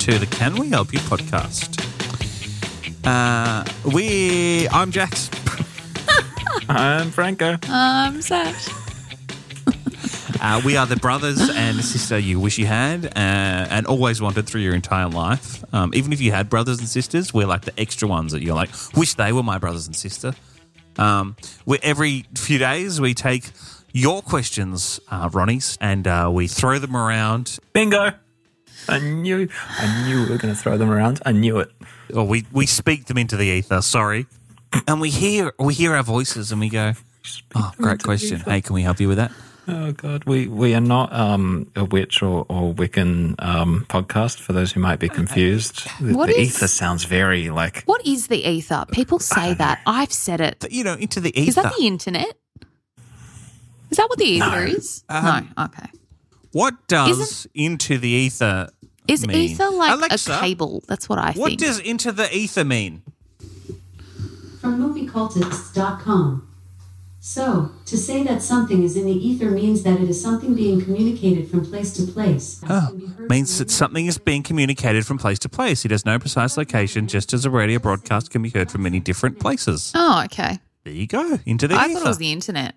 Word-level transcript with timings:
To 0.00 0.18
the 0.18 0.26
Can 0.26 0.54
We 0.56 0.70
Help 0.70 0.94
You 0.94 0.98
podcast. 1.00 1.76
Uh, 3.04 3.62
we, 3.94 4.66
I'm 4.68 4.90
Jax. 4.90 5.28
I'm 6.70 7.10
Franco. 7.10 7.58
Um, 7.68 8.22
Sash. 8.22 8.68
Uh, 10.42 10.58
we 10.64 10.74
are 10.74 10.86
the 10.86 10.96
brothers 10.96 11.50
and 11.50 11.84
sister 11.84 12.18
you 12.18 12.40
wish 12.40 12.56
you 12.56 12.64
had 12.64 13.04
uh, 13.04 13.10
and 13.14 13.86
always 13.86 14.22
wanted 14.22 14.46
through 14.46 14.62
your 14.62 14.74
entire 14.74 15.06
life. 15.06 15.62
Um, 15.74 15.92
even 15.92 16.14
if 16.14 16.20
you 16.22 16.32
had 16.32 16.48
brothers 16.48 16.78
and 16.78 16.88
sisters, 16.88 17.34
we're 17.34 17.46
like 17.46 17.66
the 17.66 17.78
extra 17.78 18.08
ones 18.08 18.32
that 18.32 18.40
you're 18.40 18.54
like, 18.54 18.70
wish 18.96 19.12
they 19.12 19.32
were 19.32 19.42
my 19.42 19.58
brothers 19.58 19.86
and 19.86 19.94
sister. 19.94 20.32
Um, 20.96 21.36
we 21.66 21.78
every 21.82 22.24
few 22.34 22.56
days 22.56 23.02
we 23.02 23.12
take 23.12 23.50
your 23.92 24.22
questions, 24.22 24.98
uh, 25.10 25.28
Ronnie's, 25.30 25.76
and 25.78 26.06
uh, 26.06 26.30
we 26.32 26.46
throw 26.46 26.78
them 26.78 26.96
around. 26.96 27.58
Bingo. 27.74 28.12
I 28.88 28.98
knew 28.98 29.48
I 29.78 30.04
knew 30.08 30.22
we 30.24 30.30
were 30.30 30.38
going 30.38 30.54
to 30.54 30.60
throw 30.60 30.76
them 30.78 30.90
around. 30.90 31.20
I 31.24 31.32
knew 31.32 31.58
it. 31.58 31.70
or 32.14 32.24
we, 32.26 32.46
we 32.52 32.66
speak 32.66 33.06
them 33.06 33.18
into 33.18 33.36
the 33.36 33.46
ether. 33.46 33.82
Sorry, 33.82 34.26
and 34.88 35.00
we 35.00 35.10
hear 35.10 35.52
we 35.58 35.74
hear 35.74 35.94
our 35.94 36.02
voices 36.02 36.50
and 36.52 36.60
we 36.60 36.68
go, 36.68 36.94
"Oh, 37.54 37.72
great 37.76 38.02
question. 38.02 38.40
Hey, 38.40 38.60
can 38.60 38.74
we 38.74 38.82
help 38.82 39.00
you 39.00 39.08
with 39.08 39.18
that?" 39.18 39.32
Oh 39.68 39.92
god, 39.92 40.24
we 40.24 40.48
we 40.48 40.74
are 40.74 40.80
not 40.80 41.12
um, 41.12 41.70
a 41.76 41.84
witch 41.84 42.22
or, 42.22 42.44
or 42.48 42.74
Wiccan 42.74 43.36
um, 43.38 43.86
podcast. 43.88 44.38
For 44.40 44.52
those 44.52 44.72
who 44.72 44.80
might 44.80 44.98
be 44.98 45.08
confused, 45.08 45.86
the, 46.00 46.16
What 46.16 46.26
the 46.26 46.40
is- 46.40 46.56
ether 46.56 46.66
sounds 46.66 47.04
very 47.04 47.50
like 47.50 47.84
What 47.84 48.04
is 48.04 48.26
the 48.26 48.44
ether? 48.48 48.84
People 48.90 49.20
say 49.20 49.54
that. 49.54 49.80
I've 49.86 50.12
said 50.12 50.40
it. 50.40 50.66
You 50.72 50.82
know, 50.82 50.94
into 50.94 51.20
the 51.20 51.38
ether. 51.38 51.48
Is 51.50 51.54
that 51.56 51.74
the 51.78 51.86
internet? 51.86 52.36
Is 53.90 53.96
that 53.98 54.08
what 54.08 54.18
the 54.18 54.24
ether 54.24 54.46
No. 54.66 54.72
is? 54.72 55.04
Um, 55.08 55.24
no. 55.56 55.64
Okay. 55.66 55.86
What 56.52 56.74
does 56.88 57.18
Isn't- 57.20 57.50
into 57.54 57.98
the 57.98 58.08
ether 58.08 58.68
mean? 58.70 58.90
Is 59.08 59.26
mean? 59.26 59.36
ether 59.50 59.70
like 59.70 59.92
Alexa, 59.92 60.34
a 60.36 60.40
cable? 60.40 60.82
That's 60.86 61.08
what 61.08 61.18
I 61.18 61.32
What 61.32 61.34
think. 61.34 61.38
What 61.38 61.58
does 61.58 61.78
into 61.80 62.12
the 62.12 62.34
ether 62.36 62.64
mean? 62.64 63.02
From 64.60 64.78
moviecultists.com. 64.78 66.46
So, 67.22 67.70
to 67.84 67.98
say 67.98 68.22
that 68.22 68.42
something 68.42 68.82
is 68.82 68.96
in 68.96 69.04
the 69.04 69.12
ether 69.12 69.50
means 69.50 69.82
that 69.82 70.00
it 70.00 70.08
is 70.08 70.20
something 70.22 70.54
being 70.54 70.80
communicated 70.82 71.50
from 71.50 71.66
place 71.66 71.92
to 71.94 72.10
place. 72.10 72.62
Oh, 72.66 72.86
can 72.88 72.98
be 72.98 73.06
heard 73.08 73.28
means 73.30 73.58
that 73.58 73.70
something 73.70 74.06
is 74.06 74.16
being 74.16 74.42
communicated 74.42 75.04
from 75.06 75.18
place 75.18 75.38
to 75.40 75.48
place. 75.50 75.84
It 75.84 75.90
has 75.90 76.06
no 76.06 76.18
precise 76.18 76.56
location, 76.56 77.08
just 77.08 77.34
as 77.34 77.44
a 77.44 77.50
radio 77.50 77.78
broadcast 77.78 78.30
can 78.30 78.40
be 78.40 78.48
heard 78.48 78.70
from 78.70 78.82
many 78.84 79.00
different 79.00 79.38
places. 79.38 79.92
oh, 79.94 80.22
okay. 80.26 80.60
There 80.84 80.94
you 80.94 81.06
go, 81.06 81.38
into 81.44 81.68
the 81.68 81.74
I 81.74 81.86
ether. 81.86 81.94
thought 81.94 82.04
it 82.06 82.08
was 82.08 82.18
the 82.18 82.32
internet. 82.32 82.74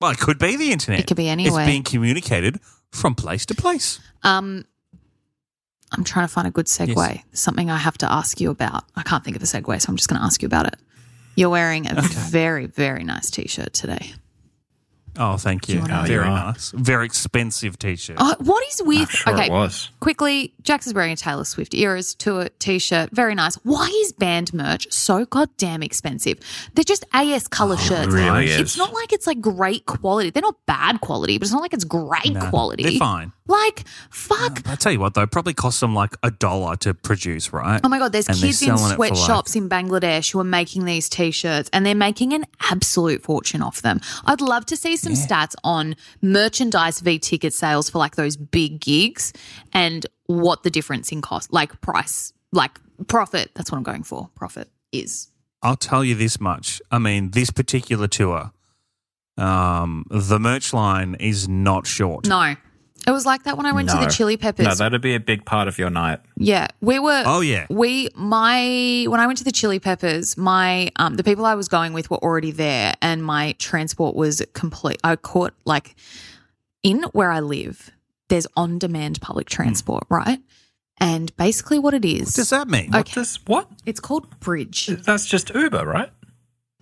Well, 0.00 0.10
it 0.10 0.18
could 0.18 0.38
be 0.38 0.56
the 0.56 0.72
internet. 0.72 1.00
It 1.00 1.06
could 1.06 1.16
be 1.16 1.28
anywhere. 1.28 1.62
It's 1.62 1.70
being 1.70 1.82
communicated 1.82 2.60
from 2.90 3.14
place 3.14 3.46
to 3.46 3.54
place. 3.54 4.00
Um, 4.22 4.64
I'm 5.92 6.04
trying 6.04 6.26
to 6.26 6.32
find 6.32 6.46
a 6.46 6.50
good 6.50 6.66
segue. 6.66 6.96
Yes. 6.96 7.22
Something 7.32 7.70
I 7.70 7.78
have 7.78 7.98
to 7.98 8.12
ask 8.12 8.40
you 8.40 8.50
about. 8.50 8.84
I 8.96 9.02
can't 9.02 9.24
think 9.24 9.36
of 9.36 9.42
a 9.42 9.46
segue, 9.46 9.80
so 9.80 9.90
I'm 9.90 9.96
just 9.96 10.08
going 10.08 10.20
to 10.20 10.24
ask 10.24 10.42
you 10.42 10.46
about 10.46 10.66
it. 10.66 10.76
You're 11.36 11.50
wearing 11.50 11.86
a 11.90 12.00
very, 12.00 12.66
very 12.66 13.04
nice 13.04 13.30
t-shirt 13.30 13.72
today. 13.72 14.14
Oh, 15.18 15.36
thank 15.36 15.68
you. 15.68 15.76
you 15.76 15.80
wanna- 15.82 16.06
Very 16.06 16.24
Oh, 16.24 16.28
you 16.28 16.34
nice. 16.34 16.72
Very 16.74 17.06
expensive 17.06 17.78
t-shirt. 17.78 18.16
Oh, 18.18 18.34
what 18.40 18.64
is 18.68 18.82
with? 18.84 18.98
I'm 19.00 19.06
sure 19.06 19.32
okay, 19.34 19.46
it 19.46 19.50
was. 19.50 19.90
quickly, 20.00 20.52
Jax 20.62 20.86
is 20.86 20.94
wearing 20.94 21.12
a 21.12 21.16
Taylor 21.16 21.44
Swift 21.44 21.74
Eras 21.74 22.14
tour 22.14 22.48
t-shirt. 22.58 23.10
Very 23.12 23.34
nice. 23.34 23.56
Why 23.56 23.86
is 24.02 24.12
band 24.12 24.52
merch 24.54 24.86
so 24.92 25.24
goddamn 25.24 25.82
expensive? 25.82 26.38
They're 26.74 26.84
just 26.84 27.04
AS 27.12 27.48
Colour 27.48 27.76
oh, 27.78 27.82
shirts. 27.82 28.08
Oh, 28.08 28.16
really 28.16 28.46
It's 28.46 28.72
is. 28.72 28.76
not 28.76 28.92
like 28.92 29.12
it's 29.12 29.26
like 29.26 29.40
great 29.40 29.86
quality. 29.86 30.30
They're 30.30 30.42
not 30.42 30.56
bad 30.66 31.00
quality, 31.00 31.38
but 31.38 31.44
it's 31.46 31.52
not 31.52 31.62
like 31.62 31.74
it's 31.74 31.84
great 31.84 32.32
No, 32.32 32.48
quality. 32.50 32.82
They're 32.84 32.92
fine. 32.98 33.32
Like, 33.48 33.84
fuck. 34.10 34.62
I 34.66 34.74
tell 34.74 34.90
you 34.92 34.98
what, 35.00 35.14
though, 35.14 35.26
probably 35.26 35.54
costs 35.54 35.80
them 35.80 35.94
like 35.94 36.14
a 36.22 36.30
dollar 36.30 36.76
to 36.78 36.94
produce, 36.94 37.52
right? 37.52 37.80
Oh 37.84 37.88
my 37.88 37.98
god, 37.98 38.12
there's 38.12 38.28
And 38.28 38.36
they're 38.38 38.48
kids 38.48 38.62
in 38.62 38.76
selling 38.76 38.92
it 38.92 38.96
for, 38.96 39.00
like- 39.02 39.14
sweatshops 39.14 39.54
in 39.54 39.68
Bangladesh 39.68 40.32
who 40.32 40.40
are 40.40 40.44
making 40.44 40.84
these 40.84 41.08
t-shirts 41.08 41.70
and 41.72 41.86
they're 41.86 41.94
making 41.94 42.32
an 42.32 42.44
absolute 42.70 43.22
fortune 43.22 43.62
off 43.62 43.82
them. 43.82 44.00
I'd 44.24 44.40
love 44.40 44.66
to 44.66 44.76
see 44.76 44.96
some 44.96 45.12
stats 45.12 45.54
on 45.62 45.94
merchandise 46.22 47.00
v 47.00 47.18
ticket 47.18 47.54
sales 47.54 47.88
for 47.88 47.98
like 47.98 48.16
those 48.16 48.36
big 48.36 48.80
gigs 48.80 49.32
and 49.72 50.06
what 50.26 50.62
the 50.64 50.70
difference 50.70 51.12
in 51.12 51.22
cost, 51.22 51.52
like 51.52 51.80
price, 51.80 52.32
like 52.52 52.80
profit, 53.06 53.50
that's 53.54 53.70
what 53.70 53.78
I'm 53.78 53.84
going 53.84 54.02
for, 54.02 54.28
profit 54.34 54.68
is. 54.92 55.28
I'll 55.62 55.76
tell 55.76 56.04
you 56.04 56.14
this 56.14 56.40
much. 56.40 56.80
I 56.90 56.98
mean, 56.98 57.30
this 57.30 57.50
particular 57.50 58.08
tour, 58.08 58.52
um, 59.38 60.04
the 60.10 60.38
merch 60.38 60.72
line 60.72 61.14
is 61.20 61.48
not 61.48 61.86
short. 61.86 62.26
No. 62.26 62.56
It 63.06 63.12
was 63.12 63.24
like 63.24 63.44
that 63.44 63.56
when 63.56 63.66
I 63.66 63.72
went 63.72 63.88
to 63.90 63.94
No. 63.94 64.04
the 64.04 64.10
Chili 64.10 64.36
Peppers. 64.36 64.66
No, 64.66 64.74
that'd 64.74 65.00
be 65.00 65.14
a 65.14 65.20
big 65.20 65.44
part 65.44 65.68
of 65.68 65.78
your 65.78 65.90
night. 65.90 66.20
Yeah, 66.36 66.66
we 66.80 66.98
were. 66.98 67.22
Oh, 67.24 67.40
yeah. 67.40 67.66
we 67.70 68.08
my 68.16 69.06
when 69.08 69.20
I 69.20 69.26
went 69.26 69.38
to 69.38 69.44
the 69.44 69.52
Chili 69.52 69.78
Peppers, 69.78 70.36
my 70.36 70.90
um 70.96 71.14
the 71.16 71.22
people 71.24 71.46
I 71.46 71.54
was 71.54 71.68
going 71.68 71.92
with 71.92 72.10
were 72.10 72.18
already 72.18 72.50
there, 72.50 72.94
and 73.00 73.22
my 73.24 73.52
transport 73.58 74.16
was 74.16 74.42
complete. 74.54 74.98
I 75.04 75.14
caught 75.16 75.54
like 75.64 75.94
in 76.82 77.02
where 77.12 77.30
I 77.30 77.40
live. 77.40 77.90
There's 78.28 78.46
on 78.56 78.78
demand 78.78 79.20
public 79.20 79.48
transport, 79.48 80.02
right? 80.10 80.40
And 80.98 81.36
basically, 81.36 81.78
what 81.78 81.94
it 81.94 82.04
is, 82.04 82.20
Hmm. 82.20 82.24
What 82.24 82.34
does 82.36 82.50
that 82.50 82.68
mean? 82.68 82.96
Okay. 82.96 83.12
This 83.20 83.38
what? 83.46 83.68
it's 83.84 84.00
called 84.00 84.40
Bridj. 84.40 85.04
That's 85.04 85.26
just 85.26 85.54
Uber, 85.54 85.84
right? 85.86 86.10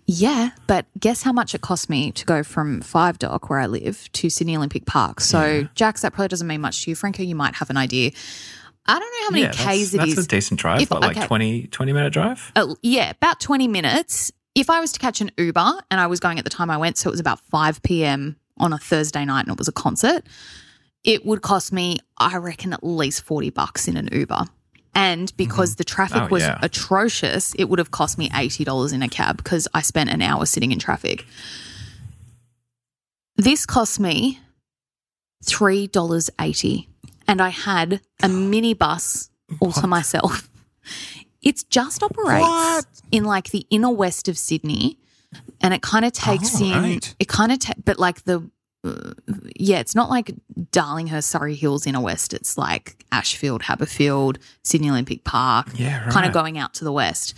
Yeah, 0.07 0.51
but 0.67 0.87
guess 0.99 1.23
how 1.23 1.33
much 1.33 1.55
it 1.55 1.63
cost 1.63 1.89
me 1.89 2.13
to 2.13 2.27
go 2.27 2.43
from 2.43 2.83
Five 2.83 3.19
Dock, 3.19 3.49
where 3.49 3.59
I 3.59 3.67
live, 3.67 4.11
to 4.13 4.29
Sydney 4.29 4.57
Olympic 4.57 4.85
Park? 4.85 5.21
So, 5.21 5.67
Jax, 5.75 6.03
that 6.03 6.13
probably 6.13 6.29
doesn't 6.29 6.47
mean 6.47 6.61
much 6.61 6.85
to 6.85 6.91
you. 6.91 6.95
Franco, 6.95 7.23
you 7.23 7.35
might 7.35 7.55
have 7.55 7.71
an 7.71 7.79
idea. 7.79 8.11
I 8.87 8.99
don't 8.99 9.01
know 9.01 9.25
how 9.25 9.31
many 9.31 9.43
yeah, 9.45 9.51
Ks 9.53 9.57
that's, 9.57 9.95
it 9.95 9.97
that's 9.99 10.13
is. 10.13 10.25
a 10.27 10.29
decent 10.29 10.61
drive. 10.61 10.83
If- 10.83 10.91
like 10.91 11.17
okay. 11.17 11.27
20, 11.27 11.69
20 11.69 11.93
minute 11.93 12.13
drive? 12.13 12.53
Uh, 12.55 12.75
yeah, 12.83 13.11
about 13.11 13.41
20 13.41 13.67
minutes. 13.67 14.31
If 14.55 14.69
I 14.71 14.81
was 14.81 14.93
to 14.93 15.01
catch 15.01 15.21
an 15.21 15.31
Uber 15.39 15.81
and 15.91 16.01
I 16.01 16.07
was 16.07 16.21
going 16.21 16.39
at 16.39 16.45
the 16.45 16.51
time 16.51 16.71
I 16.71 16.77
went, 16.77 16.99
so 16.99 17.09
it 17.09 17.13
was 17.13 17.21
about 17.21 17.41
5 17.41 17.83
p.m. 17.83 18.37
on 18.59 18.73
a 18.73 18.79
Thursday 18.79 19.25
night 19.25 19.41
and 19.41 19.51
it 19.51 19.59
was 19.59 19.69
a 19.69 19.73
concert, 19.73 20.25
it 21.03 21.25
would 21.25 21.43
cost 21.43 21.73
me, 21.73 21.99
I 22.19 22.37
reckon, 22.37 22.73
at 22.73 22.85
least 22.85 23.23
40 23.25 23.51
bucks 23.51 23.89
in 23.89 23.97
an 23.97 24.09
Uber. 24.13 24.45
And 24.95 25.37
because 25.37 25.71
mm-hmm. 25.73 25.79
the 25.79 25.85
traffic 25.85 26.23
Oh, 26.23 26.29
was 26.31 26.43
yeah. 26.43 26.59
atrocious, 26.63 27.55
it 27.55 27.65
would 27.65 27.79
have 27.79 27.91
cost 27.91 28.17
me 28.19 28.29
$80 28.31 28.93
in 28.93 29.03
a 29.03 29.09
cab 29.09 29.39
because 29.39 29.67
I 29.75 29.83
spent 29.83 30.11
an 30.11 30.23
hour 30.23 30.47
sitting 30.47 30.71
in 30.73 30.79
traffic. 30.79 31.25
This 33.37 33.67
cost 33.67 33.99
me 33.99 34.39
$3.80. 35.45 36.87
And 37.27 37.41
I 37.41 37.49
had 37.49 37.95
a 38.23 38.27
minibus 38.29 39.31
all 39.61 39.73
to 39.73 39.87
myself. 39.87 40.49
It 41.43 41.63
just 41.69 42.03
operates 42.03 42.41
What? 42.41 42.87
in 43.13 43.25
like 43.25 43.51
the 43.51 43.67
inner 43.69 43.91
west 43.91 44.29
of 44.29 44.39
Sydney. 44.39 44.97
And 45.61 45.75
it 45.75 45.83
kind 45.83 46.07
of 46.07 46.13
takes 46.13 46.59
Oh, 46.59 46.65
in, 46.65 46.83
right. 46.83 47.15
it 47.19 47.29
kind 47.29 47.53
of, 47.53 47.59
ta- 47.59 47.75
but 47.85 47.99
like 47.99 48.25
the, 48.25 48.49
yeah, 49.57 49.79
it's 49.79 49.95
not 49.95 50.11
like 50.11 50.35
Darlinghurst, 50.73 51.25
Surry 51.25 51.55
Hills, 51.55 51.87
inner 51.87 52.01
west. 52.01 52.35
It's 52.35 52.59
like 52.59 53.05
Ashfield, 53.13 53.63
Haberfield, 53.63 54.39
Sydney 54.63 54.91
Olympic 54.91 55.25
Park, 55.25 55.69
Yeah, 55.75 56.09
kind 56.11 56.27
of 56.27 56.33
going 56.33 56.59
out 56.59 56.75
to 56.75 56.85
the 56.85 56.93
west. 56.93 57.35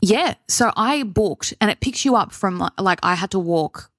Yeah. 0.00 0.34
So 0.48 0.70
I 0.76 1.02
booked 1.02 1.54
and 1.60 1.70
it 1.70 1.80
picks 1.80 2.04
you 2.04 2.14
up 2.14 2.32
from 2.32 2.68
like, 2.78 2.98
I 3.02 3.14
had 3.14 3.30
to 3.30 3.38
walk 3.38 3.90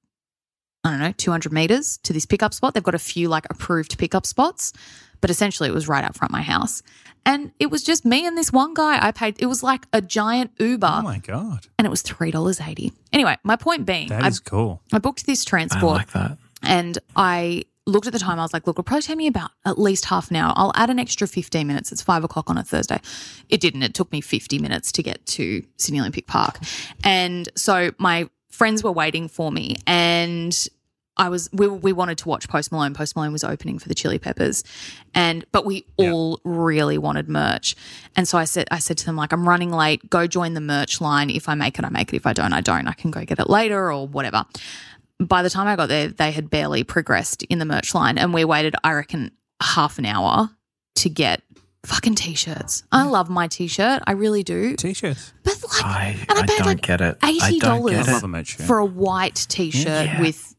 I 0.86 0.92
don't 0.92 1.00
know, 1.00 1.12
200 1.14 1.52
meters 1.52 1.98
to 2.04 2.14
this 2.14 2.28
pickup 2.28 2.54
spot. 2.54 2.76
They've 2.76 2.84
got 2.84 2.94
a 2.94 3.00
few 3.00 3.28
like 3.28 3.46
approved 3.50 3.98
pickup 3.98 4.26
spots, 4.26 4.72
but 5.20 5.32
essentially 5.32 5.68
it 5.68 5.74
was 5.74 5.88
right 5.88 6.04
out 6.04 6.16
front 6.16 6.32
my 6.32 6.44
house. 6.44 6.84
And 7.26 7.52
it 7.60 7.72
was 7.72 7.84
just 7.84 8.06
me 8.06 8.28
and 8.28 8.38
this 8.38 8.54
one 8.54 8.76
guy. 8.76 9.04
I 9.04 9.12
paid, 9.12 9.38
it 9.40 9.48
was 9.48 9.64
like 9.64 9.88
a 9.94 10.00
giant 10.00 10.52
Uber 10.60 10.88
Oh 11.00 11.02
my 11.02 11.18
god, 11.18 11.66
and 11.80 11.88
it 11.88 11.90
was 11.90 12.04
$3.80. 12.04 12.94
Anyway, 13.12 13.36
my 13.44 13.56
point 13.56 13.88
being, 13.88 14.10
that 14.10 14.28
is 14.28 14.40
I, 14.46 14.50
cool. 14.50 14.84
I 14.94 15.00
booked 15.00 15.26
this 15.26 15.44
I 15.48 15.50
transport 15.50 15.98
like 15.98 16.12
that. 16.12 16.38
And 16.62 16.98
I 17.16 17.64
looked 17.86 18.08
at 18.08 18.14
the 18.14 18.20
time. 18.20 18.40
I 18.40 18.42
was 18.42 18.54
like, 18.54 18.66
look, 18.66 18.76
it'll 18.76 18.84
probably 18.84 19.04
take 19.04 19.18
me 19.18 19.28
about 19.28 19.52
at 19.64 19.78
least 19.78 20.06
half 20.06 20.30
an 20.32 20.38
hour. 20.38 20.54
I'll 20.56 20.72
add 20.76 20.90
an 20.90 21.00
extra 21.00 21.28
15 21.28 21.68
minutes. 21.68 21.92
It's 21.92 22.02
five 22.02 22.24
o'clock 22.24 22.50
on 22.50 22.58
a 22.58 22.64
Thursday. 22.64 23.00
It 23.50 23.62
didn't. 23.62 23.84
It 23.84 23.94
took 23.94 24.12
me 24.12 24.22
50 24.22 24.60
minutes 24.60 24.92
to 24.94 25.04
get 25.04 25.26
to 25.28 25.64
Sydney 25.78 26.00
Olympic 26.00 26.28
Park. 26.28 26.60
And 27.04 27.48
so 27.56 27.92
my 27.98 28.30
friends 28.50 28.84
were 28.84 28.92
waiting 28.92 29.28
for 29.28 29.52
me 29.52 29.76
and 29.86 30.68
I 31.18 31.30
was 31.30 31.50
we, 31.54 31.68
we 31.68 31.94
wanted 31.94 32.18
to 32.20 32.30
watch 32.30 32.50
Post 32.50 32.72
Malone. 32.72 32.94
Post 32.94 33.16
Malone 33.16 33.32
was 33.32 33.44
opening 33.44 33.80
for 33.80 33.88
the 33.88 33.96
Chili 33.96 34.20
Peppers, 34.20 34.66
and 35.14 35.46
but 35.54 35.66
we 35.66 35.86
all 35.96 36.42
really 36.44 36.98
wanted 36.98 37.30
merch, 37.30 37.76
and 38.18 38.28
so 38.28 38.38
I 38.38 38.44
said 38.44 38.68
I 38.70 38.80
said 38.80 38.98
to 38.98 39.06
them 39.06 39.16
like 39.16 39.32
I'm 39.32 39.48
running 39.48 39.72
late. 39.72 40.10
Go 40.10 40.28
join 40.28 40.56
the 40.56 40.62
merch 40.62 41.00
line. 41.00 41.30
If 41.30 41.48
I 41.48 41.56
make 41.56 41.80
it, 41.80 41.86
I 41.86 41.90
make 41.90 42.12
it. 42.12 42.18
If 42.18 42.26
I 42.26 42.34
don't, 42.34 42.52
I 42.52 42.60
don't. 42.60 42.88
I 42.88 42.94
can 42.94 43.12
go 43.12 43.24
get 43.24 43.40
it 43.40 43.50
later 43.50 43.94
or 43.94 44.08
whatever 44.08 44.46
by 45.20 45.44
the 45.44 45.50
time 45.50 45.68
I 45.68 45.76
got 45.76 45.88
there, 45.90 46.08
they 46.10 46.32
had 46.32 46.50
barely 46.50 46.84
progressed 46.84 47.44
in 47.44 47.60
the 47.60 47.66
merch 47.66 47.94
line, 47.96 48.18
and 48.18 48.34
we 48.34 48.44
waited, 48.46 48.76
I 48.84 48.94
reckon, 48.94 49.32
half 49.62 49.98
an 50.00 50.06
hour 50.06 50.50
to 50.96 51.10
get 51.10 51.42
fucking 51.86 52.16
t-shirts. 52.16 52.84
I 52.92 53.04
love 53.04 53.30
my 53.30 53.48
t-shirt, 53.48 54.02
I 54.08 54.14
really 54.14 54.44
do. 54.44 54.76
T-shirts. 54.76 55.34
But 55.44 55.62
like, 55.64 55.86
I, 55.86 56.16
and 56.30 56.40
I, 56.40 56.42
I 56.42 56.46
paid 56.48 56.58
don't 56.58 56.68
like 56.68 56.82
get 56.82 57.02
it. 57.02 57.18
Eighty 57.24 57.60
dollars 57.60 58.08
I 58.08 58.12
it. 58.12 58.14
love 58.14 58.24
a 58.24 58.28
merch 58.28 58.48
shirt. 58.58 58.66
for 58.68 58.80
a 58.80 58.86
white 58.86 59.46
t-shirt 59.50 59.86
Yeah. 59.86 60.22
with. 60.22 60.55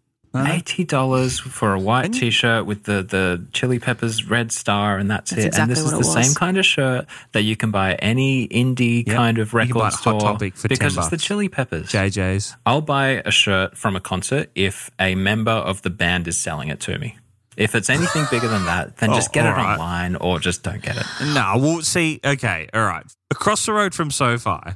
Eighty 0.47 0.85
dollars 0.85 1.39
for 1.41 1.73
a 1.73 1.79
white 1.81 2.13
T-shirt 2.13 2.67
with 2.67 2.85
the 2.85 3.03
the 3.03 3.45
Chili 3.53 3.79
Peppers 3.79 4.25
red 4.29 4.53
star, 4.53 4.99
and 4.99 5.11
that's, 5.11 5.31
That's 5.31 5.45
it. 5.45 5.47
exactly 5.47 5.63
and 5.63 5.71
this 5.71 5.79
is 5.85 5.91
the 5.91 5.99
was. 5.99 6.13
same 6.13 6.35
kind 6.35 6.59
of 6.59 6.67
shirt 6.67 7.07
that 7.33 7.43
you 7.43 7.57
can 7.57 7.71
buy 7.71 7.95
any 7.95 8.49
indie 8.49 9.07
Yep. 9.07 9.17
kind 9.17 9.39
of 9.39 9.55
record 9.55 9.75
buy 9.75 9.87
at 9.87 9.93
Hot 9.93 10.01
store 10.01 10.21
Topic 10.21 10.57
for 10.57 10.69
because 10.69 10.95
10 10.95 11.03
it's 11.03 11.11
the. 11.11 11.17
Chili 11.17 11.49
Peppers. 11.49 11.89
JJ's. 11.91 12.57
I'll 12.67 12.81
buy 12.81 13.23
a 13.25 13.31
shirt 13.31 13.77
from 13.77 13.97
a 13.97 14.01
concert 14.01 14.51
if 14.55 14.91
a 15.01 15.15
member 15.15 15.51
of 15.53 15.83
the 15.83 15.91
band 15.91 16.27
is 16.29 16.37
selling 16.39 16.69
it 16.69 16.81
to 16.81 16.99
me. 16.99 17.17
If 17.57 17.75
it's 17.75 17.89
anything 17.89 18.27
bigger 18.31 18.49
than 18.49 18.67
that, 18.67 18.99
then 18.99 19.11
Oh, 19.13 19.15
just 19.15 19.33
get 19.33 19.47
it 19.47 19.51
right. 19.51 19.75
online 19.79 20.17
or 20.17 20.39
just 20.39 20.63
don't 20.63 20.83
get 20.83 20.97
it. 20.97 21.07
No, 21.35 21.55
we'll 21.57 21.81
see, 21.83 22.21
okay, 22.25 22.69
all 22.75 22.85
right. 22.85 23.05
Across 23.31 23.65
the 23.67 23.73
road 23.73 23.95
from 23.95 24.11
SoFi, 24.11 24.75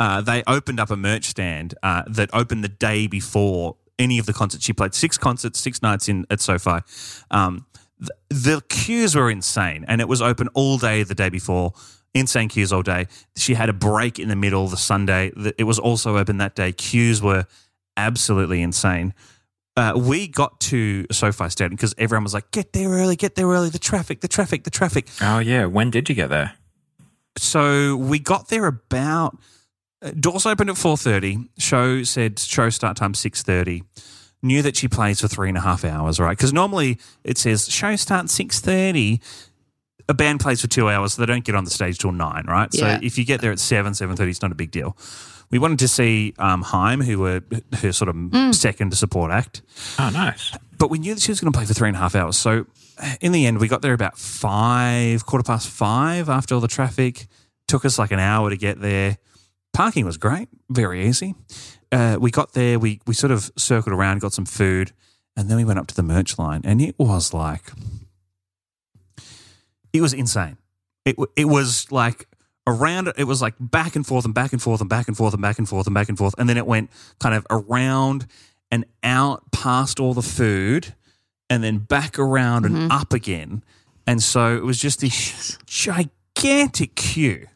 uh, 0.00 0.20
they 0.22 0.42
opened 0.46 0.80
up 0.80 0.90
a 0.90 0.96
merch 0.96 1.24
stand 1.26 1.74
uh, 1.82 2.04
that 2.08 2.30
opened 2.32 2.64
the 2.64 2.68
day 2.68 3.06
before 3.06 3.76
any 3.98 4.18
of 4.18 4.26
the 4.26 4.32
concerts. 4.32 4.64
She 4.64 4.72
played 4.72 4.94
six 4.94 5.16
concerts, 5.18 5.58
six 5.58 5.82
nights 5.82 6.08
in 6.08 6.26
at 6.30 6.40
SoFi. 6.40 6.80
Um, 7.30 7.66
the, 7.98 8.12
the 8.28 8.62
queues 8.68 9.14
were 9.14 9.30
insane, 9.30 9.84
and 9.88 10.00
it 10.00 10.08
was 10.08 10.20
open 10.20 10.48
all 10.54 10.78
day 10.78 11.02
the 11.02 11.14
day 11.14 11.28
before. 11.30 11.72
Insane 12.14 12.48
queues 12.48 12.72
all 12.72 12.82
day. 12.82 13.06
She 13.36 13.54
had 13.54 13.68
a 13.68 13.72
break 13.74 14.18
in 14.18 14.28
the 14.28 14.36
middle 14.36 14.66
the 14.68 14.76
Sunday. 14.76 15.32
The- 15.36 15.54
It 15.58 15.64
was 15.64 15.78
also 15.78 16.16
open 16.16 16.38
that 16.38 16.54
day. 16.54 16.72
Queues 16.72 17.20
were 17.22 17.44
absolutely 17.96 18.62
insane. 18.62 19.14
Uh, 19.78 19.92
we 19.94 20.26
got 20.26 20.58
to 20.60 21.06
SoFi 21.12 21.50
Stadium 21.50 21.76
because 21.76 21.94
everyone 21.98 22.24
was 22.24 22.32
like, 22.32 22.50
"Get 22.50 22.72
there 22.72 22.88
early, 22.88 23.16
get 23.16 23.34
there 23.34 23.46
early." 23.48 23.68
The 23.68 23.78
traffic, 23.78 24.22
the 24.22 24.28
traffic, 24.28 24.64
the 24.64 24.70
traffic. 24.70 25.06
Oh 25.20 25.38
yeah, 25.38 25.66
when 25.66 25.90
did 25.90 26.08
you 26.08 26.14
get 26.14 26.30
there? 26.30 26.54
So 27.36 27.96
we 27.96 28.18
got 28.18 28.48
there 28.48 28.66
about 28.66 29.36
doors 30.20 30.46
opened 30.46 30.70
at 30.70 30.76
four 30.76 30.96
thirty. 30.96 31.38
Show 31.58 32.02
said 32.02 32.38
show 32.38 32.70
start 32.70 32.96
time 32.96 33.14
six 33.14 33.42
thirty. 33.42 33.82
Knew 34.42 34.62
that 34.62 34.76
she 34.76 34.86
plays 34.88 35.20
for 35.20 35.28
three 35.28 35.48
and 35.48 35.58
a 35.58 35.62
half 35.62 35.84
hours, 35.84 36.20
right? 36.20 36.36
Because 36.36 36.52
normally 36.52 36.98
it 37.24 37.38
says 37.38 37.68
show 37.68 37.96
start 37.96 38.30
six 38.30 38.60
thirty. 38.60 39.20
A 40.08 40.14
band 40.14 40.38
plays 40.38 40.60
for 40.60 40.68
two 40.68 40.88
hours, 40.88 41.14
so 41.14 41.22
they 41.22 41.26
don't 41.26 41.42
get 41.44 41.56
on 41.56 41.64
the 41.64 41.70
stage 41.70 41.98
till 41.98 42.12
nine, 42.12 42.44
right? 42.46 42.68
Yeah. 42.72 42.98
So 42.98 43.04
if 43.04 43.18
you 43.18 43.24
get 43.24 43.40
there 43.40 43.50
at 43.50 43.58
seven, 43.58 43.92
seven 43.94 44.14
thirty, 44.14 44.30
it's 44.30 44.42
not 44.42 44.52
a 44.52 44.54
big 44.56 44.70
deal. 44.70 44.96
We 45.50 45.58
wanted 45.58 45.78
to 45.80 45.88
see 45.88 46.34
um, 46.38 46.62
Haim, 46.62 47.00
who 47.00 47.18
were 47.20 47.40
her 47.80 47.92
sort 47.92 48.08
of 48.14 48.54
second 48.54 48.96
support 48.96 49.30
act 49.30 49.62
Oh, 49.98 50.10
nice. 50.10 50.52
but 50.76 50.90
we 50.90 50.98
knew 50.98 51.14
that 51.14 51.20
she 51.22 51.30
was 51.30 51.40
going 51.40 51.52
to 51.52 51.56
play 51.56 51.64
for 51.66 51.72
three 51.74 51.86
and 51.88 51.96
a 51.96 52.00
half 52.00 52.14
hours. 52.16 52.36
So 52.36 52.66
in 53.20 53.30
the 53.32 53.46
end, 53.46 53.58
we 53.58 53.68
got 53.68 53.80
there 53.80 53.92
about 53.92 54.18
five, 54.18 55.24
quarter 55.24 55.44
past 55.44 55.68
five 55.68 56.28
after 56.28 56.54
all 56.54 56.60
the 56.60 56.66
traffic. 56.68 57.26
Took 57.68 57.84
us 57.84 57.96
like 57.98 58.10
an 58.10 58.18
hour 58.18 58.50
to 58.50 58.56
get 58.56 58.80
there. 58.80 59.18
Parking 59.76 60.06
was 60.06 60.16
great, 60.16 60.48
very 60.70 61.06
easy. 61.06 61.34
Uh, 61.92 62.16
we 62.18 62.30
got 62.30 62.54
there, 62.54 62.78
we, 62.78 62.98
we 63.06 63.12
sort 63.12 63.30
of 63.30 63.50
circled 63.58 63.94
around, 63.94 64.22
got 64.22 64.32
some 64.32 64.46
food, 64.46 64.92
and 65.36 65.50
then 65.50 65.58
we 65.58 65.66
went 65.66 65.78
up 65.78 65.86
to 65.88 65.94
the 65.94 66.02
merch 66.02 66.38
line, 66.38 66.62
and 66.64 66.80
it 66.80 66.94
was 66.98 67.34
like, 67.34 67.72
it 69.92 70.00
was 70.00 70.14
insane. 70.14 70.56
It, 71.04 71.16
it 71.36 71.44
was 71.44 71.92
like 71.92 72.26
around, 72.66 73.12
it 73.18 73.24
was 73.24 73.42
like 73.42 73.52
back 73.60 73.96
and 73.96 74.06
forth 74.06 74.24
and 74.24 74.32
back 74.32 74.54
and 74.54 74.62
forth 74.62 74.80
and 74.80 74.88
back 74.88 75.08
and 75.08 75.16
forth 75.16 75.34
and 75.34 75.42
back 75.42 75.58
and 75.58 75.68
forth 75.68 75.86
and 75.86 75.92
back 75.92 76.08
and 76.08 76.16
forth. 76.16 76.34
And 76.38 76.48
then 76.48 76.56
it 76.56 76.66
went 76.66 76.90
kind 77.20 77.34
of 77.34 77.46
around 77.50 78.26
and 78.70 78.86
out 79.02 79.52
past 79.52 80.00
all 80.00 80.14
the 80.14 80.22
food 80.22 80.94
and 81.50 81.62
then 81.62 81.80
back 81.80 82.18
around 82.18 82.64
and 82.64 82.90
up 82.90 83.12
again. 83.12 83.62
And 84.06 84.22
so 84.22 84.56
it 84.56 84.62
was 84.62 84.80
just 84.80 85.02
this 85.02 85.58
gigantic 85.66 86.94
queue. 86.94 87.46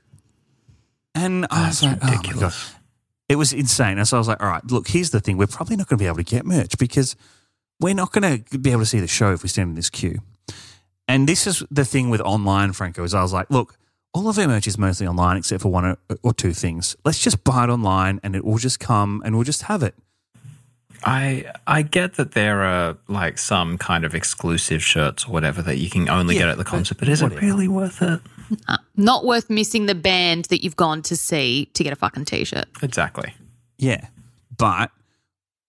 And 1.15 1.47
I 1.51 1.69
was 1.69 1.81
That's 1.81 1.83
like, 1.83 1.99
oh 2.03 2.07
my 2.07 2.13
God. 2.13 2.19
ridiculous. 2.25 2.75
It 3.29 3.37
was 3.37 3.53
insane. 3.53 3.99
And 3.99 4.07
so 4.09 4.17
I 4.17 4.21
was 4.21 4.29
like, 4.29 4.43
all 4.43 4.49
right, 4.49 4.65
look, 4.71 4.89
here's 4.89 5.11
the 5.11 5.21
thing. 5.21 5.37
We're 5.37 5.47
probably 5.47 5.77
not 5.77 5.87
going 5.89 5.99
to 5.99 6.03
be 6.03 6.07
able 6.07 6.17
to 6.19 6.23
get 6.25 6.45
merch 6.45 6.77
because 6.79 7.15
we're 7.81 7.95
not 7.95 8.13
going 8.13 8.43
to 8.45 8.59
be 8.59 8.71
able 8.71 8.81
to 8.83 8.87
see 8.87 9.01
the 9.01 9.07
show 9.07 9.33
if 9.33 9.43
we 9.43 9.49
stand 9.49 9.71
in 9.71 9.75
this 9.77 9.91
queue. 9.91 10.19
And 11.07 11.29
this 11.29 11.47
is 11.47 11.63
the 11.71 11.85
thing 11.85 12.11
with 12.11 12.21
online, 12.21 12.73
Franco, 12.73 13.03
is 13.05 13.15
I 13.15 13.23
was 13.23 13.33
like, 13.33 13.51
look, 13.51 13.77
all 14.13 14.29
of 14.29 14.39
our 14.39 14.47
merch 14.49 14.67
is 14.67 14.79
mostly 14.79 15.07
online 15.07 15.37
except 15.37 15.63
for 15.63 15.69
one 15.71 15.97
or, 16.25 16.33
two 16.35 16.53
things. 16.53 16.97
Let's 17.05 17.21
just 17.21 17.45
buy 17.45 17.65
it 17.65 17.71
online 17.71 18.19
and 18.25 18.35
it 18.35 18.45
will 18.45 18.59
just 18.59 18.81
come 18.81 19.23
and 19.25 19.37
we'll 19.37 19.45
just 19.45 19.63
have 19.63 19.83
it. 19.85 19.95
I 21.05 21.47
I 21.67 21.83
get 21.83 22.15
that 22.15 22.33
there 22.33 22.63
are 22.63 22.97
like 23.09 23.39
some 23.39 23.79
kind 23.79 24.05
of 24.05 24.15
exclusive 24.15 24.83
shirts 24.83 25.25
or 25.27 25.33
whatever 25.33 25.63
that 25.63 25.79
you 25.79 25.89
can 25.89 26.09
only 26.11 26.35
Yeah, 26.35 26.43
get 26.43 26.49
at 26.51 26.59
the 26.59 26.65
but 26.65 26.71
concert, 26.71 26.99
but 26.99 27.09
is 27.09 27.23
whatever. 27.23 27.41
it 27.41 27.45
really 27.47 27.69
worth 27.69 28.03
it? 28.03 28.21
Not 28.97 29.25
worth 29.25 29.49
missing 29.51 29.87
the 29.87 29.95
band 29.95 30.47
that 30.47 30.63
you've 30.65 30.77
gone 30.77 31.03
to 31.03 31.17
see 31.17 31.67
to 31.75 31.85
get 31.85 31.93
a 31.93 31.97
fucking 31.97 32.25
t-shirt. 32.25 32.67
Exactly. 32.83 33.35
Yeah. 33.79 34.09
But, 34.57 34.91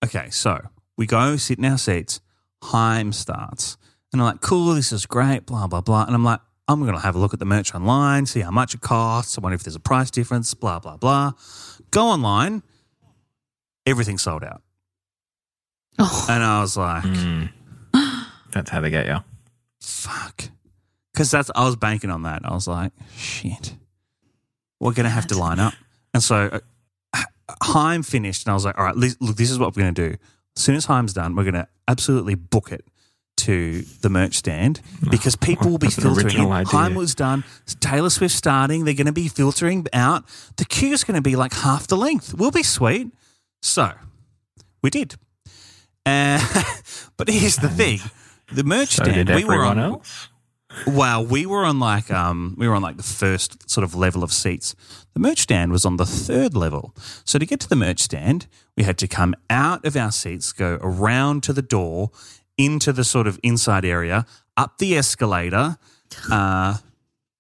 okay, 0.04 0.30
so 0.30 0.60
we 0.98 1.06
go 1.06 1.38
sit 1.38 1.58
in 1.60 1.66
our 1.66 1.78
seats. 1.78 2.20
Haim 2.64 3.12
starts. 3.14 3.78
And 4.12 4.22
I'm 4.22 4.26
like, 4.28 4.42
cool, 4.42 4.74
this 4.74 4.92
is 4.92 5.06
great, 5.06 5.46
blah, 5.46 5.68
blah, 5.68 5.82
blah. 5.82 6.04
And 6.06 6.14
I'm 6.14 6.24
like, 6.24 6.42
I'm 6.68 6.82
going 6.82 6.94
to 6.94 7.00
have 7.00 7.16
a 7.16 7.20
look 7.20 7.34
at 7.34 7.40
the 7.40 7.46
merch 7.46 7.74
online, 7.74 8.26
see 8.26 8.42
how 8.42 8.52
much 8.52 8.74
it 8.76 8.82
costs. 8.82 9.38
I 9.38 9.42
wonder 9.42 9.56
if 9.56 9.64
there's 9.64 9.76
a 9.76 9.80
price 9.80 10.12
difference, 10.12 10.54
blah, 10.54 10.80
blah, 10.80 10.98
blah. 10.98 11.32
Go 11.92 12.08
online. 12.08 12.62
Everything's 13.86 14.22
sold 14.22 14.44
out. 14.44 14.62
Oh, 16.00 16.26
And 16.30 16.44
I 16.44 16.62
was 16.62 16.78
like, 16.78 17.04
Mm. 17.04 17.50
That's 18.52 18.70
how 18.70 18.82
they 18.82 18.90
get 18.90 19.06
you. 19.08 19.18
fuck. 19.80 20.50
Because 21.14 21.30
that's, 21.32 21.52
I 21.56 21.66
was 21.66 21.76
banking 21.76 22.10
on 22.10 22.24
that. 22.24 22.42
I 22.46 22.54
was 22.54 22.68
like, 22.68 22.92
shit. 23.18 23.76
We're 24.80 24.94
going 24.94 25.04
to 25.06 25.10
have 25.10 25.28
to 25.28 25.38
line 25.38 25.60
up. 25.60 25.74
And 26.14 26.24
so 26.24 26.60
uh, 27.14 27.24
Haim 27.64 28.04
finished, 28.04 28.46
and 28.46 28.52
I 28.52 28.54
was 28.54 28.66
like, 28.66 28.78
all 28.78 28.86
right, 28.86 28.96
look, 28.96 29.36
this 29.36 29.52
is 29.52 29.60
what 29.60 29.76
we're 29.76 29.84
going 29.84 29.94
to 29.96 30.10
do. 30.12 30.18
As 30.56 30.64
soon 30.64 30.76
as 30.76 30.86
Haim's 30.86 31.14
done, 31.14 31.36
we're 31.36 31.44
going 31.44 31.54
to 31.56 31.68
absolutely 31.88 32.36
book 32.36 32.72
it 32.72 32.86
to 33.38 33.82
the 34.02 34.10
merch 34.10 34.36
stand 34.36 34.82
because 35.10 35.36
people 35.36 35.72
will 35.72 35.78
be 35.80 35.88
filtering 35.88 36.26
original 36.26 36.48
in. 36.48 36.54
idea. 36.68 36.80
Haim 36.80 36.96
was 36.96 37.16
done. 37.16 37.44
Taylor 37.80 38.10
Swift 38.10 38.36
starting. 38.36 38.86
They're 38.86 38.94
going 38.94 39.08
to 39.08 39.12
be 39.14 39.28
filtering 39.28 39.88
out. 39.94 40.26
The 40.58 40.66
queue 40.66 40.94
is 40.94 41.04
going 41.04 41.16
to 41.16 41.22
be 41.22 41.36
like 41.36 41.54
half 41.54 41.88
the 41.88 41.98
length. 41.98 42.34
We'll 42.36 42.52
be 42.52 42.62
sweet. 42.64 43.08
So 43.62 43.92
we 44.84 44.90
did. 44.90 45.16
Uh, 46.06 46.40
but 47.18 47.30
here's 47.30 47.56
the 47.56 47.70
thing: 47.70 48.00
the 48.52 48.64
merch 48.64 48.90
So 48.90 49.04
stand. 49.04 49.30
we 49.30 49.44
were 49.44 49.64
on. 49.64 49.80
else? 49.80 50.28
Well, 50.88 51.26
we 51.26 51.46
were 51.46 51.66
on 51.66 51.80
like 51.80 52.10
um, 52.12 52.56
we 52.58 52.68
were 52.68 52.76
on 52.76 52.82
like 52.82 52.98
the 52.98 53.04
first 53.04 53.70
sort 53.70 53.84
of 53.84 53.94
level 53.96 54.24
of 54.24 54.32
seats. 54.32 54.76
The 55.14 55.20
merch 55.20 55.40
stand 55.40 55.72
was 55.72 55.86
on 55.86 55.98
the 55.98 56.06
third 56.06 56.56
level. 56.56 56.96
So 57.26 57.38
to 57.38 57.46
get 57.46 57.60
to 57.62 57.70
the 57.70 57.76
merch 57.76 58.00
stand, 58.00 58.48
we 58.76 58.84
had 58.84 58.98
to 59.00 59.08
come 59.08 59.36
out 59.50 59.86
of 59.86 59.96
our 59.96 60.12
seats, 60.12 60.52
go 60.52 60.80
around 60.82 61.44
to 61.44 61.54
the 61.54 61.62
door, 61.62 62.12
into 62.58 62.94
the 62.94 63.04
sort 63.04 63.28
of 63.28 63.40
inside 63.44 63.86
area, 63.86 64.26
up 64.58 64.78
the 64.78 64.98
escalator, 64.98 65.78
uh, 66.32 66.78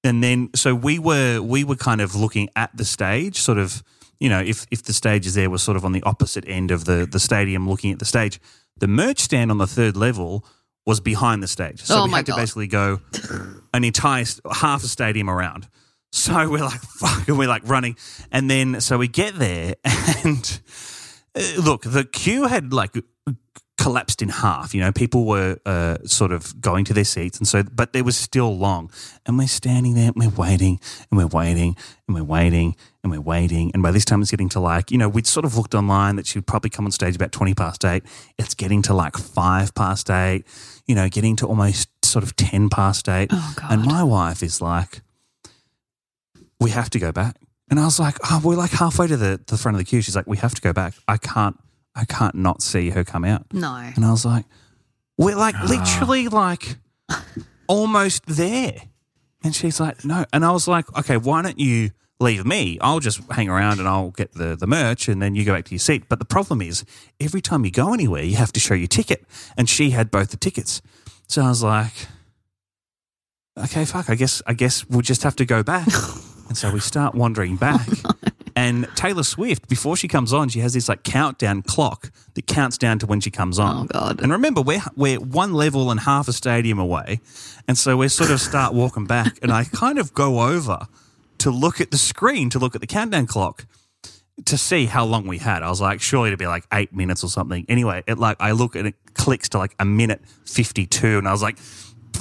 and 0.03 0.23
then 0.23 0.49
so 0.55 0.73
we 0.75 0.99
were 0.99 1.41
we 1.41 1.63
were 1.63 1.75
kind 1.75 2.01
of 2.01 2.15
looking 2.15 2.49
at 2.55 2.75
the 2.75 2.85
stage, 2.85 3.39
sort 3.39 3.57
of 3.57 3.83
you 4.19 4.29
know 4.29 4.41
if 4.41 4.65
if 4.71 4.83
the 4.83 4.93
stage 4.93 5.25
is 5.25 5.35
there, 5.35 5.49
was 5.49 5.63
sort 5.63 5.77
of 5.77 5.85
on 5.85 5.91
the 5.91 6.03
opposite 6.03 6.47
end 6.47 6.71
of 6.71 6.85
the 6.85 7.07
the 7.09 7.19
stadium, 7.19 7.69
looking 7.69 7.91
at 7.91 7.99
the 7.99 8.05
stage. 8.05 8.39
The 8.77 8.87
merch 8.87 9.19
stand 9.19 9.51
on 9.51 9.57
the 9.57 9.67
third 9.67 9.95
level 9.95 10.45
was 10.85 10.99
behind 10.99 11.43
the 11.43 11.47
stage, 11.47 11.81
so 11.83 11.99
Oh 11.99 12.05
we 12.05 12.11
had 12.11 12.25
to 12.25 12.35
basically 12.35 12.67
go 12.67 13.01
an 13.73 13.83
entire 13.83 14.25
half 14.51 14.83
a 14.83 14.87
stadium 14.87 15.29
around. 15.29 15.67
So 16.11 16.33
we're 16.49 16.63
like, 16.63 16.81
fuck, 16.81 17.27
and 17.27 17.37
we're 17.37 17.47
like 17.47 17.67
running. 17.67 17.97
And 18.31 18.49
then, 18.49 18.81
so 18.81 18.97
we 18.97 19.07
get 19.07 19.35
there, 19.35 19.75
and 20.23 20.59
uh, 21.35 21.41
look, 21.61 21.83
the 21.83 22.03
queue 22.03 22.47
had 22.47 22.73
like 22.73 22.95
collapsed 23.81 24.21
in 24.21 24.29
half. 24.29 24.75
You 24.75 24.81
know, 24.81 24.91
people 24.91 25.25
were 25.25 25.57
uh, 25.65 25.97
sort 26.05 26.31
of 26.31 26.61
going 26.61 26.85
to 26.85 26.93
their 26.93 27.03
seats. 27.03 27.39
And 27.39 27.47
so, 27.47 27.63
but 27.63 27.93
there 27.93 28.03
was 28.03 28.15
still 28.15 28.55
long. 28.55 28.91
And 29.25 29.37
we're 29.37 29.47
standing 29.47 29.95
there 29.95 30.09
and 30.09 30.15
we're 30.15 30.29
waiting 30.29 30.79
and 31.09 31.17
we're 31.17 31.27
waiting 31.27 31.75
and 32.07 32.15
we're 32.15 32.23
waiting 32.23 32.75
and 33.03 33.11
we're 33.11 33.21
waiting. 33.21 33.71
And 33.73 33.81
by 33.81 33.89
this 33.89 34.05
time, 34.05 34.21
it's 34.21 34.29
getting 34.29 34.49
to 34.49 34.59
like, 34.59 34.91
you 34.91 34.99
know, 34.99 35.09
we'd 35.09 35.25
sort 35.25 35.45
of 35.45 35.57
looked 35.57 35.73
online 35.73 36.15
that 36.17 36.27
she 36.27 36.37
would 36.37 36.45
probably 36.45 36.69
come 36.69 36.85
on 36.85 36.91
stage 36.91 37.15
about 37.15 37.31
20 37.31 37.55
past 37.55 37.83
eight. 37.83 38.03
It's 38.37 38.53
getting 38.53 38.83
to 38.83 38.93
like 38.93 39.17
five 39.17 39.73
past 39.73 40.11
eight, 40.11 40.45
you 40.85 40.93
know, 40.93 41.09
getting 41.09 41.35
to 41.37 41.47
almost 41.47 41.89
sort 42.05 42.23
of 42.23 42.35
10 42.35 42.69
past 42.69 43.09
eight. 43.09 43.29
Oh, 43.31 43.53
God. 43.55 43.71
And 43.71 43.85
my 43.85 44.03
wife 44.03 44.43
is 44.43 44.61
like, 44.61 45.01
we 46.59 46.69
have 46.69 46.91
to 46.91 46.99
go 46.99 47.11
back. 47.11 47.37
And 47.71 47.79
I 47.79 47.85
was 47.85 47.99
like, 47.99 48.17
oh, 48.29 48.41
we're 48.43 48.55
like 48.55 48.71
halfway 48.71 49.07
to 49.07 49.17
the, 49.17 49.41
the 49.47 49.57
front 49.57 49.75
of 49.75 49.79
the 49.79 49.85
queue. 49.85 50.01
She's 50.01 50.15
like, 50.15 50.27
we 50.27 50.37
have 50.37 50.53
to 50.53 50.61
go 50.61 50.71
back. 50.71 50.93
I 51.07 51.17
can't, 51.17 51.57
I 51.95 52.05
can't 52.05 52.35
not 52.35 52.61
see 52.61 52.89
her 52.91 53.03
come 53.03 53.25
out. 53.25 53.45
No. 53.53 53.75
And 53.95 54.05
I 54.05 54.11
was 54.11 54.25
like, 54.25 54.45
we're 55.17 55.35
like 55.35 55.55
ah. 55.57 55.65
literally 55.67 56.27
like 56.27 56.77
almost 57.67 58.25
there. 58.25 58.75
And 59.43 59.55
she's 59.55 59.79
like, 59.79 60.05
no. 60.05 60.25
And 60.31 60.45
I 60.45 60.51
was 60.51 60.67
like, 60.67 60.85
okay, 60.97 61.17
why 61.17 61.41
don't 61.41 61.59
you 61.59 61.91
leave 62.19 62.45
me? 62.45 62.77
I'll 62.79 62.99
just 62.99 63.21
hang 63.31 63.49
around 63.49 63.79
and 63.79 63.87
I'll 63.87 64.11
get 64.11 64.33
the, 64.33 64.55
the 64.55 64.67
merch 64.67 65.07
and 65.07 65.21
then 65.21 65.35
you 65.35 65.43
go 65.43 65.53
back 65.53 65.65
to 65.65 65.71
your 65.71 65.79
seat. 65.79 66.03
But 66.07 66.19
the 66.19 66.25
problem 66.25 66.61
is, 66.61 66.85
every 67.19 67.41
time 67.41 67.65
you 67.65 67.71
go 67.71 67.93
anywhere, 67.93 68.23
you 68.23 68.35
have 68.35 68.53
to 68.53 68.59
show 68.59 68.75
your 68.75 68.87
ticket. 68.87 69.25
And 69.57 69.67
she 69.67 69.89
had 69.91 70.11
both 70.11 70.29
the 70.29 70.37
tickets. 70.37 70.81
So 71.27 71.41
I 71.41 71.49
was 71.49 71.63
like, 71.63 71.93
okay, 73.57 73.85
fuck, 73.85 74.09
I 74.09 74.15
guess, 74.15 74.41
I 74.45 74.53
guess 74.53 74.85
we'll 74.87 75.01
just 75.01 75.23
have 75.23 75.35
to 75.37 75.45
go 75.45 75.63
back. 75.63 75.87
and 76.47 76.57
so 76.57 76.71
we 76.71 76.79
start 76.79 77.15
wandering 77.15 77.55
back. 77.55 77.87
And 78.61 78.87
Taylor 78.95 79.23
Swift, 79.23 79.67
before 79.67 79.97
she 79.97 80.07
comes 80.07 80.31
on, 80.31 80.47
she 80.49 80.59
has 80.59 80.73
this 80.73 80.87
like 80.87 81.01
countdown 81.01 81.63
clock 81.63 82.11
that 82.35 82.45
counts 82.45 82.77
down 82.77 82.99
to 82.99 83.07
when 83.07 83.19
she 83.19 83.31
comes 83.31 83.57
on. 83.57 83.75
Oh, 83.75 83.85
God. 83.85 84.21
And 84.21 84.31
remember, 84.31 84.61
we're 84.61 84.83
we're 84.95 85.19
one 85.19 85.53
level 85.53 85.89
and 85.89 85.99
half 86.01 86.27
a 86.27 86.33
stadium 86.33 86.77
away, 86.77 87.21
and 87.67 87.75
so 87.75 87.97
we 87.97 88.07
sort 88.07 88.29
of 88.29 88.39
start 88.39 88.75
walking 88.75 89.05
back, 89.05 89.39
and 89.41 89.51
I 89.51 89.63
kind 89.63 89.97
of 89.97 90.13
go 90.13 90.41
over 90.41 90.87
to 91.39 91.49
look 91.49 91.81
at 91.81 91.89
the 91.89 91.97
screen 91.97 92.51
to 92.51 92.59
look 92.59 92.75
at 92.75 92.81
the 92.81 92.87
countdown 92.87 93.25
clock 93.25 93.65
to 94.45 94.57
see 94.59 94.85
how 94.85 95.05
long 95.05 95.25
we 95.25 95.39
had. 95.39 95.63
I 95.63 95.69
was 95.69 95.81
like, 95.81 95.99
surely 95.99 96.29
it'd 96.29 96.37
be 96.37 96.45
like 96.45 96.65
eight 96.71 96.93
minutes 96.93 97.23
or 97.23 97.29
something. 97.29 97.65
Anyway, 97.67 98.03
it 98.05 98.19
like 98.19 98.37
I 98.39 98.51
look 98.51 98.75
and 98.75 98.87
it 98.89 98.95
clicks 99.15 99.49
to 99.49 99.57
like 99.57 99.73
a 99.79 99.85
minute 99.85 100.21
fifty 100.45 100.85
two, 100.85 101.17
and 101.17 101.27
I 101.27 101.31
was 101.31 101.41
like. 101.41 101.57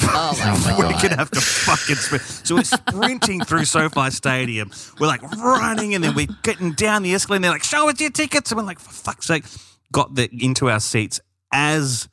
Oh 0.02 0.62
my 0.64 0.76
We're 0.78 0.92
god. 0.92 1.02
gonna 1.02 1.16
have 1.16 1.30
to 1.33 1.40
fucking 1.40 1.97
sprint. 1.97 2.23
So 2.23 2.57
we're 2.57 2.64
sprinting 2.64 3.45
through 3.45 3.64
SoFi 3.64 4.11
Stadium. 4.11 4.71
We're 4.99 5.07
like 5.07 5.23
running, 5.23 5.95
and 5.95 6.02
then 6.02 6.14
we're 6.14 6.28
getting 6.42 6.73
down 6.73 7.02
the 7.02 7.14
escalator. 7.14 7.37
And 7.37 7.45
they're 7.45 7.50
like, 7.52 7.64
"Show 7.64 7.88
us 7.88 8.00
your 8.00 8.11
tickets!" 8.11 8.50
And 8.50 8.59
we're 8.59 8.66
like, 8.66 8.78
"For 8.80 8.90
fuck's 8.90 9.26
sake!" 9.26 9.45
Got 9.92 10.14
the 10.14 10.28
into 10.33 10.71
our 10.71 10.80
seats 10.80 11.21
as 11.52 12.09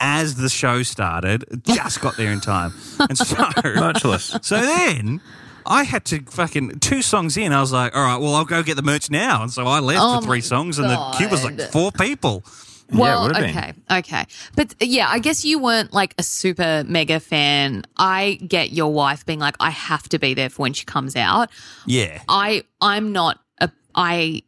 as 0.00 0.34
the 0.36 0.48
show 0.48 0.82
started. 0.82 1.44
Just 1.64 2.00
got 2.00 2.16
there 2.16 2.32
in 2.32 2.40
time, 2.40 2.72
and 3.00 3.16
so 3.16 3.36
Virtuous. 3.62 4.36
so 4.42 4.60
then. 4.60 5.20
I 5.68 5.82
had 5.82 6.04
to 6.04 6.20
fucking 6.22 6.78
two 6.78 7.02
songs 7.02 7.36
in. 7.36 7.52
I 7.52 7.60
was 7.60 7.72
like, 7.72 7.96
"All 7.96 8.00
right, 8.04 8.20
well, 8.20 8.36
I'll 8.36 8.44
go 8.44 8.62
get 8.62 8.76
the 8.76 8.82
merch 8.84 9.10
now." 9.10 9.42
And 9.42 9.50
so 9.52 9.66
I 9.66 9.80
left 9.80 9.98
Oh 10.00 10.20
for 10.20 10.26
three 10.26 10.36
my 10.36 10.40
songs, 10.42 10.78
and 10.78 10.88
the 10.88 11.14
queue 11.16 11.28
was 11.28 11.42
like 11.42 11.56
God. 11.56 11.70
four 11.70 11.90
people. 11.90 12.44
Yeah, 12.90 12.98
Well, 13.00 13.26
would 13.26 13.36
have 13.36 13.46
been. 13.46 13.56
okay, 13.56 13.72
okay, 13.98 14.24
but 14.54 14.72
uh, 14.72 14.84
yeah, 14.84 15.08
I 15.08 15.18
guess 15.18 15.44
you 15.44 15.58
weren't 15.58 15.92
like 15.92 16.14
a 16.18 16.22
super 16.22 16.84
mega 16.86 17.20
fan. 17.20 17.84
I 17.96 18.38
get 18.46 18.72
your 18.72 18.92
wife 18.92 19.26
being 19.26 19.38
like, 19.40 19.56
I 19.60 19.70
have 19.70 20.08
to 20.10 20.18
be 20.18 20.34
there 20.34 20.48
for 20.48 20.62
when 20.62 20.72
she 20.72 20.84
comes 20.84 21.16
out. 21.16 21.50
Yeah, 21.86 22.20
I 22.28 22.64
I'm 22.80 23.12
not 23.12 23.40
a 23.60 23.70
I 23.94 24.42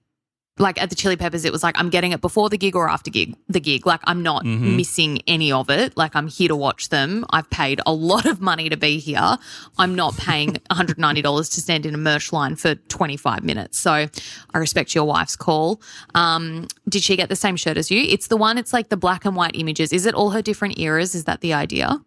like 0.58 0.80
at 0.80 0.90
the 0.90 0.96
Chili 0.96 1.16
Peppers. 1.16 1.44
It 1.44 1.52
was 1.52 1.62
like 1.62 1.78
I'm 1.78 1.90
getting 1.90 2.12
it 2.12 2.20
before 2.20 2.48
the 2.48 2.58
gig 2.58 2.74
or 2.76 2.88
after 2.88 3.10
gig 3.10 3.36
the 3.48 3.60
gig. 3.60 3.86
Like 3.86 4.00
I'm 4.04 4.22
not 4.22 4.44
Mm-hmm. 4.44 4.76
missing 4.76 5.20
any 5.26 5.50
of 5.52 5.68
it. 5.70 5.96
Like 5.96 6.14
I'm 6.16 6.28
here 6.28 6.48
to 6.48 6.56
watch 6.56 6.88
them. 6.88 7.24
I've 7.30 7.48
paid 7.50 7.80
a 7.86 7.92
lot 7.92 8.24
of 8.26 8.40
money 8.40 8.68
to 8.68 8.76
be 8.76 8.98
here. 8.98 9.36
I'm 9.78 9.94
not 9.94 10.16
paying 10.16 10.50
190 10.70 11.22
dollars 11.22 11.48
to 11.50 11.60
stand 11.60 11.86
in 11.86 11.94
a 11.94 11.98
merch 11.98 12.32
line 12.32 12.56
for 12.56 12.74
25 12.74 13.44
minutes. 13.44 13.78
So 13.78 13.90
I 13.92 14.58
respect 14.58 14.94
your 14.94 15.04
wife's 15.04 15.36
call. 15.36 15.80
Um, 16.14 16.66
did 16.88 17.02
she 17.02 17.16
get 17.16 17.28
the 17.28 17.36
same 17.36 17.56
shirt 17.56 17.76
as 17.76 17.90
you? 17.90 18.00
It's 18.02 18.28
the 18.28 18.36
one. 18.36 18.58
It's 18.58 18.72
like 18.72 18.88
the 18.88 18.96
black 18.96 19.24
and 19.24 19.36
white 19.36 19.52
images. 19.54 19.92
Is 19.92 20.06
it 20.06 20.14
all 20.14 20.30
her 20.30 20.42
different 20.42 20.78
eras? 20.78 21.14
Is 21.14 21.24
that 21.24 21.40
the 21.40 21.52
idea? 21.52 22.00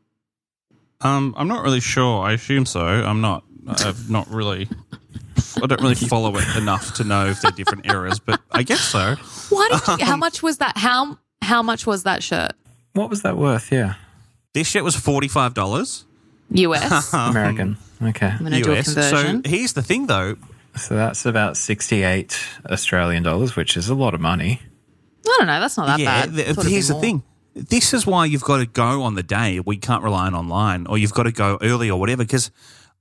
Um, 1.01 1.33
I'm 1.37 1.47
not 1.47 1.63
really 1.63 1.79
sure. 1.79 2.23
I 2.23 2.33
assume 2.33 2.65
so. 2.65 2.85
I'm 2.85 3.21
not. 3.21 3.43
I've 3.67 4.09
not 4.09 4.27
really. 4.29 4.67
I 5.61 5.67
don't 5.67 5.81
really 5.81 5.95
follow 5.95 6.35
it 6.37 6.57
enough 6.57 6.93
to 6.95 7.03
know 7.03 7.27
if 7.27 7.41
they're 7.41 7.51
different 7.51 7.85
eras, 7.87 8.19
but 8.19 8.41
I 8.51 8.63
guess 8.63 8.81
so. 8.81 9.15
Why 9.49 9.67
did 9.71 9.87
you? 9.87 9.93
Um, 9.93 9.99
how 9.99 10.17
much 10.17 10.41
was 10.43 10.57
that? 10.57 10.77
How 10.77 11.17
how 11.41 11.61
much 11.61 11.85
was 11.85 12.03
that 12.03 12.23
shirt? 12.23 12.51
What 12.93 13.09
was 13.09 13.21
that 13.23 13.37
worth? 13.37 13.71
Yeah. 13.71 13.95
this 14.53 14.67
shirt 14.67 14.83
was 14.83 14.95
forty 14.95 15.27
five 15.27 15.53
dollars. 15.53 16.05
US. 16.51 17.13
American. 17.13 17.77
Okay. 18.01 18.27
I'm 18.27 18.39
going 18.39 18.51
to 18.51 18.61
do 18.61 18.71
a 18.71 18.77
US. 18.79 18.93
conversion. 18.93 19.43
So 19.43 19.49
here's 19.49 19.73
the 19.73 19.81
thing, 19.83 20.07
though. 20.07 20.35
So 20.75 20.95
that's 20.95 21.25
about 21.25 21.57
68 21.57 22.39
Australian 22.69 23.23
dollars, 23.23 23.55
which 23.55 23.75
is 23.77 23.89
a 23.89 23.95
lot 23.95 24.13
of 24.13 24.21
money. 24.21 24.61
I 25.25 25.35
don't 25.37 25.47
know. 25.47 25.59
That's 25.59 25.77
not 25.77 25.87
that 25.87 25.99
yeah, 25.99 26.25
bad. 26.25 26.35
th- 26.35 26.47
Thought 26.47 26.51
it'd 26.59 26.65
be 26.65 26.71
here's 26.71 26.87
the 26.87 26.95
thing. 26.95 27.23
This 27.53 27.93
is 27.93 28.07
why 28.07 28.25
you've 28.25 28.43
got 28.43 28.57
to 28.57 28.65
go 28.65 29.03
on 29.03 29.15
the 29.15 29.23
day. 29.23 29.59
We 29.59 29.77
can't 29.77 30.03
rely 30.03 30.27
on 30.27 30.35
online, 30.35 30.87
or 30.87 30.97
you've 30.97 31.13
got 31.13 31.23
to 31.23 31.31
go 31.31 31.57
early 31.61 31.89
or 31.89 31.99
whatever. 31.99 32.23
Because 32.23 32.49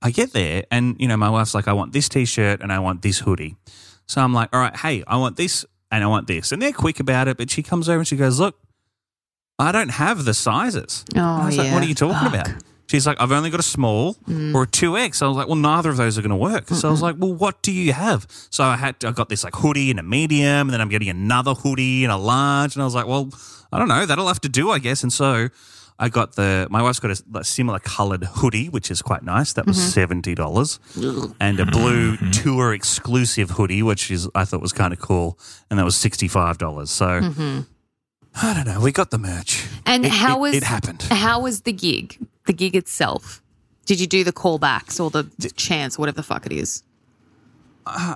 I 0.01 0.11
get 0.11 0.33
there, 0.33 0.63
and 0.71 0.95
you 0.99 1.07
know, 1.07 1.17
my 1.17 1.29
wife's 1.29 1.53
like, 1.53 1.67
"I 1.67 1.73
want 1.73 1.93
this 1.93 2.09
t-shirt 2.09 2.61
and 2.61 2.71
I 2.71 2.79
want 2.79 3.01
this 3.01 3.19
hoodie." 3.19 3.55
So 4.07 4.21
I'm 4.21 4.33
like, 4.33 4.49
"All 4.53 4.59
right, 4.59 4.75
hey, 4.75 5.03
I 5.07 5.17
want 5.17 5.37
this 5.37 5.65
and 5.91 6.03
I 6.03 6.07
want 6.07 6.27
this," 6.27 6.51
and 6.51 6.61
they're 6.61 6.73
quick 6.73 6.99
about 6.99 7.27
it. 7.27 7.37
But 7.37 7.49
she 7.49 7.63
comes 7.63 7.87
over 7.87 7.99
and 7.99 8.07
she 8.07 8.17
goes, 8.17 8.39
"Look, 8.39 8.59
I 9.59 9.71
don't 9.71 9.91
have 9.91 10.25
the 10.25 10.33
sizes." 10.33 11.05
Oh, 11.15 11.19
And 11.19 11.25
I 11.25 11.43
oh, 11.43 11.45
was 11.45 11.57
like, 11.57 11.67
yeah. 11.67 11.73
"What 11.73 11.83
are 11.83 11.87
you 11.87 11.95
talking 11.95 12.31
Fuck. 12.31 12.47
about?" 12.47 12.63
She's 12.91 13.07
like, 13.07 13.21
I've 13.21 13.31
only 13.31 13.49
got 13.49 13.61
a 13.61 13.63
small 13.63 14.15
mm. 14.27 14.53
or 14.53 14.63
a 14.63 14.67
2X. 14.67 15.21
I 15.21 15.27
was 15.29 15.37
like, 15.37 15.47
well, 15.47 15.55
neither 15.55 15.91
of 15.91 15.95
those 15.95 16.17
are 16.17 16.21
going 16.21 16.31
to 16.31 16.35
work. 16.35 16.67
So 16.67 16.89
I 16.89 16.91
was 16.91 17.01
like, 17.01 17.15
well, 17.17 17.33
what 17.33 17.61
do 17.61 17.71
you 17.71 17.93
have? 17.93 18.27
So 18.49 18.65
I 18.65 18.75
had, 18.75 18.99
to, 18.99 19.07
I 19.07 19.11
got 19.11 19.29
this 19.29 19.45
like 19.45 19.55
hoodie 19.55 19.91
and 19.91 19.97
a 19.97 20.03
medium, 20.03 20.67
and 20.67 20.71
then 20.71 20.81
I'm 20.81 20.89
getting 20.89 21.07
another 21.07 21.53
hoodie 21.53 22.03
and 22.03 22.11
a 22.11 22.17
large. 22.17 22.75
And 22.75 22.81
I 22.81 22.85
was 22.85 22.93
like, 22.93 23.07
well, 23.07 23.29
I 23.71 23.79
don't 23.79 23.87
know. 23.87 24.05
That'll 24.05 24.27
have 24.27 24.41
to 24.41 24.49
do, 24.49 24.71
I 24.71 24.79
guess. 24.79 25.03
And 25.03 25.13
so 25.13 25.47
I 26.01 26.09
got 26.09 26.35
the, 26.35 26.67
my 26.71 26.81
wife's 26.81 26.99
got 26.99 27.11
a, 27.11 27.37
a 27.37 27.43
similar 27.43 27.77
colored 27.77 28.23
hoodie, 28.23 28.69
which 28.69 28.89
is 28.89 29.03
quite 29.03 29.21
nice. 29.21 29.53
That 29.53 29.67
was 29.67 29.77
mm-hmm. 29.77 30.17
$70. 30.17 31.33
And 31.39 31.59
a 31.59 31.65
blue 31.67 32.17
mm-hmm. 32.17 32.31
tour 32.31 32.73
exclusive 32.73 33.51
hoodie, 33.51 33.83
which 33.83 34.09
is, 34.09 34.27
I 34.33 34.43
thought 34.45 34.61
was 34.61 34.73
kind 34.73 34.93
of 34.93 34.99
cool. 34.99 35.37
And 35.69 35.77
that 35.77 35.85
was 35.85 35.95
$65. 35.95 36.87
So 36.87 37.05
mm-hmm. 37.05 37.59
I 38.33 38.53
don't 38.55 38.65
know. 38.65 38.81
We 38.81 38.91
got 38.91 39.11
the 39.11 39.19
merch. 39.19 39.67
And 39.85 40.03
It- 40.03 40.11
how 40.11 40.37
it- 40.37 40.41
was 40.41 40.55
it 40.55 40.63
happened? 40.63 41.03
How 41.03 41.39
was 41.41 41.61
the 41.61 41.71
gig? 41.71 42.17
The 42.47 42.53
gig 42.53 42.75
itself. 42.75 43.43
Did 43.85 43.99
you 43.99 44.07
do 44.07 44.23
the 44.23 44.33
callbacks 44.33 44.99
or 44.99 45.11
the 45.11 45.29
chance, 45.55 45.99
whatever 45.99 46.15
the 46.15 46.23
fuck 46.23 46.47
it 46.47 46.51
is? 46.51 46.81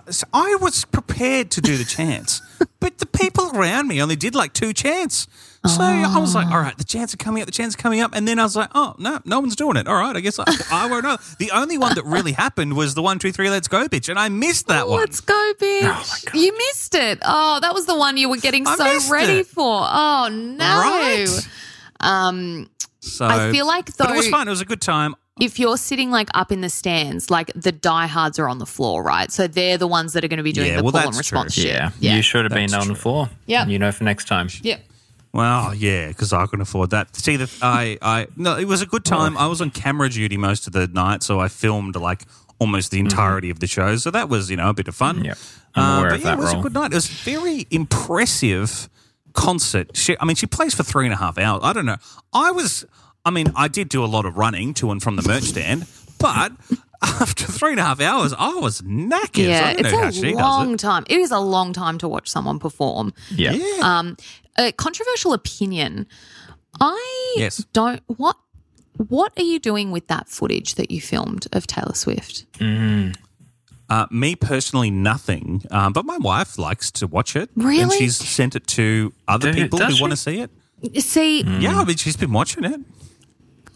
So 0.10 0.28
I 0.34 0.58
was 0.62 0.86
prepared 0.86 1.52
to 1.52 1.62
do 1.62 1.78
the 1.78 1.84
chants, 1.86 2.42
but 2.80 3.00
the 3.00 3.06
people 3.06 3.52
around 3.56 3.88
me 3.88 4.02
only 4.02 4.16
did 4.16 4.36
like 4.36 4.54
two 4.54 4.74
chants. 4.74 5.28
So 5.68 5.82
I 5.82 6.20
was 6.20 6.36
like, 6.36 6.46
all 6.52 6.60
right, 6.60 6.78
the 6.78 6.84
chants 6.84 7.16
are 7.16 7.18
coming 7.18 7.42
up, 7.42 7.48
the 7.48 7.52
chants 7.52 7.74
are 7.74 7.80
coming 7.80 8.00
up. 8.00 8.14
And 8.14 8.28
then 8.28 8.38
I 8.38 8.44
was 8.44 8.56
like, 8.56 8.70
oh, 8.76 8.94
no, 9.00 9.20
no 9.26 9.40
one's 9.40 9.56
doing 9.56 9.78
it. 9.78 9.88
All 9.88 9.96
right, 9.96 10.16
I 10.16 10.20
guess 10.20 10.38
I, 10.38 10.44
I 10.72 10.88
won't 10.88 11.04
know. 11.04 11.18
The 11.40 11.50
only 11.50 11.80
one 11.80 11.96
that 11.96 12.06
really 12.06 12.34
happened 12.34 12.76
was 12.76 12.94
the 12.94 13.02
one, 13.02 13.18
two, 13.18 13.32
three, 13.32 13.50
let's 13.50 13.68
go, 13.68 13.88
bitch. 13.88 14.08
And 14.08 14.20
I 14.20 14.30
missed 14.30 14.68
that 14.68 14.88
one. 14.88 15.00
Let's 15.00 15.22
go, 15.22 15.54
bitch. 15.60 16.34
you 16.40 16.56
missed 16.56 16.94
it. 16.94 17.18
Oh, 17.26 17.58
that 17.62 17.74
was 17.74 17.88
the 17.88 17.96
one 17.98 18.16
you 18.18 18.30
were 18.30 18.38
getting 18.38 18.68
I 18.68 18.76
so 18.76 19.12
ready 19.12 19.40
it. 19.40 19.48
for. 19.48 19.82
Oh 19.84 20.28
no. 20.32 20.66
Right. 20.66 21.48
Um, 22.00 22.70
So 23.00 23.26
I 23.26 23.52
feel 23.52 23.66
like 23.66 23.98
But 23.98 24.12
it 24.12 24.16
was 24.18 24.26
though- 24.26 24.32
fun. 24.32 24.48
It 24.48 24.52
was 24.52 24.62
a 24.62 24.66
good 24.66 24.82
time. 24.82 25.16
If 25.42 25.60
you're 25.60 25.78
sitting 25.78 26.12
like 26.12 26.30
up 26.34 26.52
in 26.52 26.62
the 26.62 26.70
stands, 26.70 27.30
like 27.30 27.52
the 27.56 27.72
diehards 27.72 28.40
are 28.40 28.48
on 28.48 28.58
the 28.60 28.66
floor, 28.66 29.04
right? 29.04 29.32
So 29.32 29.48
they're 29.48 29.78
the 29.78 29.88
ones 29.88 30.14
that 30.14 30.24
are 30.24 30.28
going 30.30 30.38
to 30.38 30.44
be 30.44 30.54
doing 30.54 30.68
Yeah, 30.68 30.78
the 30.78 30.84
well, 30.84 30.94
call 30.94 31.08
and 31.10 31.18
response 31.18 31.56
true. 31.56 31.66
Yeah. 31.66 31.92
Yeah. 32.00 32.16
You 32.16 32.22
should 32.22 32.46
have 32.46 32.54
been 32.54 32.74
on 32.74 32.88
the 32.88 32.96
floor. 32.96 33.30
Yeah, 33.46 33.66
You 33.68 33.78
know 33.80 33.92
for 33.92 34.06
next 34.06 34.28
time. 34.28 34.48
Yep. 34.62 34.82
Well, 35.34 35.76
yeah, 35.76 36.08
because 36.08 36.32
I 36.32 36.46
couldn't 36.46 36.62
afford 36.62 36.92
that. 36.92 37.14
See, 37.18 37.36
the, 37.36 37.52
I, 37.62 37.98
I, 38.02 38.28
no, 38.38 38.58
it 38.58 38.64
was 38.66 38.82
a 38.82 38.86
good 38.86 39.04
time. 39.04 39.38
I 39.38 39.48
was 39.48 39.60
on 39.60 39.70
camera 39.72 40.08
duty 40.08 40.38
most 40.38 40.66
of 40.68 40.72
the 40.72 40.88
night, 40.88 41.24
so 41.24 41.42
I 41.42 41.50
filmed 41.50 41.98
like 41.98 42.22
almost 42.58 42.92
the 42.92 43.00
entirety 43.02 43.50
of 43.50 43.60
the 43.60 43.68
show. 43.68 43.98
So 43.98 44.12
that 44.12 44.30
was, 44.30 44.50
you 44.50 44.56
know, 44.56 44.70
a 44.70 44.74
bit 44.74 44.88
of 44.88 44.96
fun. 44.96 45.26
Yep. 45.26 45.38
I'm 45.76 45.84
Uh, 45.84 46.02
but 46.04 46.14
of 46.14 46.20
yeah, 46.22 46.24
that 46.28 46.34
it 46.38 46.42
was 46.42 46.52
role. 46.54 46.60
a 46.62 46.64
good 46.64 46.74
night. 46.74 46.92
It 46.94 46.96
was 46.96 47.08
very 47.08 47.68
impressive 47.70 48.88
concert. 49.34 49.92
She, 49.98 50.16
I 50.22 50.24
mean, 50.24 50.38
she 50.38 50.46
plays 50.48 50.74
for 50.74 50.84
three 50.84 51.04
and 51.04 51.14
a 51.14 51.18
half 51.18 51.38
hours. 51.38 51.60
I 51.64 51.74
don't 51.74 51.86
know. 51.86 51.98
I 52.32 52.52
was, 52.52 52.86
I 53.26 53.32
mean, 53.32 53.52
I 53.56 53.68
did 53.68 53.90
do 53.90 54.04
a 54.04 54.06
lot 54.06 54.26
of 54.26 54.38
running 54.38 54.74
to 54.76 54.92
and 54.92 55.02
from 55.02 55.16
the 55.16 55.28
merch 55.28 55.44
stand, 55.46 55.88
but 56.20 56.52
after 57.02 57.46
three 57.46 57.72
and 57.72 57.80
a 57.80 57.84
half 57.84 58.00
hours, 58.00 58.34
I 58.38 58.54
was 58.56 58.82
knackered. 58.82 59.48
Yeah, 59.48 59.74
don't 59.74 59.92
know 59.92 59.98
how 60.02 60.08
it's 60.08 60.18
she 60.18 60.32
a 60.34 60.36
long 60.38 60.74
it. 60.76 60.80
time. 60.80 61.04
It 61.10 61.20
is 61.20 61.32
a 61.32 61.40
long 61.40 61.74
time 61.74 61.98
to 62.00 62.08
watch 62.08 62.30
someone 62.30 62.60
perform. 62.60 63.14
Yeah. 63.32 63.58
Um, 63.82 64.16
a 64.58 64.72
controversial 64.74 65.34
opinion. 65.34 66.08
I 66.80 67.34
Yes. 67.38 67.66
don't. 67.74 68.02
What 68.08 68.38
What 69.08 69.34
are 69.38 69.44
you 69.44 69.60
doing 69.60 69.92
with 69.92 70.08
that 70.08 70.30
footage 70.30 70.76
that 70.76 70.90
you 70.92 71.02
filmed 71.02 71.48
of 71.52 71.68
Taylor 71.68 71.94
Swift? 71.96 72.46
Uh, 73.88 74.08
me 74.10 74.36
personally, 74.36 74.90
nothing. 74.90 75.64
Um, 75.70 75.94
but 75.94 76.06
my 76.06 76.18
wife 76.18 76.58
likes 76.58 76.90
to 76.92 77.08
watch 77.08 77.36
it. 77.36 77.50
And 77.56 77.66
Really? 77.66 77.98
she's 77.98 78.16
sent 78.18 78.56
it 78.56 78.66
to 78.68 79.14
other 79.28 79.52
Dude, 79.52 79.64
people 79.64 79.80
does 79.80 79.98
who 79.98 80.02
want 80.02 80.12
to 80.12 80.18
see 80.18 80.40
it. 80.40 80.50
See, 81.04 81.44
Yeah, 81.44 81.80
I 81.82 81.84
mean, 81.86 81.98
she's 81.98 82.16
been 82.18 82.32
watching 82.34 82.64
it. 82.64 82.80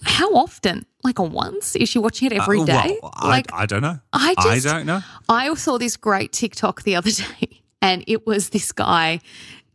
How 0.03 0.33
often? 0.33 0.85
Like 1.03 1.19
on 1.19 1.31
once? 1.31 1.75
Is 1.77 1.87
she 1.89 1.97
watching 1.99 2.27
it 2.31 2.33
every 2.33 2.59
Uh, 2.59 2.65
day? 2.65 2.97
well, 3.01 3.13
I, 3.15 3.27
like 3.29 3.53
I 3.53 3.65
don't 3.65 3.81
know. 3.81 3.99
I 4.11 4.35
just 4.35 4.65
don't 4.65 4.85
know. 4.85 5.01
I 5.29 5.53
saw 5.53 5.77
this 5.77 5.95
great 5.95 6.33
TikTok 6.33 6.83
the 6.83 6.95
other 6.97 7.11
day, 7.39 7.61
and 7.81 8.03
it 8.05 8.27
was 8.27 8.49
this 8.49 8.71
guy 8.73 9.21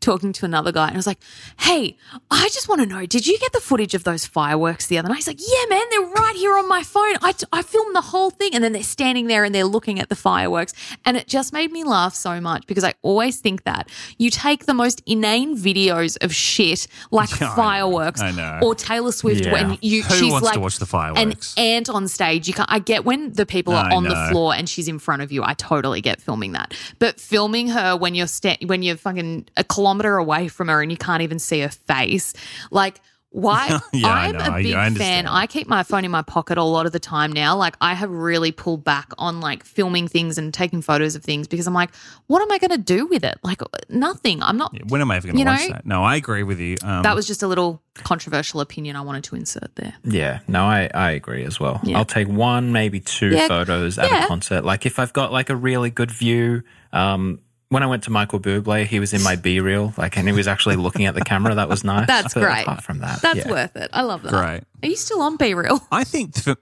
talking 0.04 0.32
to 0.34 0.44
another 0.44 0.70
guy, 0.72 0.86
and 0.88 0.94
I 0.94 0.98
was 0.98 1.06
like, 1.06 1.18
"Hey, 1.60 1.96
I 2.30 2.48
just 2.52 2.68
want 2.68 2.80
to 2.82 2.86
know, 2.86 3.06
did 3.06 3.26
you 3.26 3.38
get 3.38 3.52
the 3.52 3.60
footage 3.60 3.94
of 3.94 4.04
those 4.04 4.26
fireworks 4.26 4.86
the 4.86 4.98
other 4.98 5.08
night?" 5.08 5.16
He's 5.16 5.26
like, 5.26 5.40
"Yeah, 5.40 5.64
man, 5.68 5.82
they're 5.90 6.00
right 6.22 6.36
here 6.36 6.56
on 6.56 6.68
my 6.68 6.82
phone. 6.82 7.14
I, 7.22 7.34
I 7.52 7.62
filmed 7.62 7.94
the 7.96 8.00
whole 8.02 8.30
thing." 8.30 8.50
And 8.54 8.62
then 8.62 8.72
they're 8.72 8.82
standing 8.82 9.26
there 9.26 9.44
and 9.44 9.54
they're 9.54 9.64
looking 9.64 9.98
at 10.00 10.08
the 10.08 10.16
fireworks, 10.16 10.72
and 11.04 11.16
it 11.16 11.26
just 11.26 11.52
made 11.52 11.72
me 11.72 11.82
laugh 11.84 12.14
so 12.14 12.40
much 12.40 12.66
because 12.66 12.84
I 12.84 12.94
always 13.02 13.38
think 13.40 13.64
that 13.64 13.88
you 14.18 14.30
take 14.30 14.66
the 14.66 14.74
most 14.74 15.02
inane 15.06 15.56
videos 15.56 16.22
of 16.22 16.34
shit 16.34 16.86
like 17.10 17.30
Yeah, 17.40 17.46
I 17.46 17.50
know. 17.50 17.56
fireworks 17.56 18.20
I 18.20 18.30
know. 18.30 18.60
or 18.62 18.74
Taylor 18.74 19.12
Swift 19.12 19.44
Yeah. 19.46 19.52
when 19.52 19.78
you 19.80 20.02
Who 20.02 20.14
she's 20.14 20.32
wants 20.32 20.48
to 20.48 20.54
like 20.54 20.60
watch 20.62 20.78
the 20.78 20.86
fireworks? 20.86 21.20
an 21.20 21.28
fireworks? 21.30 21.54
ant 21.58 21.88
on 21.90 22.08
stage. 22.08 22.46
You 22.48 22.54
can't. 22.54 22.70
I 22.70 22.78
get 22.78 23.04
when 23.04 23.32
the 23.32 23.46
people 23.46 23.72
are 23.74 23.86
I 23.90 23.94
on 23.94 24.04
the 24.04 24.28
floor 24.30 24.54
and 24.54 24.68
she's 24.68 24.88
in 24.88 24.98
front 24.98 25.22
of 25.22 25.32
you. 25.32 25.42
I 25.42 25.54
totally 25.54 26.00
get 26.00 26.20
filming 26.20 26.52
that. 26.52 26.74
But 26.98 27.18
filming 27.20 27.68
her 27.68 27.96
when 27.96 28.14
you're 28.14 28.26
sta- 28.26 28.58
when 28.66 28.82
you're 28.82 28.96
fucking 28.96 29.46
a 29.56 29.64
kilometer 29.64 29.93
away 30.02 30.48
from 30.48 30.68
her 30.68 30.82
and 30.82 30.90
you 30.90 30.98
can't 30.98 31.22
even 31.22 31.38
see 31.38 31.60
her 31.60 31.68
face, 31.68 32.34
like. 32.70 33.00
Why? 33.36 33.80
Yeah, 33.92 34.06
I 34.06 34.26
I'm 34.28 34.32
know. 34.34 34.38
a 34.38 34.50
I- 34.52 34.62
big 34.62 34.74
I 34.74 34.90
fan. 34.90 35.26
I 35.26 35.48
keep 35.48 35.66
my 35.66 35.82
phone 35.82 36.04
in 36.04 36.10
my 36.12 36.22
pocket 36.22 36.56
a 36.56 36.62
lot 36.62 36.86
of 36.86 36.92
the 36.92 37.00
time 37.00 37.32
now. 37.32 37.56
Like 37.56 37.74
I 37.80 37.92
have 37.94 38.08
really 38.08 38.52
pulled 38.52 38.84
back 38.84 39.10
on 39.18 39.40
like 39.40 39.64
filming 39.64 40.06
things 40.06 40.38
and 40.38 40.54
taking 40.54 40.82
photos 40.82 41.16
of 41.16 41.24
things 41.24 41.48
because 41.48 41.66
I'm 41.66 41.74
like, 41.74 41.90
what 42.28 42.42
am 42.42 42.52
I 42.52 42.58
going 42.58 42.70
to 42.70 42.78
do 42.78 43.06
with 43.06 43.24
it? 43.24 43.36
Like 43.42 43.60
nothing. 43.88 44.40
I'm 44.40 44.56
not. 44.56 44.72
When 44.88 45.00
am 45.00 45.10
I 45.10 45.16
ever 45.16 45.26
going 45.26 45.36
You 45.38 45.44
to 45.46 45.50
watch 45.50 45.60
know, 45.62 45.68
that? 45.74 45.84
No, 45.84 46.04
I 46.04 46.14
agree 46.14 46.44
with 46.44 46.60
you. 46.60 46.76
Um, 46.84 47.02
That 47.02 47.16
was 47.16 47.26
just 47.26 47.42
a 47.42 47.48
little 47.48 47.82
controversial 47.94 48.60
opinion 48.60 48.94
I 48.94 49.00
wanted 49.00 49.24
to 49.24 49.34
insert 49.34 49.74
there. 49.74 49.94
Yeah, 50.04 50.38
no, 50.46 50.62
I, 50.62 50.88
I 50.94 51.10
agree 51.10 51.42
as 51.44 51.58
well. 51.58 51.80
Yeah. 51.82 51.98
I'll 51.98 52.04
take 52.04 52.28
one, 52.28 52.70
maybe 52.70 53.00
two 53.00 53.30
Yeah, 53.30 53.48
photos 53.48 53.98
at 53.98 54.12
yeah. 54.12 54.26
a 54.26 54.28
concert. 54.28 54.64
Like 54.64 54.86
if 54.86 55.00
I've 55.00 55.12
got 55.12 55.32
like 55.32 55.50
a 55.50 55.56
really 55.56 55.90
good 55.90 56.12
view. 56.12 56.62
Um, 56.92 57.40
when 57.74 57.82
I 57.82 57.86
went 57.86 58.04
to 58.04 58.10
Michael 58.10 58.38
Bublé, 58.38 58.86
he 58.86 59.00
was 59.00 59.12
in 59.12 59.20
my 59.22 59.34
BeReal, 59.34 59.98
like, 59.98 60.16
and 60.16 60.28
he 60.28 60.32
was 60.32 60.46
actually 60.46 60.76
looking 60.76 61.06
at 61.06 61.14
the 61.14 61.20
camera. 61.22 61.56
That 61.56 61.68
was 61.68 61.82
nice. 61.94 62.06
That's 62.06 62.32
But 62.34 62.40
great. 62.44 62.62
Apart 62.62 62.84
from 62.84 63.00
that, 63.00 63.20
That's 63.20 63.40
yeah. 63.44 63.50
worth 63.50 63.74
it. 63.74 63.90
I 63.92 64.02
love 64.02 64.22
that. 64.22 64.30
Great. 64.30 64.62
Are 64.82 64.88
you 64.88 64.96
still 64.96 65.20
on 65.20 65.36
BeReal? 65.36 65.80
I 65.90 66.04
think 66.04 66.36
for, 66.36 66.54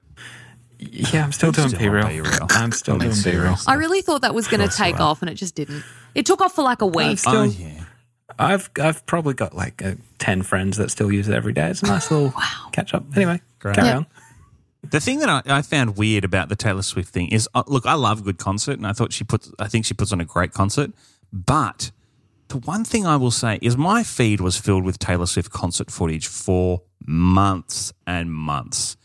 Yeah, 0.78 1.22
I'm 1.24 1.32
still 1.32 1.52
doing 1.52 1.68
Still 1.68 1.78
B 1.80 1.86
on 1.88 1.92
reel. 1.94 2.24
BeReal. 2.24 2.46
I'm 2.50 2.72
still 2.72 2.96
doing 2.98 3.12
BeReal. 3.12 3.62
I 3.68 3.74
really 3.74 4.00
thought 4.00 4.22
that 4.22 4.34
was 4.34 4.48
going 4.48 4.66
to 4.66 4.74
take 4.74 4.98
off, 5.00 5.20
and 5.22 5.30
it 5.30 5.34
just 5.34 5.54
didn't. 5.54 5.84
It 6.14 6.24
took 6.26 6.40
off 6.40 6.54
for 6.54 6.62
like 6.62 6.80
a 6.80 6.86
week. 6.86 7.18
Still, 7.18 7.36
oh, 7.36 7.42
yeah. 7.44 7.84
I've 8.38 8.70
I've 8.80 9.04
probably 9.04 9.34
got 9.34 9.54
like 9.54 9.82
uh, 9.84 9.94
ten 10.18 10.42
friends 10.42 10.78
that 10.78 10.90
still 10.90 11.12
use 11.12 11.28
it 11.28 11.34
every 11.34 11.52
day. 11.52 11.68
It's 11.68 11.82
a 11.82 11.86
nice 11.86 12.10
little 12.10 12.32
catch 12.72 12.94
up. 12.94 13.04
Anyway, 13.14 13.42
Great. 13.58 13.74
carry 13.76 13.88
Yeah. 13.88 13.96
on. 13.98 14.06
The 14.90 14.98
thing 15.00 15.20
that 15.20 15.28
I, 15.28 15.42
I 15.46 15.62
found 15.62 15.96
weird 15.96 16.24
about 16.24 16.48
the 16.48 16.56
Taylor 16.56 16.82
Swift 16.82 17.10
thing 17.10 17.28
is, 17.28 17.48
uh, 17.54 17.62
look, 17.68 17.86
I 17.86 17.94
love 17.94 18.18
a 18.20 18.22
good 18.22 18.38
concert, 18.38 18.78
and 18.78 18.86
I 18.86 18.92
thought 18.92 19.12
she 19.12 19.22
puts, 19.22 19.48
I 19.60 19.68
think 19.68 19.84
she 19.86 19.94
puts 19.94 20.12
on 20.12 20.20
a 20.20 20.24
great 20.24 20.52
concert. 20.52 20.90
But 21.32 21.90
the 22.48 22.58
one 22.58 22.84
thing 22.84 23.06
I 23.06 23.16
will 23.16 23.30
say 23.30 23.58
is, 23.62 23.76
my 23.76 24.02
feed 24.02 24.40
was 24.40 24.58
filled 24.58 24.84
with 24.84 24.98
Taylor 24.98 25.26
Swift 25.26 25.50
concert 25.50 25.90
footage 25.90 26.26
for 26.26 26.82
months 27.06 27.92
and 28.06 28.32
months, 28.32 28.96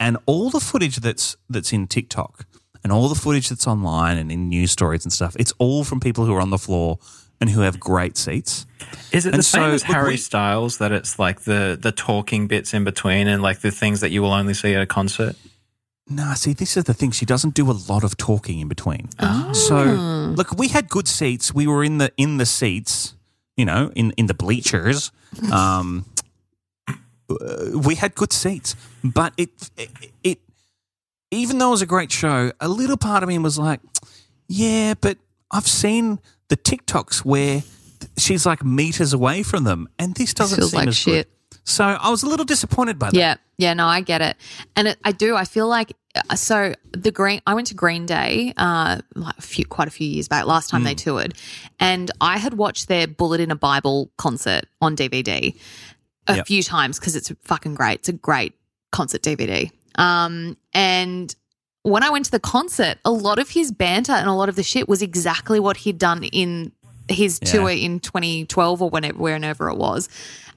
and 0.00 0.16
all 0.26 0.50
the 0.50 0.60
footage 0.60 0.96
that's 0.96 1.36
that's 1.50 1.72
in 1.72 1.86
TikTok 1.86 2.46
and 2.82 2.92
all 2.92 3.08
the 3.08 3.14
footage 3.14 3.48
that's 3.48 3.66
online 3.66 4.16
and 4.16 4.30
in 4.30 4.48
news 4.48 4.70
stories 4.70 5.04
and 5.04 5.12
stuff, 5.12 5.36
it's 5.38 5.52
all 5.58 5.84
from 5.84 6.00
people 6.00 6.24
who 6.24 6.34
are 6.34 6.40
on 6.40 6.50
the 6.50 6.58
floor 6.58 6.98
and 7.40 7.50
who 7.50 7.60
have 7.60 7.78
great 7.78 8.16
seats. 8.16 8.66
Is 9.12 9.26
it 9.26 9.34
the 9.34 9.42
same 9.42 9.62
so, 9.62 9.70
as 9.74 9.82
Harry 9.82 10.10
we- 10.12 10.16
Styles 10.16 10.78
that 10.78 10.92
it's 10.92 11.18
like 11.18 11.42
the 11.42 11.78
the 11.80 11.92
talking 11.92 12.46
bits 12.46 12.72
in 12.74 12.84
between 12.84 13.28
and 13.28 13.42
like 13.42 13.60
the 13.60 13.70
things 13.70 14.00
that 14.00 14.10
you 14.10 14.22
will 14.22 14.32
only 14.32 14.54
see 14.54 14.74
at 14.74 14.82
a 14.82 14.86
concert? 14.86 15.36
No, 16.10 16.32
see, 16.34 16.54
this 16.54 16.76
is 16.76 16.84
the 16.84 16.94
thing. 16.94 17.10
She 17.10 17.26
doesn't 17.26 17.54
do 17.54 17.70
a 17.70 17.76
lot 17.88 18.02
of 18.02 18.16
talking 18.16 18.60
in 18.60 18.68
between. 18.68 19.10
Oh. 19.18 19.52
So, 19.52 19.82
look, 19.84 20.56
we 20.56 20.68
had 20.68 20.88
good 20.88 21.06
seats. 21.06 21.54
We 21.54 21.66
were 21.66 21.84
in 21.84 21.98
the 21.98 22.12
in 22.16 22.38
the 22.38 22.46
seats, 22.46 23.14
you 23.56 23.64
know, 23.64 23.90
in 23.94 24.12
in 24.12 24.26
the 24.26 24.34
bleachers. 24.34 25.12
Um, 25.52 26.06
uh, 26.88 27.78
we 27.84 27.94
had 27.96 28.14
good 28.14 28.32
seats, 28.32 28.74
but 29.04 29.34
it, 29.36 29.50
it 29.76 29.90
it 30.24 30.38
even 31.30 31.58
though 31.58 31.68
it 31.68 31.72
was 31.72 31.82
a 31.82 31.86
great 31.86 32.10
show, 32.10 32.52
a 32.60 32.68
little 32.68 32.96
part 32.96 33.22
of 33.22 33.28
me 33.28 33.38
was 33.38 33.58
like, 33.58 33.80
yeah, 34.46 34.94
but 34.98 35.18
I've 35.50 35.66
seen 35.66 36.20
the 36.48 36.56
TikToks 36.56 37.24
where 37.24 37.62
she's 38.16 38.46
like 38.46 38.64
meters 38.64 39.12
away 39.12 39.42
from 39.42 39.64
them, 39.64 39.88
and 39.98 40.14
this 40.14 40.32
doesn't 40.32 40.56
feels 40.58 40.70
seem 40.70 40.78
like 40.78 40.88
as 40.88 40.96
shit. 40.96 41.26
good. 41.28 41.37
So 41.68 41.84
I 41.84 42.08
was 42.10 42.22
a 42.22 42.26
little 42.28 42.44
disappointed 42.46 42.98
by 42.98 43.10
that. 43.10 43.16
Yeah, 43.16 43.36
yeah, 43.58 43.74
no, 43.74 43.86
I 43.86 44.00
get 44.00 44.20
it, 44.22 44.36
and 44.76 44.88
it, 44.88 44.98
I 45.04 45.12
do. 45.12 45.36
I 45.36 45.44
feel 45.44 45.68
like 45.68 45.92
uh, 46.14 46.34
so 46.34 46.74
the 46.92 47.10
Green. 47.10 47.40
I 47.46 47.54
went 47.54 47.66
to 47.68 47.74
Green 47.74 48.06
Day, 48.06 48.54
uh, 48.56 49.00
like 49.14 49.36
a 49.38 49.42
few, 49.42 49.66
quite 49.66 49.86
a 49.88 49.90
few 49.90 50.08
years 50.08 50.28
back. 50.28 50.46
Last 50.46 50.70
time 50.70 50.84
they 50.84 50.94
Mm. 50.94 50.98
toured, 51.04 51.34
and 51.78 52.10
I 52.20 52.38
had 52.38 52.54
watched 52.54 52.88
their 52.88 53.06
Bullet 53.06 53.40
in 53.40 53.50
a 53.50 53.56
Bible 53.56 54.10
concert 54.16 54.64
on 54.80 54.96
DVD 54.96 55.54
a 56.26 56.36
Yep. 56.36 56.46
few 56.46 56.62
times 56.62 56.98
because 56.98 57.16
it's 57.16 57.30
fucking 57.44 57.74
great. 57.74 58.00
It's 58.00 58.08
a 58.08 58.12
great 58.12 58.54
concert 58.92 59.22
DVD. 59.22 59.70
Um, 59.96 60.56
and 60.72 61.34
when 61.82 62.02
I 62.02 62.10
went 62.10 62.24
to 62.26 62.30
the 62.30 62.40
concert, 62.40 62.98
a 63.04 63.10
lot 63.10 63.38
of 63.38 63.50
his 63.50 63.72
banter 63.72 64.12
and 64.12 64.28
a 64.28 64.32
lot 64.32 64.48
of 64.48 64.56
the 64.56 64.62
shit 64.62 64.88
was 64.88 65.00
exactly 65.02 65.58
what 65.60 65.78
he'd 65.78 65.98
done 65.98 66.24
in 66.24 66.72
his 67.08 67.38
Yeah. 67.42 67.50
tour 67.52 67.70
in 67.70 68.00
2012 68.00 68.82
or 68.82 68.90
whenever, 68.90 69.18
whenever 69.18 69.68
it 69.70 69.76
was. 69.76 70.08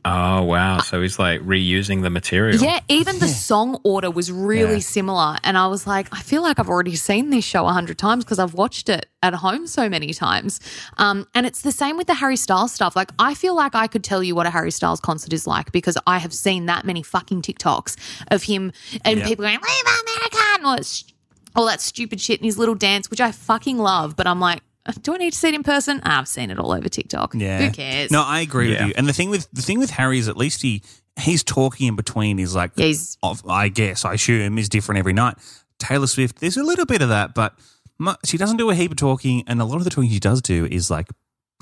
Oh 0.04 0.42
wow! 0.42 0.80
So 0.80 1.00
he's 1.00 1.20
like 1.20 1.42
reusing 1.42 2.02
the 2.02 2.10
material. 2.10 2.60
Yeah, 2.60 2.80
even 2.90 3.20
the 3.20 3.28
song 3.28 3.78
order 3.84 4.10
was 4.10 4.32
really 4.32 4.74
Yeah. 4.74 4.80
similar. 4.80 5.38
And 5.44 5.60
I 5.60 5.68
was 5.68 5.86
like, 5.86 6.08
I 6.12 6.22
feel 6.24 6.42
like 6.42 6.58
I've 6.58 6.70
already 6.70 6.96
seen 6.96 7.30
this 7.30 7.46
show 7.46 7.68
a 7.68 7.72
hundred 7.72 8.00
times 8.00 8.24
because 8.26 8.40
I've 8.40 8.56
watched 8.56 8.90
it 8.90 9.06
at 9.22 9.36
home 9.36 9.68
so 9.68 9.90
many 9.90 10.12
times. 10.12 10.60
Um, 10.98 11.28
and 11.36 11.46
it's 11.46 11.62
the 11.62 11.72
same 11.72 11.98
with 11.98 12.08
the 12.08 12.16
Harry 12.16 12.36
Styles 12.36 12.72
stuff. 12.74 12.96
Like, 12.96 13.12
I 13.20 13.36
feel 13.36 13.54
like 13.54 13.76
I 13.76 13.86
could 13.86 14.04
tell 14.04 14.24
you 14.24 14.34
what 14.34 14.48
a 14.48 14.50
Harry 14.50 14.72
Styles 14.72 15.00
concert 15.00 15.34
is 15.34 15.46
like 15.46 15.72
because 15.72 16.00
I 16.08 16.18
have 16.18 16.34
seen 16.34 16.66
that 16.66 16.84
many 16.84 17.04
fucking 17.04 17.44
TikToks 17.44 17.96
of 18.32 18.42
him 18.42 18.72
and 19.06 19.20
Yeah. 19.20 19.28
people 19.28 19.44
going, 19.44 19.60
Leave 19.60 19.86
America 19.86 20.38
and 20.56 20.66
all 20.66 20.76
that, 20.78 20.86
st- 20.88 21.14
all 21.56 21.68
that 21.68 21.80
stupid 21.80 22.20
shit 22.20 22.40
and 22.40 22.46
his 22.46 22.58
little 22.58 22.74
dance, 22.74 23.12
which 23.12 23.22
I 23.22 23.32
fucking 23.32 23.78
love. 23.78 24.16
But 24.16 24.26
I'm 24.26 24.40
like, 24.40 24.62
do 25.02 25.13
I 25.13 25.17
need 25.17 25.32
to 25.34 25.38
see 25.38 25.50
it 25.50 25.54
in 25.56 25.63
person? 25.63 26.02
I've 26.04 26.28
seen 26.28 26.50
it 26.52 26.60
all 26.60 26.72
over 26.72 26.89
TikTok. 26.89 27.34
Yeah. 27.36 27.60
Who 27.67 27.72
cares? 27.72 28.12
No, 28.12 28.24
I 28.24 28.41
agree 28.41 28.74
Yeah. 28.74 28.80
with 28.82 28.88
you. 28.89 28.94
And 28.98 29.08
the 29.08 29.13
thing 29.13 29.30
with 29.30 29.48
the 29.54 29.62
thing 29.62 29.80
with 29.80 29.91
Harry 29.91 30.17
is 30.20 30.28
at 30.28 30.38
least 30.38 30.62
he 30.62 30.82
he's 31.20 31.44
talking 31.44 31.88
in 31.88 31.96
between. 31.96 32.38
He's 32.38 32.56
like, 32.56 32.72
Yeah, 32.76 32.86
he's- 32.88 33.17
of- 33.22 33.46
I 33.48 33.67
guess 33.67 34.06
I 34.06 34.13
assume 34.13 34.58
is 34.58 34.70
different 34.70 35.00
every 35.00 35.13
night. 35.13 35.36
Taylor 35.78 36.08
Swift, 36.08 36.39
there's 36.39 36.58
a 36.58 36.63
little 36.63 36.86
bit 36.86 37.02
of 37.02 37.10
that, 37.10 37.34
but 37.36 37.54
mu- 38.00 38.13
she 38.26 38.38
doesn't 38.38 38.58
do 38.58 38.70
a 38.70 38.76
heap 38.76 38.91
of 38.91 38.98
talking, 38.98 39.44
and 39.48 39.62
a 39.62 39.65
lot 39.65 39.78
of 39.78 39.84
the 39.84 39.89
talking 39.89 40.10
she 40.10 40.20
does 40.20 40.41
do 40.41 40.65
is 40.72 40.89
like 40.89 41.08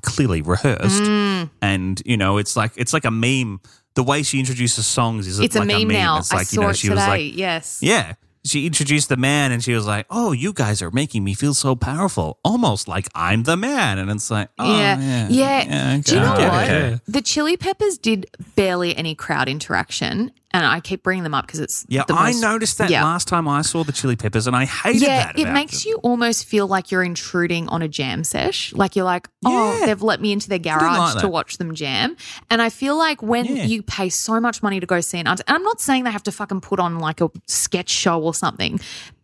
clearly 0.02 0.42
rehearsed. 0.42 1.02
Mm. 1.04 1.50
And 1.62 2.02
you 2.06 2.16
know, 2.18 2.38
it's 2.38 2.56
like 2.56 2.72
it's 2.76 2.94
like 2.94 3.06
a 3.06 3.12
meme. 3.12 3.60
The 3.96 4.04
way 4.04 4.24
she 4.24 4.40
introduces 4.40 4.86
songs 4.88 5.26
is 5.28 5.40
it's 5.40 5.56
like 5.56 5.64
a 5.64 5.80
meme, 5.80 5.88
now. 5.88 6.20
It's 6.20 6.32
I 6.32 6.38
like 6.38 6.48
saw 6.48 6.56
you 6.56 6.62
know, 6.62 6.70
it 6.70 6.78
she 6.78 6.88
today. 6.90 6.96
was 7.02 7.08
like, 7.08 7.36
yes. 7.38 7.80
yeah. 7.82 8.14
She 8.46 8.66
introduced 8.66 9.10
the 9.10 9.18
man 9.18 9.52
and 9.52 9.64
she 9.64 9.74
was 9.74 9.86
like, 9.86 10.06
Oh, 10.10 10.32
you 10.32 10.54
guys 10.54 10.82
are 10.82 10.92
making 10.92 11.24
me 11.24 11.34
feel 11.34 11.54
so 11.54 11.76
powerful. 11.76 12.40
Almost 12.44 12.88
like 12.88 13.08
I'm 13.14 13.44
the 13.44 13.58
man. 13.58 13.98
And 14.00 14.10
it's 14.10 14.32
like, 14.32 14.50
oh, 14.58 14.78
yeah. 14.80 14.98
yeah. 15.00 15.28
Yeah. 15.30 15.90
okay, 15.96 16.02
Do 16.02 16.16
you 16.16 16.22
know 16.22 16.34
what? 16.34 16.70
it. 16.70 17.02
The 17.08 17.22
Chili 17.22 17.58
Peppers 17.58 17.98
did 17.98 18.28
barely 18.56 18.96
any 18.96 19.14
crowd 19.16 19.50
interaction. 19.50 20.32
And 20.52 20.66
I 20.66 20.80
keep 20.80 21.04
bringing 21.04 21.24
them 21.24 21.34
up 21.34 21.46
because 21.46 21.60
it's 21.60 21.86
Yeah, 21.90 22.04
the 22.08 22.14
I 22.16 22.28
most- 22.28 22.42
noticed 22.42 22.78
that 22.80 22.90
yeah. 22.90 23.04
last 23.04 23.28
time 23.28 23.48
I 23.48 23.62
saw 23.62 23.84
the 23.84 23.92
Chili 23.92 24.16
Peppers, 24.16 24.48
and 24.48 24.56
I 24.56 24.66
hated 24.66 25.02
yeah, 25.04 25.26
that. 25.28 25.38
it 25.40 25.52
makes 25.52 25.84
them. 25.84 25.92
you 25.92 25.98
almost 26.04 26.46
feel 26.46 26.68
like 26.68 26.92
you're 26.92 27.04
intruding 27.04 27.68
on 27.70 27.82
a 27.82 27.88
jam 27.88 28.24
sesh. 28.24 28.74
Like 28.74 28.96
you're 28.96 29.06
like, 29.06 29.28
oh, 29.46 29.80
Yeah. 29.80 29.86
they've 29.86 30.02
let 30.02 30.22
me 30.22 30.32
into 30.32 30.50
their 30.50 30.58
garage 30.60 31.14
like 31.16 31.22
to 31.22 31.28
watch 31.28 31.58
them 31.60 31.76
jam. 31.76 32.18
And 32.50 32.62
I 32.62 32.70
feel 32.70 32.98
like 32.98 33.22
when 33.22 33.46
Yeah. 33.46 33.66
you 33.66 33.84
pay 33.84 34.10
so 34.10 34.40
much 34.40 34.64
money 34.64 34.80
to 34.80 34.86
go 34.86 35.02
see 35.02 35.20
an 35.20 35.28
art, 35.28 35.42
and 35.48 35.56
I'm 35.56 35.64
not 35.64 35.80
saying 35.82 36.04
they 36.06 36.12
have 36.12 36.24
to 36.24 36.32
fucking 36.32 36.62
put 36.62 36.80
on 36.80 37.00
like 37.00 37.22
a 37.22 37.30
sketch 37.48 37.90
show 37.90 38.22
or 38.22 38.34
something, 38.34 38.80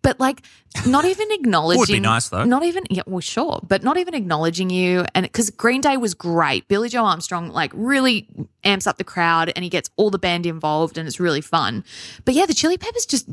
but 0.05 0.19
like 0.19 0.43
not 0.85 1.03
even 1.13 1.31
acknowledging. 1.31 1.79
Would 1.79 1.87
be 1.87 1.99
nice, 1.99 2.29
though. 2.29 2.45
Not 2.45 2.63
even, 2.63 2.83
yeah, 2.89 3.03
well, 3.07 3.19
sure, 3.19 3.59
but 3.67 3.83
not 3.83 3.97
even 3.97 4.13
acknowledging 4.13 4.69
you. 4.69 5.05
And 5.15 5.23
because 5.23 5.49
Green 5.49 5.81
Day 5.81 5.97
was 5.97 6.13
great, 6.13 6.67
Billie 6.67 6.89
Joe 6.89 7.05
Armstrong 7.05 7.49
like 7.49 7.71
really 7.73 8.27
amps 8.63 8.87
up 8.87 8.97
the 8.97 9.03
crowd, 9.03 9.51
and 9.55 9.63
he 9.63 9.69
gets 9.69 9.89
all 9.97 10.09
the 10.09 10.19
band 10.19 10.45
involved, 10.45 10.97
and 10.97 11.07
it's 11.07 11.19
really 11.19 11.41
fun. 11.41 11.83
But 12.23 12.35
yeah, 12.35 12.45
the 12.45 12.53
Chili 12.53 12.77
Peppers 12.77 13.05
just 13.05 13.27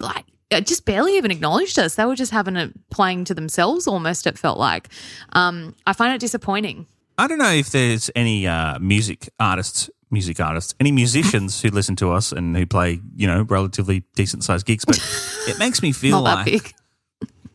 like 0.00 0.24
uh, 0.50 0.60
just 0.60 0.84
barely 0.84 1.16
even 1.16 1.30
acknowledged 1.30 1.78
us. 1.78 1.94
They 1.94 2.06
were 2.06 2.16
just 2.16 2.32
having 2.32 2.56
it 2.56 2.72
playing 2.90 3.26
to 3.26 3.34
themselves 3.34 3.86
almost. 3.86 4.26
It 4.26 4.38
felt 4.38 4.58
like. 4.58 4.88
Um, 5.34 5.74
I 5.86 5.92
find 5.92 6.14
it 6.14 6.20
disappointing. 6.20 6.86
I 7.16 7.28
don't 7.28 7.38
know 7.38 7.52
if 7.52 7.70
there's 7.70 8.10
any 8.16 8.46
uh, 8.46 8.78
music 8.80 9.28
artists, 9.38 9.88
music 10.14 10.40
artists, 10.40 10.74
any 10.80 10.90
musicians 10.92 11.60
who 11.60 11.68
listen 11.68 11.96
to 11.96 12.10
us 12.10 12.32
and 12.32 12.56
who 12.56 12.64
play, 12.64 13.00
you 13.14 13.26
know, 13.26 13.42
relatively 13.42 14.04
decent 14.14 14.44
sized 14.44 14.64
gigs, 14.64 14.86
but 14.86 14.98
it 15.48 15.58
makes 15.58 15.82
me 15.82 15.92
feel 15.92 16.22
Not 16.22 16.46
like 16.46 16.46
that 16.46 16.50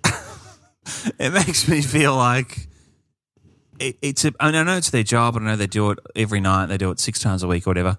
big. 0.03 0.13
it 1.19 1.33
makes 1.33 1.67
me 1.67 1.81
feel 1.81 2.15
like 2.15 2.67
it, 3.79 3.97
it's. 4.01 4.25
A, 4.25 4.33
I, 4.39 4.47
mean, 4.47 4.55
I 4.55 4.63
know 4.63 4.77
it's 4.77 4.89
their 4.89 5.03
job, 5.03 5.35
and 5.35 5.47
I 5.47 5.51
know 5.51 5.57
they 5.57 5.67
do 5.67 5.91
it 5.91 5.99
every 6.15 6.39
night. 6.39 6.67
They 6.67 6.77
do 6.77 6.91
it 6.91 6.99
six 6.99 7.19
times 7.19 7.43
a 7.43 7.47
week 7.47 7.65
or 7.65 7.71
whatever. 7.71 7.97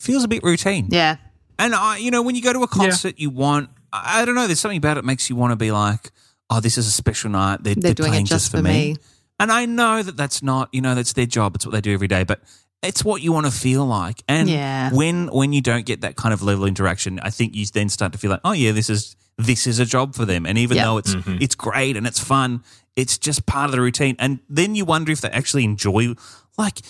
Feels 0.00 0.24
a 0.24 0.28
bit 0.28 0.42
routine. 0.42 0.88
Yeah. 0.90 1.16
And 1.58 1.74
I, 1.74 1.98
you 1.98 2.10
know, 2.10 2.22
when 2.22 2.34
you 2.34 2.42
go 2.42 2.52
to 2.52 2.62
a 2.62 2.68
concert, 2.68 3.18
you 3.18 3.30
want. 3.30 3.70
I 3.92 4.22
I 4.22 4.24
don't 4.24 4.34
know. 4.34 4.46
There's 4.46 4.60
something 4.60 4.78
about 4.78 4.92
it 4.92 5.02
that 5.02 5.04
makes 5.04 5.30
you 5.30 5.36
want 5.36 5.52
to 5.52 5.56
be 5.56 5.70
like, 5.70 6.10
oh, 6.50 6.60
this 6.60 6.76
is 6.76 6.86
a 6.86 6.90
special 6.90 7.30
night. 7.30 7.62
They're, 7.62 7.74
They're 7.74 7.82
they're 7.82 7.94
doing 7.94 8.08
it 8.08 8.12
playing 8.12 8.26
just 8.26 8.50
for 8.50 8.62
me. 8.62 8.96
And 9.38 9.50
I 9.50 9.66
know 9.66 10.02
that 10.02 10.16
that's 10.16 10.42
not. 10.42 10.68
You 10.72 10.80
know, 10.80 10.94
that's 10.94 11.12
their 11.12 11.26
job. 11.26 11.54
It's 11.54 11.66
what 11.66 11.72
they 11.72 11.80
do 11.80 11.92
every 11.92 12.08
day. 12.08 12.24
But 12.24 12.40
it's 12.82 13.04
what 13.04 13.22
you 13.22 13.32
want 13.32 13.46
to 13.46 13.52
feel 13.52 13.84
like. 13.86 14.22
And 14.28 14.48
Yeah. 14.48 14.90
when 14.92 15.28
when 15.28 15.52
you 15.52 15.60
don't 15.60 15.86
get 15.86 16.00
that 16.00 16.16
kind 16.16 16.32
of 16.34 16.42
level 16.42 16.64
of 16.64 16.68
interaction, 16.68 17.20
I 17.22 17.30
think 17.30 17.54
you 17.54 17.64
then 17.66 17.88
start 17.88 18.12
to 18.12 18.18
feel 18.18 18.30
like, 18.30 18.40
oh 18.44 18.52
yeah, 18.52 18.72
this 18.72 18.90
is 18.90 19.16
this 19.38 19.66
is 19.66 19.78
a 19.78 19.86
job 19.86 20.14
for 20.14 20.24
them. 20.24 20.46
And 20.46 20.58
even 20.58 20.76
Yeah. 20.76 20.84
though 20.84 20.98
it's 20.98 21.14
mm-hmm. 21.14 21.36
it's 21.40 21.54
great 21.54 21.96
and 21.96 22.06
it's 22.06 22.18
fun, 22.20 22.62
it's 22.96 23.18
just 23.18 23.46
part 23.46 23.66
of 23.66 23.72
the 23.72 23.80
routine. 23.80 24.16
And 24.18 24.40
then 24.48 24.74
you 24.74 24.84
wonder 24.84 25.12
if 25.12 25.20
they 25.20 25.30
actually 25.30 25.64
enjoy. 25.64 26.14
Like, 26.58 26.80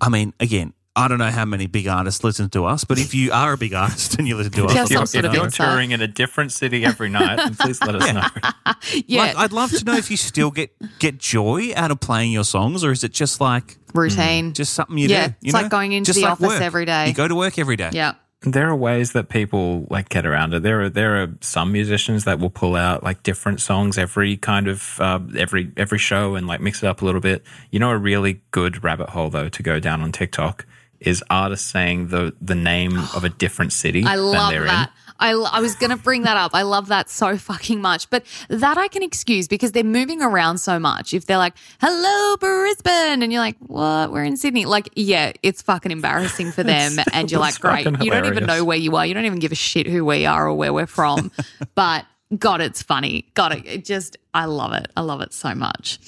I 0.00 0.08
mean, 0.08 0.32
again. 0.40 0.72
I 0.94 1.08
don't 1.08 1.16
know 1.18 1.30
how 1.30 1.46
many 1.46 1.66
big 1.66 1.88
artists 1.88 2.22
listen 2.22 2.50
to 2.50 2.66
us, 2.66 2.84
but 2.84 2.98
if 2.98 3.14
you 3.14 3.32
are 3.32 3.54
a 3.54 3.56
big 3.56 3.72
artist 3.72 4.16
and 4.18 4.28
you 4.28 4.36
listen 4.36 4.52
to 4.52 4.66
us, 4.66 4.74
Yeah, 4.74 4.82
If 4.84 4.90
you're, 4.90 5.06
sort 5.06 5.24
if 5.24 5.30
of 5.30 5.34
you're 5.34 5.48
touring 5.50 5.90
in 5.92 6.02
a 6.02 6.06
different 6.06 6.52
city 6.52 6.84
every 6.84 7.08
night, 7.08 7.36
then 7.36 7.54
please 7.54 7.80
let 7.80 7.94
us 7.94 8.12
know. 8.12 8.62
Yeah. 9.06 9.22
Like, 9.22 9.36
I'd 9.36 9.52
love 9.52 9.70
to 9.70 9.82
know 9.84 9.94
if 9.96 10.10
you 10.10 10.16
still 10.18 10.50
get 10.50 10.70
get 10.98 11.16
joy 11.18 11.72
out 11.76 11.90
of 11.90 12.00
playing 12.00 12.32
your 12.32 12.44
songs, 12.44 12.84
or 12.84 12.90
is 12.92 13.04
it 13.04 13.12
just 13.12 13.40
like 13.40 13.78
Routine. 13.94 14.52
just 14.52 14.74
something 14.74 14.98
you 14.98 15.08
Yeah, 15.08 15.28
do? 15.28 15.34
you 15.40 15.48
it's 15.48 15.54
like 15.54 15.70
going 15.70 15.92
into 15.92 16.08
Just 16.08 16.18
the 16.18 16.24
like 16.24 16.32
office 16.32 16.48
work. 16.48 16.60
every 16.62 16.84
day. 16.84 17.08
You 17.08 17.14
go 17.14 17.26
to 17.26 17.34
work 17.34 17.58
every 17.58 17.76
day. 17.76 17.90
yeah. 17.92 18.14
There 18.44 18.68
are 18.68 18.74
ways 18.76 19.12
that 19.12 19.28
people 19.28 19.86
like 19.88 20.08
get 20.08 20.26
around 20.26 20.52
it. 20.52 20.64
There 20.64 20.82
are 20.82 20.88
there 20.90 21.22
are 21.22 21.28
some 21.40 21.70
musicians 21.72 22.24
that 22.24 22.40
will 22.40 22.50
pull 22.50 22.74
out 22.74 23.04
like 23.04 23.22
different 23.22 23.60
songs 23.60 23.96
every 23.96 24.36
kind 24.36 24.66
of 24.66 24.98
uh, 25.00 25.20
every 25.38 25.70
every 25.76 25.98
show 25.98 26.34
and 26.34 26.46
like 26.48 26.60
mix 26.60 26.82
it 26.82 26.86
up 26.88 27.02
a 27.02 27.04
little 27.04 27.20
bit. 27.20 27.44
You 27.70 27.78
know, 27.78 27.90
a 27.90 27.96
really 27.96 28.42
good 28.50 28.82
rabbit 28.82 29.10
hole 29.10 29.30
though 29.30 29.48
to 29.48 29.62
go 29.62 29.78
down 29.78 30.02
on 30.02 30.10
TikTok 30.10 30.66
is 31.06 31.22
artists 31.30 31.70
saying 31.70 32.08
the 32.08 32.34
the 32.40 32.54
name 32.54 32.98
of 33.14 33.24
a 33.24 33.28
different 33.28 33.72
city 33.72 34.04
I 34.06 34.16
than 34.16 34.24
love 34.24 34.50
they're 34.52 34.64
that. 34.64 34.88
in. 34.88 34.94
I, 35.22 35.30
I 35.34 35.60
was 35.60 35.76
going 35.76 35.90
to 35.90 35.96
bring 35.96 36.22
that 36.22 36.36
up. 36.36 36.50
I 36.52 36.62
love 36.62 36.88
that 36.88 37.08
so 37.08 37.36
fucking 37.36 37.80
much. 37.80 38.10
But 38.10 38.24
that 38.48 38.76
I 38.76 38.88
can 38.88 39.04
excuse 39.04 39.46
because 39.46 39.70
they're 39.70 39.84
moving 39.84 40.20
around 40.20 40.58
so 40.58 40.80
much. 40.80 41.14
If 41.14 41.26
they're 41.26 41.38
like, 41.38 41.54
hello, 41.80 42.36
Brisbane, 42.38 43.22
and 43.22 43.32
you're 43.32 43.40
like, 43.40 43.56
what? 43.60 44.10
We're 44.10 44.24
in 44.24 44.36
Sydney. 44.36 44.64
Like, 44.64 44.88
yeah, 44.96 45.32
it's 45.44 45.62
fucking 45.62 45.92
embarrassing 45.92 46.50
for 46.50 46.62
them. 46.64 46.96
and 47.12 47.30
you're 47.30 47.38
like, 47.40 47.60
great. 47.60 47.86
You 47.86 48.10
don't 48.10 48.26
even 48.26 48.46
know 48.46 48.64
where 48.64 48.76
you 48.76 48.96
are. 48.96 49.06
You 49.06 49.14
don't 49.14 49.26
even 49.26 49.38
give 49.38 49.52
a 49.52 49.56
shit 49.56 49.86
who 49.86 50.04
we 50.04 50.26
are 50.26 50.48
or 50.48 50.54
where 50.54 50.72
we're 50.72 50.86
from. 50.86 51.30
but 51.76 52.04
God, 52.36 52.60
it's 52.60 52.82
funny. 52.82 53.30
God, 53.34 53.52
it, 53.52 53.66
it 53.66 53.84
just, 53.84 54.16
I 54.34 54.46
love 54.46 54.72
it. 54.72 54.90
I 54.96 55.02
love 55.02 55.20
it 55.20 55.32
so 55.32 55.54
much. 55.54 56.00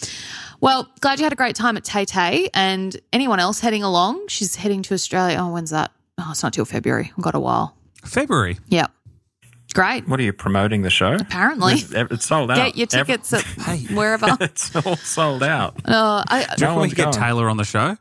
Well, 0.65 0.89
glad 1.01 1.19
you 1.19 1.25
had 1.25 1.33
a 1.35 1.37
great 1.37 1.57
time 1.57 1.77
at 1.77 1.85
Tay 1.85 2.07
Tay. 2.07 2.49
And 2.55 2.99
anyone 3.13 3.39
else 3.39 3.61
heading 3.61 3.83
along? 3.83 4.29
She's 4.29 4.57
heading 4.57 4.83
to 4.85 4.95
Australia. 4.95 5.37
Oh, 5.39 5.53
when's 5.53 5.69
that? 5.69 5.91
Oh, 6.17 6.29
it's 6.31 6.43
not 6.43 6.55
till 6.55 6.65
February. 6.65 7.13
I've 7.19 7.23
got 7.23 7.35
a 7.35 7.39
while. 7.41 7.77
February. 8.03 8.59
Yep. 8.69 8.91
Great. 9.75 10.09
What 10.09 10.19
are 10.21 10.23
you 10.23 10.33
promoting 10.33 10.81
the 10.81 10.89
show? 10.89 11.17
Apparently. 11.17 11.75
It's, 11.75 11.93
it's 11.93 12.25
sold 12.25 12.51
out. 12.51 12.57
Get 12.57 12.77
your 12.79 12.87
Every- 12.99 13.13
tickets 13.19 13.35
at 13.35 13.45
wherever. 13.91 14.39
it's 14.41 14.75
all 14.75 14.97
sold 14.97 15.43
out. 15.43 15.77
Uh, 15.85 16.25
I, 16.29 16.45
Do 16.45 16.47
you 16.47 16.49
reckon 16.49 16.69
we 16.77 16.81
one's 16.81 16.95
get 16.95 17.05
going. 17.13 17.13
Taylor 17.17 17.51
on 17.51 17.59
the 17.59 17.65
show? 17.65 17.99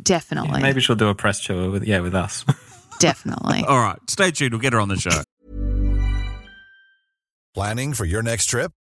definitely. 0.00 0.62
Maybe 0.62 0.80
she'll 0.80 0.94
do 0.96 1.08
a 1.08 1.14
press 1.16 1.40
tour 1.42 1.68
with 1.70 1.82
yeah 1.84 1.98
with 2.00 2.14
us. 2.14 2.44
Definitely. 3.00 3.64
All 3.66 3.78
right, 3.80 3.98
stay 4.08 4.30
tuned. 4.30 4.52
We'll 4.52 4.60
get 4.60 4.72
her 4.72 4.80
on 4.80 4.88
the 4.88 4.96
show. 4.96 5.22
Planning 7.54 7.94
for 7.94 8.04
your 8.04 8.22
next 8.22 8.46
trip? 8.46 8.70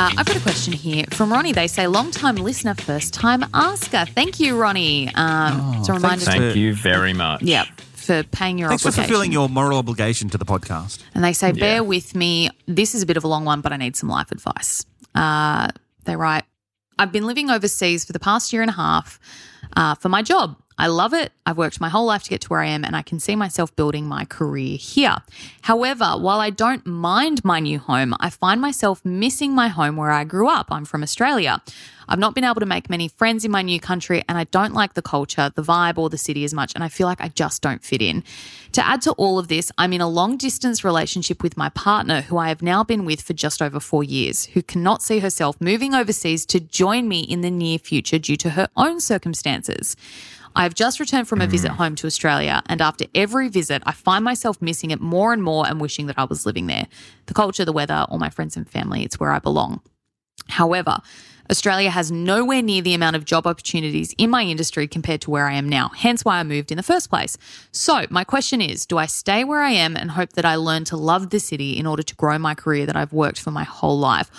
Uh, 0.00 0.10
I've 0.16 0.24
got 0.24 0.36
a 0.36 0.40
question 0.40 0.72
here 0.72 1.04
from 1.10 1.30
Ronnie. 1.30 1.52
They 1.52 1.66
say, 1.66 1.86
long 1.86 2.10
time 2.10 2.36
listener, 2.36 2.74
first 2.74 3.12
time 3.12 3.44
asker. 3.52 4.06
Thank 4.06 4.40
you, 4.40 4.56
Ronnie. 4.58 5.14
Um, 5.14 5.74
it's 5.76 5.90
a 5.90 5.92
reminder. 5.92 6.24
thanks 6.24 6.24
To, 6.24 6.30
Thank 6.40 6.56
you 6.56 6.74
very 6.74 7.12
much. 7.12 7.42
yeah, 7.42 7.64
for 7.96 8.22
paying 8.22 8.56
your 8.56 8.70
Thanks 8.70 8.82
for 8.82 8.92
fulfilling 8.92 9.30
your 9.30 9.50
moral 9.50 9.76
obligation 9.76 10.30
to 10.30 10.38
the 10.38 10.46
podcast. 10.46 11.02
And 11.14 11.22
they 11.22 11.34
say, 11.34 11.48
Yeah. 11.48 11.60
bear 11.60 11.84
with 11.84 12.14
me. 12.14 12.48
This 12.66 12.94
is 12.94 13.02
a 13.02 13.06
bit 13.06 13.18
of 13.18 13.24
a 13.24 13.28
long 13.28 13.44
one, 13.44 13.60
but 13.60 13.74
I 13.74 13.76
need 13.76 13.94
some 13.94 14.08
life 14.08 14.32
advice. 14.32 14.86
Uh, 15.14 15.68
they 16.06 16.16
write, 16.16 16.44
I've 16.98 17.12
been 17.12 17.26
living 17.26 17.50
overseas 17.50 18.06
for 18.06 18.14
the 18.14 18.20
past 18.20 18.54
year 18.54 18.62
and 18.62 18.70
a 18.70 18.74
half 18.74 19.20
uh, 19.76 19.94
for 19.94 20.08
my 20.08 20.22
job. 20.22 20.56
I 20.80 20.86
love 20.86 21.12
it. 21.12 21.30
I've 21.44 21.58
worked 21.58 21.78
my 21.78 21.90
whole 21.90 22.06
life 22.06 22.22
to 22.22 22.30
get 22.30 22.40
to 22.40 22.48
where 22.48 22.60
I 22.60 22.66
am, 22.68 22.86
and 22.86 22.96
I 22.96 23.02
can 23.02 23.20
see 23.20 23.36
myself 23.36 23.76
building 23.76 24.06
my 24.06 24.24
career 24.24 24.78
here. 24.78 25.16
However, 25.60 26.12
while 26.16 26.40
I 26.40 26.48
don't 26.48 26.86
mind 26.86 27.44
my 27.44 27.60
new 27.60 27.78
home, 27.78 28.14
I 28.18 28.30
find 28.30 28.62
myself 28.62 29.04
missing 29.04 29.54
my 29.54 29.68
home 29.68 29.96
where 29.96 30.10
I 30.10 30.24
grew 30.24 30.48
up. 30.48 30.72
I'm 30.72 30.86
from 30.86 31.02
Australia. 31.02 31.60
I've 32.10 32.18
not 32.18 32.34
been 32.34 32.42
able 32.42 32.58
to 32.60 32.66
make 32.66 32.90
many 32.90 33.06
friends 33.06 33.44
in 33.44 33.52
my 33.52 33.62
new 33.62 33.78
country, 33.78 34.24
and 34.28 34.36
I 34.36 34.44
don't 34.44 34.74
like 34.74 34.94
the 34.94 35.02
culture, 35.02 35.52
the 35.54 35.62
vibe, 35.62 35.96
or 35.96 36.10
the 36.10 36.18
city 36.18 36.42
as 36.42 36.52
much, 36.52 36.72
and 36.74 36.82
I 36.82 36.88
feel 36.88 37.06
like 37.06 37.20
I 37.20 37.28
just 37.28 37.62
don't 37.62 37.84
fit 37.84 38.02
in. 38.02 38.24
To 38.72 38.84
add 38.84 39.00
to 39.02 39.12
all 39.12 39.38
of 39.38 39.46
this, 39.46 39.70
I'm 39.78 39.92
in 39.92 40.00
a 40.00 40.08
long 40.08 40.36
distance 40.36 40.82
relationship 40.82 41.40
with 41.40 41.56
my 41.56 41.68
partner, 41.68 42.22
who 42.22 42.36
I 42.36 42.48
have 42.48 42.62
now 42.62 42.82
been 42.82 43.04
with 43.04 43.22
for 43.22 43.32
just 43.32 43.62
over 43.62 43.78
four 43.78 44.02
years, 44.02 44.46
who 44.46 44.60
cannot 44.60 45.02
see 45.02 45.20
herself 45.20 45.60
moving 45.60 45.94
overseas 45.94 46.44
to 46.46 46.58
join 46.58 47.06
me 47.06 47.20
in 47.20 47.42
the 47.42 47.50
near 47.50 47.78
future 47.78 48.18
due 48.18 48.36
to 48.38 48.50
her 48.50 48.68
own 48.76 48.98
circumstances. 49.00 49.94
I 50.56 50.64
have 50.64 50.74
just 50.74 50.98
returned 50.98 51.28
from 51.28 51.40
a 51.40 51.46
mm. 51.46 51.50
visit 51.50 51.70
home 51.70 51.94
to 51.94 52.08
Australia, 52.08 52.60
and 52.66 52.80
after 52.80 53.04
every 53.14 53.48
visit, 53.48 53.84
I 53.86 53.92
find 53.92 54.24
myself 54.24 54.60
missing 54.60 54.90
it 54.90 55.00
more 55.00 55.32
and 55.32 55.44
more 55.44 55.64
and 55.64 55.80
wishing 55.80 56.06
that 56.06 56.18
I 56.18 56.24
was 56.24 56.44
living 56.44 56.66
there. 56.66 56.88
The 57.26 57.34
culture, 57.34 57.64
the 57.64 57.72
weather, 57.72 58.04
all 58.08 58.18
my 58.18 58.30
friends 58.30 58.56
and 58.56 58.68
family, 58.68 59.04
it's 59.04 59.20
where 59.20 59.30
I 59.30 59.38
belong. 59.38 59.80
However, 60.48 60.98
Australia 61.50 61.90
has 61.90 62.12
nowhere 62.12 62.62
near 62.62 62.80
the 62.80 62.94
amount 62.94 63.16
of 63.16 63.24
job 63.24 63.46
opportunities 63.46 64.14
in 64.16 64.30
my 64.30 64.42
industry 64.44 64.86
compared 64.86 65.20
to 65.22 65.30
where 65.30 65.48
I 65.48 65.54
am 65.54 65.68
now, 65.68 65.88
hence 65.88 66.24
why 66.24 66.38
I 66.38 66.44
moved 66.44 66.70
in 66.70 66.76
the 66.76 66.82
first 66.82 67.10
place. 67.10 67.36
So, 67.72 68.06
my 68.08 68.22
question 68.22 68.60
is 68.60 68.86
do 68.86 68.98
I 68.98 69.06
stay 69.06 69.42
where 69.42 69.60
I 69.60 69.70
am 69.70 69.96
and 69.96 70.12
hope 70.12 70.34
that 70.34 70.44
I 70.44 70.54
learn 70.54 70.84
to 70.84 70.96
love 70.96 71.30
the 71.30 71.40
city 71.40 71.76
in 71.76 71.86
order 71.86 72.04
to 72.04 72.14
grow 72.14 72.38
my 72.38 72.54
career 72.54 72.86
that 72.86 72.96
I've 72.96 73.12
worked 73.12 73.40
for 73.40 73.50
my 73.50 73.64
whole 73.64 73.98
life? 73.98 74.30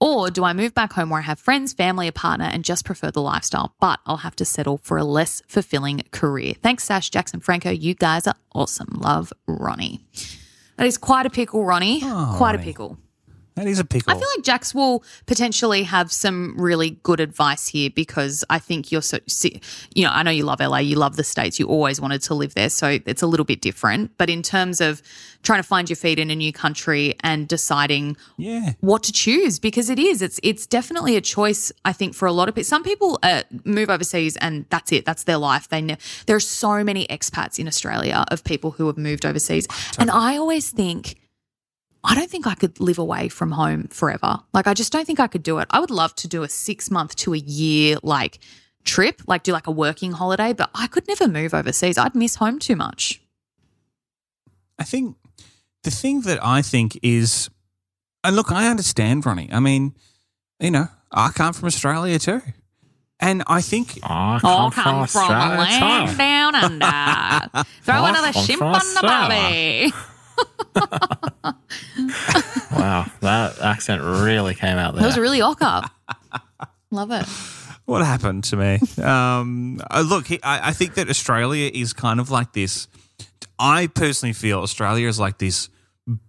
Or 0.00 0.30
do 0.30 0.44
I 0.44 0.54
move 0.54 0.72
back 0.72 0.94
home 0.94 1.10
where 1.10 1.18
I 1.18 1.24
have 1.24 1.38
friends, 1.38 1.74
family, 1.74 2.08
a 2.08 2.12
partner, 2.12 2.46
and 2.46 2.64
just 2.64 2.86
prefer 2.86 3.10
the 3.10 3.20
lifestyle, 3.20 3.74
but 3.80 4.00
I'll 4.06 4.18
have 4.18 4.36
to 4.36 4.46
settle 4.46 4.78
for 4.78 4.96
a 4.96 5.04
less 5.04 5.42
fulfilling 5.46 6.02
career? 6.10 6.54
Thanks, 6.62 6.84
Sash, 6.84 7.10
Jackson, 7.10 7.40
Franco. 7.40 7.70
You 7.70 7.94
guys 7.94 8.26
are 8.26 8.36
awesome. 8.54 8.98
Love, 9.00 9.32
Ronnie. 9.46 10.00
That 10.76 10.86
is 10.86 10.96
quite 10.96 11.26
a 11.26 11.30
pickle, 11.30 11.64
Ronnie. 11.64 12.00
Oh, 12.02 12.34
quite 12.38 12.54
a 12.54 12.58
pickle. 12.58 12.96
That 13.56 13.66
is 13.66 13.78
a 13.78 13.84
pickle. 13.84 14.12
I 14.12 14.18
feel 14.18 14.28
like 14.36 14.44
Jax 14.44 14.74
will 14.74 15.04
potentially 15.26 15.82
have 15.82 16.12
some 16.12 16.54
really 16.58 16.98
good 17.02 17.20
advice 17.20 17.68
here 17.68 17.90
because 17.90 18.44
I 18.48 18.58
think 18.58 18.90
you're 18.90 19.02
so, 19.02 19.18
you 19.94 20.04
know, 20.04 20.10
I 20.10 20.22
know 20.22 20.30
you 20.30 20.44
love 20.44 20.60
LA, 20.60 20.78
you 20.78 20.96
love 20.96 21.16
the 21.16 21.24
States, 21.24 21.58
you 21.58 21.66
always 21.66 22.00
wanted 22.00 22.22
to 22.22 22.34
live 22.34 22.54
there. 22.54 22.70
So 22.70 22.98
it's 23.04 23.22
a 23.22 23.26
little 23.26 23.44
bit 23.44 23.60
different. 23.60 24.16
But 24.18 24.30
in 24.30 24.42
terms 24.42 24.80
of 24.80 25.02
trying 25.42 25.60
to 25.60 25.66
find 25.66 25.88
your 25.88 25.96
feet 25.96 26.18
in 26.18 26.30
a 26.30 26.36
new 26.36 26.52
country 26.52 27.16
and 27.20 27.48
deciding 27.48 28.16
yeah. 28.36 28.72
what 28.80 29.02
to 29.04 29.12
choose, 29.12 29.58
because 29.58 29.90
it 29.90 29.98
is, 29.98 30.22
it's, 30.22 30.38
it's 30.42 30.66
definitely 30.66 31.16
a 31.16 31.20
choice, 31.20 31.72
I 31.84 31.92
think, 31.92 32.14
for 32.14 32.26
a 32.26 32.32
lot 32.32 32.48
of 32.48 32.54
people. 32.54 32.64
Some 32.64 32.82
people 32.82 33.18
uh, 33.22 33.42
move 33.64 33.90
overseas 33.90 34.36
and 34.36 34.66
that's 34.70 34.92
it, 34.92 35.04
that's 35.04 35.24
their 35.24 35.38
life. 35.38 35.68
They 35.68 35.80
ne- 35.80 35.98
There 36.26 36.36
are 36.36 36.40
so 36.40 36.84
many 36.84 37.06
expats 37.08 37.58
in 37.58 37.66
Australia 37.66 38.24
of 38.28 38.44
people 38.44 38.72
who 38.72 38.86
have 38.86 38.98
moved 38.98 39.26
overseas. 39.26 39.66
And 39.98 40.10
I 40.10 40.36
always 40.36 40.70
think, 40.70 41.19
I 42.02 42.14
don't 42.14 42.30
think 42.30 42.46
I 42.46 42.54
could 42.54 42.80
live 42.80 42.98
away 42.98 43.28
from 43.28 43.50
home 43.52 43.88
forever. 43.88 44.40
Like, 44.54 44.66
I 44.66 44.74
just 44.74 44.92
don't 44.92 45.06
think 45.06 45.20
I 45.20 45.26
could 45.26 45.42
do 45.42 45.58
it. 45.58 45.66
I 45.70 45.80
would 45.80 45.90
love 45.90 46.14
to 46.16 46.28
do 46.28 46.42
a 46.42 46.48
six 46.48 46.90
month 46.90 47.14
to 47.16 47.34
a 47.34 47.38
year, 47.38 47.96
like, 48.02 48.38
trip, 48.84 49.20
like, 49.26 49.42
do 49.42 49.52
like 49.52 49.66
a 49.66 49.70
working 49.70 50.12
holiday, 50.12 50.52
but 50.54 50.70
I 50.74 50.86
could 50.86 51.06
never 51.08 51.28
move 51.28 51.52
overseas. 51.52 51.98
I'd 51.98 52.14
miss 52.14 52.36
home 52.36 52.58
too 52.58 52.76
much. 52.76 53.20
I 54.78 54.84
think 54.84 55.16
the 55.82 55.90
thing 55.90 56.22
that 56.22 56.42
I 56.44 56.62
think 56.62 56.98
is, 57.02 57.50
and 58.24 58.34
look, 58.34 58.50
I 58.50 58.68
understand, 58.68 59.26
Ronnie. 59.26 59.50
I 59.52 59.60
mean, 59.60 59.94
you 60.58 60.70
know, 60.70 60.88
I 61.12 61.30
come 61.30 61.52
from 61.52 61.66
Australia 61.66 62.18
too. 62.18 62.40
And 63.22 63.42
I 63.46 63.60
think 63.60 63.98
I 64.02 64.40
All 64.42 64.70
come 64.70 65.06
from 65.06 65.30
a 65.30 65.58
land 65.58 66.10
too. 66.12 66.16
down 66.16 66.54
under. 66.54 67.64
Throw 67.82 67.94
I 67.96 68.08
another 68.08 68.32
come 68.32 68.44
shimp 68.46 68.62
on 68.62 68.72
the 68.72 68.78
Australia. 68.78 69.92
Belly. 70.74 71.54
Wow, 72.72 73.06
that 73.20 73.60
accent 73.60 74.02
really 74.02 74.54
came 74.54 74.78
out 74.78 74.94
there. 74.94 75.02
That 75.02 75.08
was 75.08 75.18
really 75.18 75.40
awkward. 75.40 75.84
Love 76.90 77.10
it. 77.10 77.26
what 77.84 78.04
happened 78.04 78.44
to 78.44 78.56
me? 78.56 78.78
um, 79.02 79.80
uh, 79.90 80.00
look, 80.06 80.26
he, 80.26 80.40
I, 80.42 80.68
I 80.68 80.72
think 80.72 80.94
that 80.94 81.10
Australia 81.10 81.70
is 81.72 81.92
kind 81.92 82.20
of 82.20 82.30
like 82.30 82.52
this. 82.52 82.88
I 83.58 83.88
personally 83.88 84.32
feel 84.32 84.60
Australia 84.60 85.08
is 85.08 85.18
like 85.20 85.38
this 85.38 85.68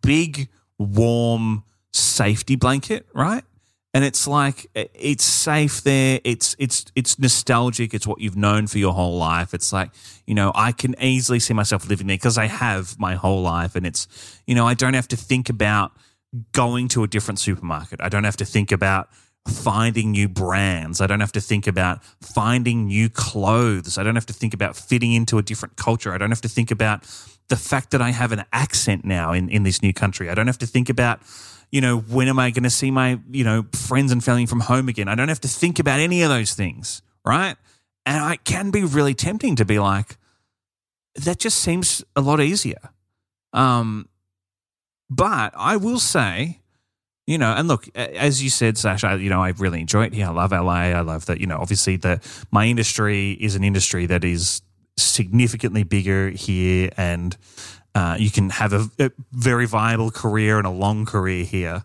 big, 0.02 0.50
warm 0.78 1.64
safety 1.94 2.56
blanket, 2.56 3.06
right? 3.14 3.44
And 3.94 4.06
it's 4.06 4.26
like 4.26 4.68
it's 4.74 5.26
safe 5.26 5.84
there. 5.84 6.22
It's 6.24 6.56
it's 6.58 6.86
it's 6.96 7.20
nostalgic. 7.20 7.94
It's 7.94 8.08
what 8.08 8.22
you've 8.22 8.38
known 8.38 8.68
for 8.68 8.78
your 8.78 8.94
whole 8.94 9.18
life. 9.18 9.54
It's 9.54 9.74
like 9.74 9.92
you 10.26 10.34
know 10.34 10.54
I 10.56 10.72
can 10.72 10.96
easily 11.02 11.40
see 11.40 11.54
myself 11.54 11.90
living 11.90 12.08
there 12.08 12.16
because 12.16 12.38
I 12.38 12.46
have 12.46 12.98
my 12.98 13.16
whole 13.16 13.42
life, 13.42 13.76
and 13.76 13.86
it's 13.86 14.08
you 14.48 14.56
know 14.56 14.66
I 14.66 14.76
don't 14.76 14.94
have 14.94 15.10
to 15.10 15.18
think 15.18 15.50
about 15.50 15.92
going 16.54 16.88
to 16.90 17.04
a 17.04 17.08
different 17.08 17.40
supermarket. 17.40 18.00
I 18.02 18.08
don't 18.08 18.24
have 18.24 18.38
to 18.38 18.46
think 18.46 18.72
about 18.72 19.10
finding 19.48 20.12
new 20.12 20.30
brands. 20.30 21.02
I 21.02 21.08
don't 21.08 21.20
have 21.20 21.32
to 21.34 21.42
think 21.42 21.68
about 21.68 22.04
finding 22.22 22.86
new 22.86 23.10
clothes. 23.10 23.98
I 23.98 24.04
don't 24.04 24.16
have 24.16 24.28
to 24.28 24.34
think 24.34 24.54
about 24.54 24.76
fitting 24.76 25.14
into 25.14 25.38
a 25.38 25.42
different 25.42 25.78
culture. 25.78 26.14
I 26.14 26.18
don't 26.18 26.30
have 26.30 26.42
to 26.42 26.50
think 26.50 26.72
about 26.72 27.04
the 27.50 27.58
fact 27.58 27.92
that 27.92 28.02
I 28.02 28.12
have 28.12 28.32
an 28.32 28.46
accent 28.54 29.04
now 29.04 29.34
in, 29.34 29.50
in 29.50 29.64
this 29.64 29.82
new 29.82 29.94
country. 29.94 30.30
I 30.30 30.36
don't 30.36 30.48
have 30.48 30.60
to 30.60 30.68
think 30.68 30.90
about, 30.90 31.22
you 31.72 31.82
know, 31.82 32.00
when 32.00 32.28
am 32.28 32.38
I 32.38 32.52
going 32.52 32.64
to 32.64 32.70
see 32.70 32.92
my, 32.92 33.20
you 33.32 33.44
know, 33.44 33.66
friends 33.74 34.12
and 34.12 34.24
family 34.24 34.46
from 34.46 34.60
home 34.60 34.90
again? 34.90 35.08
I 35.08 35.16
don't 35.16 35.30
have 35.30 35.42
to 35.42 35.48
think 35.48 35.80
about 35.80 36.00
any 36.00 36.22
of 36.22 36.30
those 36.30 36.54
things, 36.54 37.02
right? 37.26 37.56
And 38.06 38.34
it 38.34 38.44
can 38.44 38.72
be 38.72 38.84
really 38.84 39.14
tempting 39.14 39.56
to 39.56 39.66
be 39.66 39.80
like, 39.80 40.18
that 41.16 41.40
just 41.40 41.60
seems 41.60 42.04
a 42.16 42.22
lot 42.22 42.42
easier. 42.42 42.90
Um, 43.54 44.08
but 45.10 45.54
I 45.56 45.78
will 45.78 46.00
say, 46.00 46.60
you 47.28 47.38
know, 47.38 47.54
and 47.54 47.68
look, 47.68 47.88
as 47.96 48.44
you 48.44 48.50
said, 48.50 48.78
Sash, 48.78 49.04
I, 49.04 49.16
you 49.16 49.30
know, 49.30 49.42
I 49.42 49.50
really 49.50 49.80
enjoy 49.80 50.06
it 50.06 50.14
here. 50.14 50.28
I 50.28 50.32
love 50.32 50.52
LA. 50.52 50.72
I 50.72 51.02
love 51.02 51.26
that, 51.28 51.40
you 51.40 51.48
know, 51.48 51.58
obviously 51.58 51.96
the 51.96 52.20
my 52.52 52.66
industry 52.66 53.32
is 53.34 53.56
an 53.56 53.64
industry 53.64 54.06
that 54.08 54.24
is 54.24 54.62
significantly 54.98 55.84
bigger 55.84 56.30
here, 56.32 56.90
and 56.98 57.38
uh, 57.96 58.16
you 58.20 58.30
can 58.30 58.50
have 58.50 58.74
a, 58.74 58.90
a 59.00 59.12
very 59.32 59.68
viable 59.68 60.12
career 60.12 60.58
and 60.58 60.68
a 60.68 60.72
long 60.72 61.06
career 61.06 61.44
here. 61.46 61.84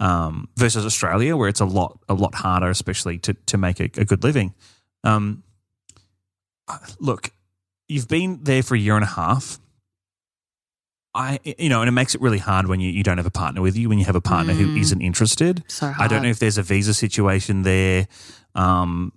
Um, 0.00 0.48
versus 0.56 0.84
Australia, 0.84 1.36
where 1.36 1.48
it's 1.48 1.60
a 1.60 1.64
lot 1.64 2.00
a 2.08 2.14
lot 2.14 2.34
harder, 2.34 2.68
especially 2.68 3.18
to 3.18 3.34
to 3.46 3.56
make 3.56 3.78
a, 3.78 3.84
a 3.96 4.04
good 4.04 4.24
living. 4.24 4.52
Um, 5.04 5.44
look, 6.98 7.30
you've 7.88 8.08
been 8.08 8.40
there 8.42 8.62
for 8.62 8.74
a 8.74 8.78
year 8.78 8.96
and 8.96 9.04
a 9.04 9.08
half. 9.08 9.60
I, 11.14 11.38
you 11.44 11.68
know, 11.68 11.80
and 11.80 11.88
it 11.88 11.92
makes 11.92 12.16
it 12.16 12.20
really 12.20 12.38
hard 12.38 12.66
when 12.66 12.80
you, 12.80 12.90
you 12.90 13.04
don't 13.04 13.18
have 13.18 13.26
a 13.26 13.30
partner 13.30 13.62
with 13.62 13.76
you, 13.76 13.88
when 13.88 14.00
you 14.00 14.04
have 14.04 14.16
a 14.16 14.20
partner 14.20 14.52
who 14.52 14.74
isn't 14.76 15.00
interested. 15.00 15.62
So 15.68 15.86
hard. 15.86 16.04
I 16.04 16.12
don't 16.12 16.24
know 16.24 16.28
if 16.28 16.40
there's 16.40 16.58
a 16.58 16.62
visa 16.62 16.92
situation 16.92 17.62
there. 17.62 18.08
Um, 18.56 19.12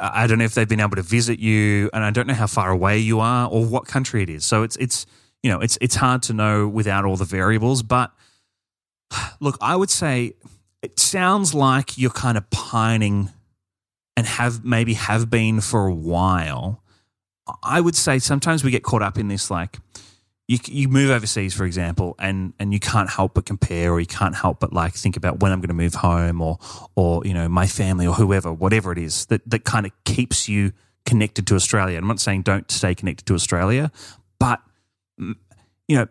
I 0.00 0.24
I 0.24 0.26
don't 0.26 0.38
know 0.38 0.44
if 0.44 0.54
they've 0.54 0.68
been 0.68 0.80
able 0.80 0.96
to 0.96 1.02
visit 1.02 1.38
you, 1.38 1.90
and 1.92 2.02
I 2.04 2.10
don't 2.10 2.26
know 2.26 2.34
how 2.34 2.48
far 2.48 2.70
away 2.70 2.98
you 2.98 3.20
are 3.20 3.48
or 3.48 3.64
what 3.64 3.86
country 3.86 4.24
it 4.24 4.30
is. 4.30 4.44
So 4.44 4.64
it's 4.64 4.76
it's 4.76 5.06
you 5.42 5.50
know 5.50 5.60
it's 5.60 5.78
it's 5.80 5.96
hard 5.96 6.22
to 6.24 6.32
know 6.32 6.68
without 6.68 7.04
all 7.04 7.16
the 7.16 7.24
variables. 7.24 7.82
But 7.82 8.12
look, 9.40 9.56
I 9.60 9.76
would 9.76 9.90
say 9.90 10.34
it 10.82 10.98
sounds 10.98 11.54
like 11.54 11.98
you're 11.98 12.10
kind 12.10 12.36
of 12.36 12.48
pining 12.50 13.30
and 14.16 14.26
have 14.26 14.64
maybe 14.64 14.94
have 14.94 15.30
been 15.30 15.60
for 15.60 15.86
a 15.86 15.94
while. 15.94 16.82
I 17.62 17.80
would 17.80 17.96
say 17.96 18.18
sometimes 18.18 18.62
we 18.62 18.70
get 18.70 18.82
caught 18.82 19.02
up 19.02 19.18
in 19.18 19.28
this 19.28 19.50
like 19.50 19.78
you 20.48 20.58
you 20.66 20.88
move 20.88 21.10
overseas, 21.10 21.54
for 21.54 21.64
example, 21.64 22.14
and 22.18 22.52
and 22.58 22.72
you 22.72 22.80
can't 22.80 23.08
help 23.08 23.34
but 23.34 23.46
compare, 23.46 23.92
or 23.92 24.00
you 24.00 24.06
can't 24.06 24.34
help 24.34 24.60
but 24.60 24.72
like 24.72 24.94
think 24.94 25.16
about 25.16 25.40
when 25.40 25.52
I'm 25.52 25.60
going 25.60 25.68
to 25.68 25.74
move 25.74 25.94
home, 25.94 26.40
or 26.40 26.58
or 26.94 27.24
you 27.24 27.32
know 27.34 27.48
my 27.48 27.66
family, 27.66 28.06
or 28.06 28.14
whoever, 28.14 28.52
whatever 28.52 28.92
it 28.92 28.98
is 28.98 29.26
that 29.26 29.48
that 29.48 29.64
kind 29.64 29.86
of 29.86 29.92
keeps 30.04 30.48
you 30.48 30.72
connected 31.06 31.46
to 31.48 31.54
Australia. 31.54 31.98
I'm 31.98 32.06
not 32.06 32.20
saying 32.20 32.42
don't 32.42 32.70
stay 32.70 32.94
connected 32.94 33.26
to 33.26 33.34
Australia, 33.34 33.90
but 34.38 34.60
you 35.18 35.96
know 35.96 36.06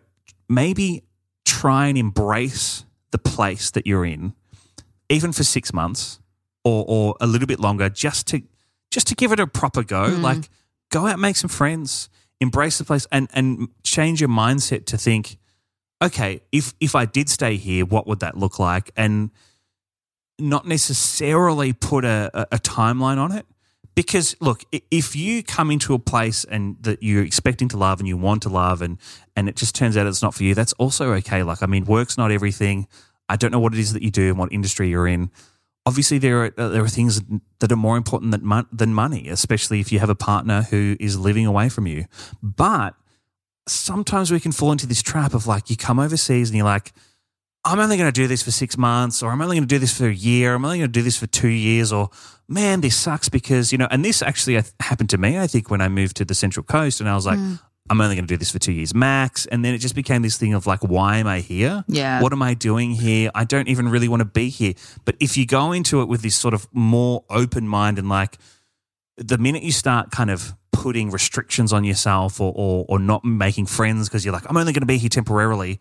maybe 0.48 1.02
try 1.44 1.86
and 1.86 1.98
embrace 1.98 2.84
the 3.10 3.18
place 3.18 3.70
that 3.70 3.86
you're 3.86 4.04
in, 4.04 4.34
even 5.08 5.32
for 5.32 5.44
six 5.44 5.72
months 5.72 6.20
or 6.64 6.84
or 6.86 7.16
a 7.20 7.26
little 7.26 7.46
bit 7.46 7.60
longer, 7.60 7.88
just 7.88 8.26
to 8.28 8.42
just 8.90 9.06
to 9.08 9.14
give 9.14 9.32
it 9.32 9.40
a 9.40 9.46
proper 9.46 9.82
go. 9.82 10.04
Mm. 10.04 10.22
Like 10.22 10.48
go 10.90 11.06
out, 11.06 11.18
make 11.18 11.36
some 11.36 11.50
friends, 11.50 12.08
embrace 12.40 12.78
the 12.78 12.84
place, 12.84 13.06
and 13.10 13.28
and 13.32 13.68
change 13.82 14.20
your 14.20 14.30
mindset 14.30 14.86
to 14.86 14.98
think, 14.98 15.38
okay, 16.02 16.40
if 16.52 16.74
if 16.80 16.94
I 16.94 17.06
did 17.06 17.28
stay 17.28 17.56
here, 17.56 17.84
what 17.84 18.06
would 18.06 18.20
that 18.20 18.36
look 18.36 18.58
like? 18.58 18.90
And 18.96 19.30
not 20.38 20.66
necessarily 20.66 21.72
put 21.72 22.04
a, 22.04 22.30
a, 22.34 22.56
a 22.56 22.58
timeline 22.58 23.18
on 23.18 23.32
it. 23.32 23.46
Because 23.94 24.34
look, 24.40 24.64
if 24.90 25.14
you 25.14 25.42
come 25.42 25.70
into 25.70 25.92
a 25.94 25.98
place 25.98 26.44
and 26.44 26.76
that 26.82 27.02
you're 27.02 27.24
expecting 27.24 27.68
to 27.68 27.76
love 27.76 28.00
and 28.00 28.08
you 28.08 28.16
want 28.16 28.42
to 28.42 28.48
love 28.48 28.80
and 28.80 28.98
and 29.36 29.48
it 29.48 29.56
just 29.56 29.74
turns 29.74 29.96
out 29.96 30.06
it's 30.06 30.22
not 30.22 30.34
for 30.34 30.44
you, 30.44 30.54
that's 30.54 30.72
also 30.74 31.12
okay. 31.14 31.42
Like 31.42 31.62
I 31.62 31.66
mean, 31.66 31.84
work's 31.84 32.16
not 32.16 32.30
everything. 32.30 32.86
I 33.28 33.36
don't 33.36 33.50
know 33.50 33.60
what 33.60 33.74
it 33.74 33.78
is 33.78 33.92
that 33.92 34.02
you 34.02 34.10
do 34.10 34.28
and 34.30 34.38
what 34.38 34.52
industry 34.52 34.88
you're 34.88 35.06
in. 35.06 35.30
Obviously, 35.84 36.18
there 36.18 36.44
are 36.44 36.54
uh, 36.56 36.68
there 36.68 36.82
are 36.82 36.88
things 36.88 37.20
that 37.58 37.70
are 37.70 37.76
more 37.76 37.96
important 37.96 38.30
than 38.30 38.44
mon- 38.44 38.68
than 38.72 38.94
money, 38.94 39.28
especially 39.28 39.80
if 39.80 39.92
you 39.92 39.98
have 39.98 40.10
a 40.10 40.14
partner 40.14 40.62
who 40.62 40.96
is 40.98 41.18
living 41.18 41.44
away 41.44 41.68
from 41.68 41.86
you. 41.86 42.06
But 42.42 42.94
sometimes 43.68 44.30
we 44.30 44.40
can 44.40 44.52
fall 44.52 44.72
into 44.72 44.86
this 44.86 45.02
trap 45.02 45.34
of 45.34 45.46
like 45.46 45.70
you 45.70 45.76
come 45.76 45.98
overseas 45.98 46.48
and 46.50 46.56
you're 46.56 46.64
like, 46.64 46.92
I'm 47.64 47.78
only 47.78 47.96
going 47.96 48.12
to 48.12 48.20
do 48.20 48.26
this 48.26 48.42
for 48.42 48.50
six 48.50 48.76
months, 48.76 49.22
or 49.22 49.30
I'm 49.30 49.40
only 49.40 49.56
going 49.56 49.68
to 49.68 49.74
do 49.74 49.78
this 49.78 49.96
for 49.96 50.06
a 50.06 50.14
year, 50.14 50.54
I'm 50.54 50.64
only 50.64 50.78
going 50.78 50.88
to 50.88 50.92
do 50.92 51.02
this 51.02 51.16
for 51.16 51.28
two 51.28 51.48
years, 51.48 51.92
or 51.92 52.10
man, 52.48 52.80
this 52.80 52.96
sucks 52.96 53.28
because, 53.28 53.70
you 53.70 53.78
know, 53.78 53.88
and 53.90 54.04
this 54.04 54.20
actually 54.20 54.56
uh, 54.56 54.62
happened 54.80 55.10
to 55.10 55.18
me, 55.18 55.38
I 55.38 55.46
think, 55.46 55.70
when 55.70 55.80
I 55.80 55.88
moved 55.88 56.16
to 56.16 56.24
the 56.24 56.34
Central 56.34 56.64
Coast 56.64 57.00
and 57.00 57.08
I 57.08 57.14
was 57.14 57.24
like, 57.24 57.38
I'm 57.90 58.00
only 58.00 58.14
going 58.16 58.26
to 58.26 58.32
do 58.32 58.36
this 58.36 58.50
for 58.50 58.58
two 58.58 58.72
years 58.72 58.94
max. 58.94 59.46
And 59.46 59.64
then 59.64 59.74
it 59.74 59.78
just 59.78 59.94
became 59.94 60.22
this 60.22 60.36
thing 60.36 60.54
of 60.54 60.66
like, 60.66 60.80
why 60.80 61.18
am 61.18 61.26
I 61.26 61.40
here? 61.40 61.84
Yeah. 61.88 62.22
What 62.22 62.32
am 62.32 62.42
I 62.42 62.54
doing 62.54 62.92
here? 62.92 63.30
I 63.34 63.44
don't 63.44 63.68
even 63.68 63.88
really 63.88 64.08
want 64.08 64.20
to 64.20 64.24
be 64.24 64.48
here. 64.48 64.74
But 65.04 65.16
if 65.20 65.36
you 65.36 65.46
go 65.46 65.72
into 65.72 66.00
it 66.00 66.08
with 66.08 66.22
this 66.22 66.36
sort 66.36 66.54
of 66.54 66.66
more 66.72 67.24
open 67.28 67.68
mind 67.68 67.98
and 67.98 68.08
like, 68.08 68.38
the 69.16 69.38
minute 69.38 69.62
you 69.62 69.72
start 69.72 70.10
kind 70.10 70.30
of 70.30 70.54
putting 70.72 71.10
restrictions 71.10 71.72
on 71.72 71.84
yourself 71.84 72.40
or, 72.40 72.52
or, 72.56 72.86
or 72.88 72.98
not 72.98 73.24
making 73.24 73.66
friends 73.66 74.08
because 74.08 74.24
you're 74.24 74.32
like, 74.32 74.48
I'm 74.48 74.56
only 74.56 74.72
going 74.72 74.80
to 74.80 74.86
be 74.86 74.96
here 74.96 75.10
temporarily, 75.10 75.78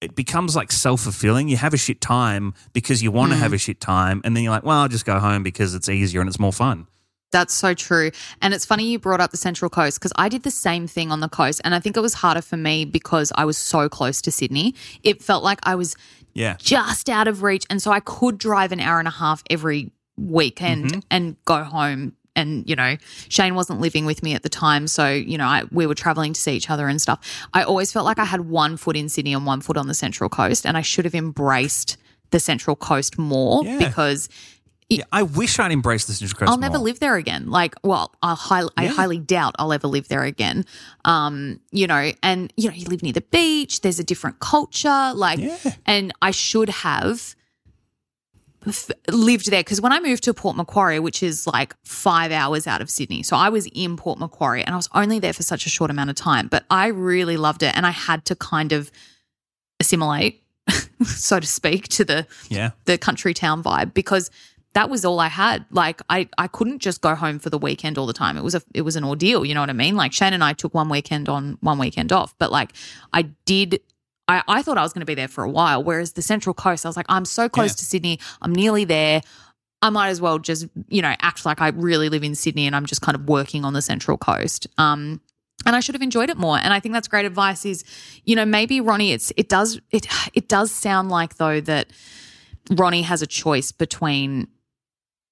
it 0.00 0.14
becomes 0.14 0.56
like 0.56 0.72
self 0.72 1.02
fulfilling. 1.02 1.48
You 1.48 1.56
have 1.56 1.74
a 1.74 1.78
shit 1.78 2.00
time 2.00 2.54
because 2.72 3.02
you 3.02 3.10
want 3.10 3.32
to 3.32 3.38
have 3.38 3.52
mm. 3.52 3.56
a 3.56 3.58
shit 3.58 3.80
time, 3.80 4.20
and 4.24 4.36
then 4.36 4.42
you're 4.42 4.52
like, 4.52 4.64
well, 4.64 4.78
I'll 4.78 4.88
just 4.88 5.04
go 5.04 5.18
home 5.18 5.42
because 5.42 5.74
it's 5.74 5.88
easier 5.88 6.20
and 6.20 6.28
it's 6.28 6.38
more 6.38 6.52
fun. 6.52 6.86
That's 7.32 7.54
so 7.54 7.74
true. 7.74 8.10
And 8.42 8.52
it's 8.52 8.64
funny 8.64 8.90
you 8.90 8.98
brought 8.98 9.20
up 9.20 9.30
the 9.30 9.36
Central 9.36 9.68
Coast 9.68 10.00
because 10.00 10.12
I 10.16 10.28
did 10.28 10.42
the 10.42 10.50
same 10.50 10.86
thing 10.86 11.12
on 11.12 11.20
the 11.20 11.28
coast. 11.28 11.60
And 11.64 11.74
I 11.74 11.80
think 11.80 11.96
it 11.96 12.00
was 12.00 12.14
harder 12.14 12.42
for 12.42 12.56
me 12.56 12.84
because 12.84 13.32
I 13.36 13.44
was 13.44 13.56
so 13.56 13.88
close 13.88 14.20
to 14.22 14.32
Sydney. 14.32 14.74
It 15.02 15.22
felt 15.22 15.44
like 15.44 15.60
I 15.62 15.76
was 15.76 15.94
Yeah. 16.34 16.56
just 16.58 17.08
out 17.08 17.28
of 17.28 17.42
reach. 17.42 17.66
And 17.70 17.80
so 17.80 17.92
I 17.92 18.00
could 18.00 18.38
drive 18.38 18.72
an 18.72 18.80
hour 18.80 18.98
and 18.98 19.06
a 19.06 19.12
half 19.12 19.44
every 19.48 19.92
weekend 20.16 20.86
mm-hmm. 20.86 21.00
and 21.10 21.36
go 21.44 21.62
home. 21.62 22.16
And, 22.40 22.68
you 22.68 22.74
know, 22.76 22.96
Shane 23.28 23.54
wasn't 23.54 23.80
living 23.80 24.04
with 24.06 24.22
me 24.22 24.34
at 24.34 24.42
the 24.42 24.48
time. 24.48 24.86
So, 24.86 25.08
you 25.08 25.38
know, 25.38 25.46
I, 25.46 25.62
we 25.70 25.86
were 25.86 25.94
traveling 25.94 26.32
to 26.32 26.40
see 26.40 26.52
each 26.52 26.70
other 26.70 26.88
and 26.88 27.00
stuff. 27.00 27.18
I 27.54 27.62
always 27.62 27.92
felt 27.92 28.04
like 28.06 28.18
I 28.18 28.24
had 28.24 28.42
one 28.48 28.76
foot 28.76 28.96
in 28.96 29.08
Sydney 29.08 29.32
and 29.34 29.46
one 29.46 29.60
foot 29.60 29.76
on 29.76 29.86
the 29.88 29.94
Central 29.94 30.28
Coast. 30.28 30.66
And 30.66 30.76
I 30.76 30.82
should 30.82 31.04
have 31.04 31.14
embraced 31.14 31.96
the 32.30 32.40
Central 32.40 32.76
Coast 32.76 33.18
more 33.18 33.64
Yeah. 33.64 33.78
because 33.78 34.28
Yeah, 34.92 35.04
I 35.12 35.22
wish 35.22 35.58
I'd 35.60 35.70
embraced 35.70 36.08
the 36.08 36.14
Central 36.14 36.36
Coast. 36.40 36.50
I'll 36.50 36.58
never 36.58 36.78
more. 36.78 36.86
live 36.86 36.98
there 36.98 37.14
again. 37.14 37.48
Like, 37.48 37.74
well, 37.84 38.12
I, 38.24 38.34
high, 38.34 38.62
I 38.76 38.84
Yeah. 38.86 38.90
highly 38.90 39.18
doubt 39.18 39.54
I'll 39.58 39.72
ever 39.72 39.86
live 39.86 40.08
there 40.08 40.24
again. 40.24 40.64
Um, 41.04 41.60
you 41.70 41.86
know, 41.86 42.10
and 42.24 42.52
you 42.56 42.68
know, 42.68 42.74
you 42.74 42.86
live 42.86 43.02
near 43.02 43.12
the 43.12 43.20
beach. 43.20 43.82
There's 43.82 44.00
a 44.00 44.04
different 44.04 44.40
culture. 44.40 45.12
Like, 45.14 45.38
Yeah. 45.38 45.56
and 45.86 46.12
I 46.22 46.32
should 46.32 46.68
have 46.70 47.36
lived 49.08 49.50
there 49.50 49.60
because 49.60 49.80
when 49.80 49.92
I 49.92 50.00
moved 50.00 50.24
to 50.24 50.34
Port 50.34 50.56
Macquarie, 50.56 50.98
which 51.00 51.22
is 51.22 51.46
like 51.46 51.74
five 51.84 52.30
hours 52.32 52.66
out 52.66 52.80
of 52.80 52.90
Sydney, 52.90 53.22
so 53.22 53.36
I 53.36 53.48
was 53.48 53.66
in 53.74 53.96
Port 53.96 54.18
Macquarie 54.18 54.62
and 54.62 54.74
I 54.74 54.76
was 54.76 54.88
only 54.94 55.18
there 55.18 55.32
for 55.32 55.42
such 55.42 55.66
a 55.66 55.70
short 55.70 55.90
amount 55.90 56.10
of 56.10 56.16
time, 56.16 56.48
but 56.48 56.64
I 56.70 56.88
really 56.88 57.36
loved 57.36 57.62
it, 57.62 57.74
and 57.76 57.86
I 57.86 57.90
had 57.90 58.24
to 58.26 58.34
kind 58.36 58.72
of 58.72 58.90
assimilate, 59.78 60.42
so 61.04 61.40
to 61.40 61.46
speak, 61.46 61.88
to 61.88 62.04
the 62.04 62.26
Yeah. 62.48 62.70
the 62.84 62.98
country 62.98 63.34
town 63.34 63.62
vibe 63.62 63.94
because 63.94 64.30
that 64.74 64.88
was 64.88 65.04
all 65.04 65.18
I 65.18 65.26
had. 65.28 65.64
Like 65.70 66.00
I, 66.08 66.28
I 66.38 66.46
couldn't 66.46 66.78
just 66.80 67.00
go 67.00 67.14
home 67.16 67.38
for 67.40 67.50
the 67.50 67.58
weekend 67.58 67.98
all 67.98 68.06
the 68.06 68.12
time. 68.12 68.36
It 68.36 68.44
was 68.44 68.54
a 68.54 68.62
it 68.74 68.82
was 68.82 68.94
an 68.94 69.02
ordeal, 69.04 69.44
you 69.44 69.52
know 69.54 69.60
what 69.60 69.70
I 69.70 69.72
mean? 69.74 69.96
Like 69.96 70.12
Shane 70.12 70.32
and 70.32 70.44
I 70.44 70.52
took 70.52 70.74
one 70.74 70.88
weekend 70.88 71.28
on, 71.28 71.58
one 71.60 71.78
weekend 71.78 72.12
off. 72.12 72.34
But 72.38 72.52
like 72.52 72.72
I 73.12 73.22
did 73.46 73.80
I, 74.30 74.42
I 74.48 74.62
thought 74.62 74.78
I 74.78 74.82
was 74.82 74.92
gonna 74.92 75.04
be 75.06 75.14
there 75.14 75.28
for 75.28 75.44
a 75.44 75.50
while. 75.50 75.82
Whereas 75.82 76.12
the 76.12 76.22
Central 76.22 76.54
Coast, 76.54 76.84
I 76.86 76.88
was 76.88 76.96
like, 76.96 77.06
I'm 77.08 77.24
so 77.24 77.48
close 77.48 77.70
Yeah. 77.72 77.76
to 77.76 77.84
Sydney, 77.84 78.20
I'm 78.42 78.54
nearly 78.54 78.84
there. 78.84 79.22
I 79.82 79.88
might 79.90 80.08
as 80.10 80.20
well 80.20 80.38
just, 80.38 80.66
you 80.88 81.00
know, 81.02 81.14
act 81.20 81.46
like 81.46 81.60
I 81.60 81.68
really 81.68 82.08
live 82.10 82.22
in 82.22 82.34
Sydney 82.34 82.66
and 82.66 82.76
I'm 82.76 82.84
just 82.86 83.00
kind 83.00 83.16
of 83.16 83.26
working 83.28 83.64
on 83.64 83.72
the 83.72 83.82
Central 83.82 84.16
Coast. 84.18 84.66
Um 84.78 85.20
and 85.66 85.76
I 85.76 85.80
should 85.80 85.94
have 85.94 86.02
enjoyed 86.02 86.30
it 86.30 86.38
more. 86.38 86.56
And 86.58 86.72
I 86.72 86.80
think 86.80 86.94
that's 86.94 87.06
great 87.08 87.26
advice 87.26 87.66
is, 87.66 87.84
you 88.24 88.34
know, 88.34 88.46
maybe 88.46 88.80
Ronnie, 88.80 89.12
it's 89.12 89.32
it 89.36 89.48
does 89.48 89.80
it 89.90 90.06
it 90.34 90.48
does 90.48 90.70
sound 90.70 91.08
like 91.10 91.36
though 91.36 91.60
that 91.62 91.88
Ronnie 92.70 93.02
has 93.02 93.20
a 93.22 93.26
choice 93.26 93.72
between, 93.72 94.48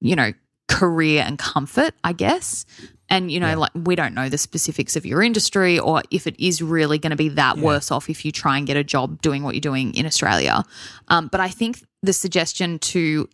you 0.00 0.16
know, 0.16 0.32
career 0.68 1.24
and 1.26 1.38
comfort, 1.38 1.94
I 2.04 2.12
guess. 2.12 2.66
And, 3.10 3.30
you 3.30 3.40
know, 3.40 3.58
like 3.58 3.70
we 3.74 3.96
don't 3.96 4.14
know 4.14 4.28
the 4.28 4.38
specifics 4.38 4.94
of 4.94 5.06
your 5.06 5.22
industry 5.22 5.78
or 5.78 6.02
if 6.10 6.26
it 6.26 6.38
is 6.38 6.60
really 6.60 6.98
going 6.98 7.10
to 7.10 7.16
be 7.16 7.30
that 7.30 7.56
worse 7.56 7.90
off 7.90 8.10
if 8.10 8.24
you 8.24 8.32
try 8.32 8.58
and 8.58 8.66
get 8.66 8.76
a 8.76 8.84
job 8.84 9.22
doing 9.22 9.42
what 9.42 9.54
you're 9.54 9.60
doing 9.60 9.94
in 9.94 10.04
Australia. 10.04 10.62
Um, 11.08 11.28
but 11.28 11.40
I 11.40 11.48
think 11.48 11.84
the 12.02 12.12
suggestion 12.12 12.78
to 12.78 13.28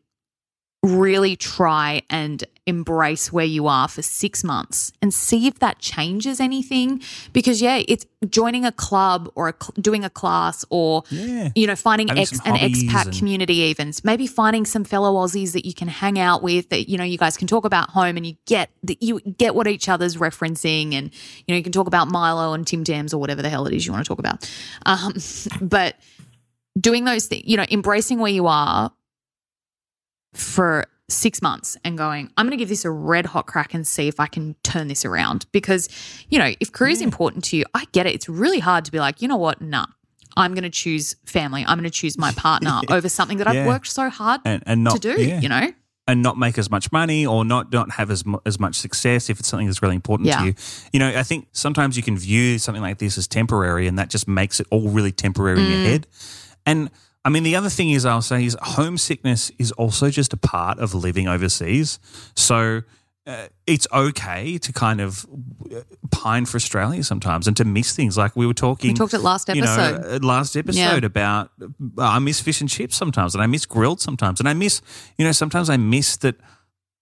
really 0.85 1.35
try 1.35 2.03
and 2.11 2.45
embrace 2.67 3.33
where 3.33 3.45
you 3.45 3.67
are 3.67 3.89
for 3.89 4.03
six 4.03 4.45
months 4.45 4.93
and 5.03 5.13
see 5.13 5.47
if 5.47 5.59
that 5.59 5.79
changes 5.79 6.41
anything. 6.41 7.01
Because 7.33 7.61
yeah, 7.63 7.83
it's 7.89 8.05
joining 8.29 8.65
a 8.67 8.73
club 8.73 9.31
or 9.35 9.49
a, 9.49 9.55
cl- 9.61 9.73
doing 9.81 10.05
a 10.05 10.11
class 10.11 10.65
or 10.71 11.03
Yeah. 11.11 11.51
you 11.55 11.67
know 11.67 11.77
finding 11.77 12.11
ex 12.11 12.33
an 12.45 12.55
expat 12.57 13.07
and- 13.07 13.19
community 13.19 13.57
even 13.57 13.93
maybe 14.03 14.27
finding 14.27 14.65
some 14.65 14.85
fellow 14.85 15.15
Aussies 15.27 15.53
that 15.53 15.67
you 15.67 15.75
can 15.75 15.89
hang 15.89 16.19
out 16.19 16.43
with 16.43 16.71
that 16.71 16.89
you 16.89 16.97
know 16.97 17.05
you 17.05 17.19
guys 17.19 17.37
can 17.37 17.47
talk 17.49 17.65
about 17.67 17.91
home 17.91 18.17
and 18.17 18.27
you 18.27 18.37
get 18.47 18.71
that 18.83 19.03
you 19.03 19.21
get 19.21 19.55
what 19.55 19.67
each 19.67 19.89
other's 19.91 20.17
referencing 20.17 20.95
and 20.95 21.11
you 21.47 21.53
know 21.53 21.57
you 21.57 21.63
can 21.63 21.73
talk 21.73 21.87
about 21.87 22.09
Milo 22.09 22.55
and 22.55 22.67
Tim 22.67 22.83
Tams 22.83 23.13
or 23.13 23.19
whatever 23.19 23.43
the 23.43 23.51
hell 23.51 23.67
it 23.67 23.75
is 23.75 23.85
you 23.87 23.93
want 23.93 24.05
to 24.05 24.09
talk 24.09 24.19
about. 24.19 24.51
Um, 24.87 25.13
but 25.61 25.97
doing 26.81 27.05
those 27.05 27.27
things, 27.27 27.43
you 27.47 27.57
know, 27.59 27.67
embracing 27.71 28.19
where 28.21 28.33
you 28.33 28.47
are 28.47 28.91
for 30.35 30.87
six 31.09 31.43
months 31.43 31.77
and 31.85 31.99
going, 31.99 32.31
I'm 32.37 32.47
going 32.47 32.53
to 32.53 32.57
give 32.57 32.69
this 32.71 32.85
a 32.85 32.91
red 32.91 33.27
hot 33.27 33.47
crack 33.47 33.75
and 33.75 33.87
see 33.87 34.09
if 34.09 34.19
I 34.19 34.27
can 34.27 34.55
turn 34.63 34.89
this 34.89 35.05
around. 35.05 35.47
Because, 35.53 35.89
you 36.31 36.39
know, 36.39 36.53
if 36.61 36.73
career 36.73 36.91
is 36.91 37.01
important 37.03 37.45
to 37.45 37.57
you, 37.57 37.65
I 37.75 37.85
get 37.93 38.07
it. 38.07 38.15
It's 38.15 38.29
really 38.29 38.59
hard 38.59 38.85
to 38.87 38.93
be 38.93 38.99
like, 38.99 39.21
you 39.21 39.29
know 39.29 39.37
what? 39.37 39.61
Nah, 39.61 39.87
I'm 40.37 40.55
going 40.55 40.65
to 40.65 40.71
choose 40.71 41.15
family. 41.27 41.63
I'm 41.67 41.79
going 41.79 41.85
to 41.85 41.91
choose 41.91 42.17
my 42.19 42.33
partner 42.33 42.81
over 42.91 43.09
something 43.09 43.39
that 43.39 43.47
I've 43.47 43.55
Yeah. 43.55 43.67
worked 43.67 43.89
so 43.89 44.09
hard 44.09 44.41
And 44.45 44.63
and 44.67 44.83
not 44.83 45.01
to 45.01 45.15
do, 45.17 45.23
yeah. 45.23 45.41
you 45.41 45.49
know? 45.49 45.73
and 46.07 46.23
not 46.23 46.37
make 46.37 46.59
as 46.59 46.71
much 46.71 46.93
money 46.93 47.25
or 47.25 47.47
not 47.47 47.73
not 47.73 47.93
have 47.93 48.11
as 48.11 48.27
mu- 48.27 48.37
as 48.45 48.61
much 48.61 48.75
success 48.75 49.31
if 49.31 49.41
it's 49.41 49.49
something 49.49 49.67
that's 49.67 49.81
really 49.81 49.95
important 49.95 50.27
Yeah. 50.29 50.41
to 50.41 50.47
you. 50.49 50.55
You 50.93 51.01
know, 51.01 51.09
I 51.19 51.23
think 51.23 51.49
sometimes 51.53 51.97
you 51.97 52.03
can 52.03 52.19
view 52.19 52.59
something 52.59 52.83
like 52.83 52.99
this 52.99 53.17
as 53.17 53.27
temporary, 53.27 53.87
and 53.87 53.99
that 53.99 54.11
just 54.11 54.29
makes 54.29 54.61
it 54.61 54.67
all 54.71 54.89
really 54.91 55.13
temporary 55.13 55.61
in 55.61 55.67
Mm. 55.67 55.71
your 55.71 55.87
head. 55.87 56.07
And 56.67 56.91
I 57.25 57.31
mean, 57.31 57.43
the 57.43 57.57
other 57.57 57.71
thing 57.71 57.91
is, 57.91 58.05
I'll 58.05 58.21
say 58.23 58.45
is 58.45 58.57
homesickness 58.61 59.51
is 59.59 59.73
also 59.73 60.11
just 60.11 60.33
a 60.33 60.37
part 60.37 60.79
of 60.79 60.95
living 60.95 61.29
overseas. 61.29 61.99
So. 62.37 62.83
Uh, 63.27 63.49
it's 63.67 63.87
okay 63.91 64.59
to 64.59 64.71
kind 64.71 65.01
of 65.01 65.25
uh, 65.75 65.81
pine 66.11 66.45
for 66.45 66.57
Australia 66.57 67.03
sometimes 67.03 67.49
and 67.49 67.57
to 67.57 67.65
miss 67.65 67.97
things. 67.97 68.19
Like 68.19 68.37
we 68.37 68.47
were 68.47 68.53
talking, 68.53 68.91
We 68.91 68.95
talked 68.95 69.15
it 69.15 69.21
last 69.21 69.49
you 69.49 69.63
know, 69.63 69.73
episode. 69.73 70.23
uh, 70.23 70.27
last 70.27 70.55
episode 70.59 71.03
Yeah. 71.03 71.07
about 71.07 71.51
uh, 71.63 71.69
I 72.03 72.19
miss 72.19 72.43
fish 72.43 72.61
and 72.61 72.69
chips 72.69 72.95
sometimes, 72.97 73.35
and 73.35 73.43
I 73.43 73.47
miss 73.47 73.65
Grill'd 73.65 74.03
sometimes, 74.03 74.41
and 74.41 74.47
I 74.49 74.53
miss 74.53 74.83
you 75.17 75.25
know 75.25 75.33
sometimes 75.33 75.71
I 75.71 75.79
miss 75.79 76.19
that 76.19 76.37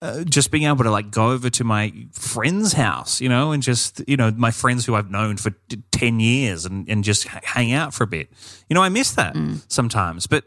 uh, 0.02 0.24
just 0.24 0.50
being 0.50 0.64
able 0.64 0.82
to 0.82 0.90
like 0.90 1.12
go 1.12 1.30
over 1.30 1.48
to 1.48 1.62
my 1.62 1.92
friend's 2.10 2.72
house, 2.72 3.20
you 3.20 3.28
know, 3.28 3.52
and 3.52 3.62
just 3.62 4.02
you 4.08 4.16
know 4.16 4.32
my 4.32 4.50
friends 4.50 4.84
who 4.84 4.96
I've 4.96 5.10
known 5.10 5.36
for 5.36 5.50
t- 5.68 5.80
ten 5.92 6.18
years, 6.18 6.66
and 6.66 6.88
and 6.88 7.04
just 7.04 7.24
hang 7.28 7.72
out 7.72 7.94
for 7.94 8.02
a 8.02 8.06
bit. 8.08 8.28
You 8.68 8.74
know, 8.74 8.82
I 8.82 8.88
miss 8.88 9.12
that 9.12 9.36
sometimes, 9.68 10.26
but 10.26 10.44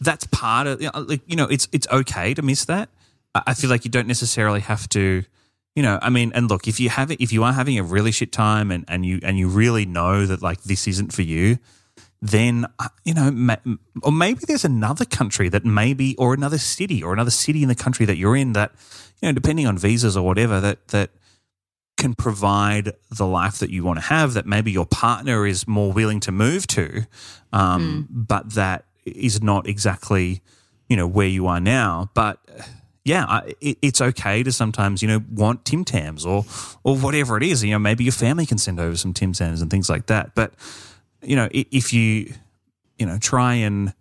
that's 0.00 0.26
part 0.28 0.66
of 0.66 0.80
you 0.80 0.90
know, 0.92 1.00
like 1.00 1.20
you 1.26 1.36
know 1.36 1.44
it's 1.44 1.68
it's 1.70 1.86
okay 1.92 2.32
to 2.32 2.40
miss 2.40 2.64
that. 2.64 2.88
I 3.34 3.42
I 3.48 3.54
feel 3.54 3.68
like 3.68 3.84
you 3.84 3.90
don't 3.90 4.08
necessarily 4.08 4.60
have 4.60 4.88
to 4.90 5.24
you 5.74 5.82
know 5.82 5.98
i 6.02 6.08
mean 6.08 6.30
and 6.34 6.48
look 6.48 6.68
if 6.68 6.78
you 6.78 6.88
have 6.88 7.10
it 7.10 7.20
if 7.20 7.32
you 7.32 7.42
are 7.42 7.52
having 7.52 7.76
a 7.78 7.82
really 7.82 8.12
shit 8.12 8.30
time 8.30 8.70
and, 8.70 8.84
and 8.86 9.04
you 9.04 9.18
and 9.24 9.38
you 9.38 9.48
really 9.48 9.84
know 9.84 10.24
that 10.24 10.40
like 10.40 10.62
this 10.62 10.86
isn't 10.86 11.12
for 11.12 11.22
you 11.22 11.58
then 12.22 12.66
uh, 12.78 12.88
you 13.04 13.14
know 13.14 13.30
ma- 13.30 13.56
or 14.02 14.12
maybe 14.12 14.40
there's 14.46 14.64
another 14.64 15.04
country 15.04 15.48
that 15.48 15.64
maybe 15.64 16.16
or 16.16 16.34
another 16.34 16.58
city 16.58 17.02
or 17.02 17.12
another 17.12 17.30
city 17.30 17.62
in 17.62 17.68
the 17.68 17.74
country 17.74 18.06
that 18.06 18.16
you're 18.16 18.36
in 18.36 18.52
that 18.52 18.72
you 19.20 19.28
know 19.28 19.32
depending 19.32 19.66
on 19.66 19.76
visas 19.76 20.16
or 20.16 20.24
whatever 20.24 20.60
that 20.60 20.88
that 20.88 21.10
can 21.96 22.14
provide 22.14 22.92
the 23.10 23.26
life 23.26 23.58
that 23.58 23.70
you 23.70 23.84
want 23.84 23.98
to 23.98 24.04
have 24.04 24.34
that 24.34 24.46
maybe 24.46 24.72
your 24.72 24.86
partner 24.86 25.46
is 25.46 25.68
more 25.68 25.92
willing 25.92 26.20
to 26.20 26.32
move 26.32 26.66
to 26.66 27.04
um, 27.52 28.08
but 28.10 28.54
that 28.54 28.84
is 29.04 29.42
not 29.42 29.68
exactly 29.68 30.42
you 30.88 30.96
know 30.96 31.06
where 31.06 31.28
you 31.28 31.46
are 31.46 31.60
now 31.60 32.10
but 32.14 32.40
yeah, 33.04 33.42
it, 33.60 33.78
it's 33.82 34.00
okay 34.00 34.42
to 34.42 34.50
sometimes 34.50 35.02
you 35.02 35.08
know 35.08 35.22
want 35.30 35.64
Tim 35.64 35.84
Tams 35.84 36.24
or 36.24 36.44
or 36.82 36.96
whatever 36.96 37.36
it 37.36 37.42
is. 37.42 37.62
You 37.62 37.72
know, 37.72 37.78
maybe 37.78 38.04
your 38.04 38.12
family 38.12 38.46
can 38.46 38.58
send 38.58 38.80
over 38.80 38.96
some 38.96 39.12
Tim 39.12 39.32
Tams 39.32 39.60
and 39.60 39.70
things 39.70 39.90
like 39.90 40.06
that. 40.06 40.34
But 40.34 40.54
you 41.24 41.36
know, 41.36 41.48
if 41.52 41.92
you 41.92 42.32
you 42.98 43.06
know 43.06 43.18
try 43.18 43.54
and 43.54 43.94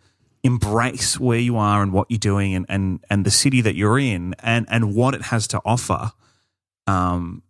embrace 0.43 1.19
where 1.19 1.39
you 1.39 1.57
are 1.57 1.81
and 1.81 1.93
what 1.93 2.07
you're 2.09 2.17
doing 2.17 2.53
and 2.53 2.65
and 2.69 2.99
and 3.09 3.25
the 3.25 3.31
city 3.31 3.61
that 3.61 3.75
you're 3.75 3.99
in 3.99 4.35
and 4.39 4.65
and 4.69 4.93
what 4.95 5.15
it 5.15 5.23
has 5.23 5.47
to 5.47 5.61
offer, 5.65 6.11
um, 6.87 7.43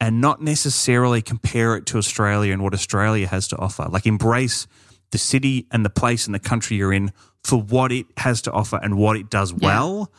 and 0.00 0.20
not 0.20 0.42
necessarily 0.42 1.22
compare 1.22 1.76
it 1.76 1.86
to 1.86 1.98
Australia 1.98 2.52
and 2.52 2.62
what 2.62 2.74
Australia 2.74 3.26
has 3.26 3.48
to 3.48 3.58
offer. 3.58 3.86
Like 3.88 4.06
embrace 4.06 4.66
the 5.10 5.18
city 5.18 5.66
and 5.70 5.84
the 5.84 5.90
place 5.90 6.26
and 6.26 6.34
the 6.34 6.40
country 6.40 6.76
you're 6.76 6.92
in 6.92 7.12
for 7.44 7.60
what 7.60 7.92
it 7.92 8.06
has 8.16 8.42
to 8.42 8.52
offer 8.52 8.80
and 8.82 8.96
what 8.96 9.16
it 9.16 9.30
does 9.30 9.52
well 9.52 10.10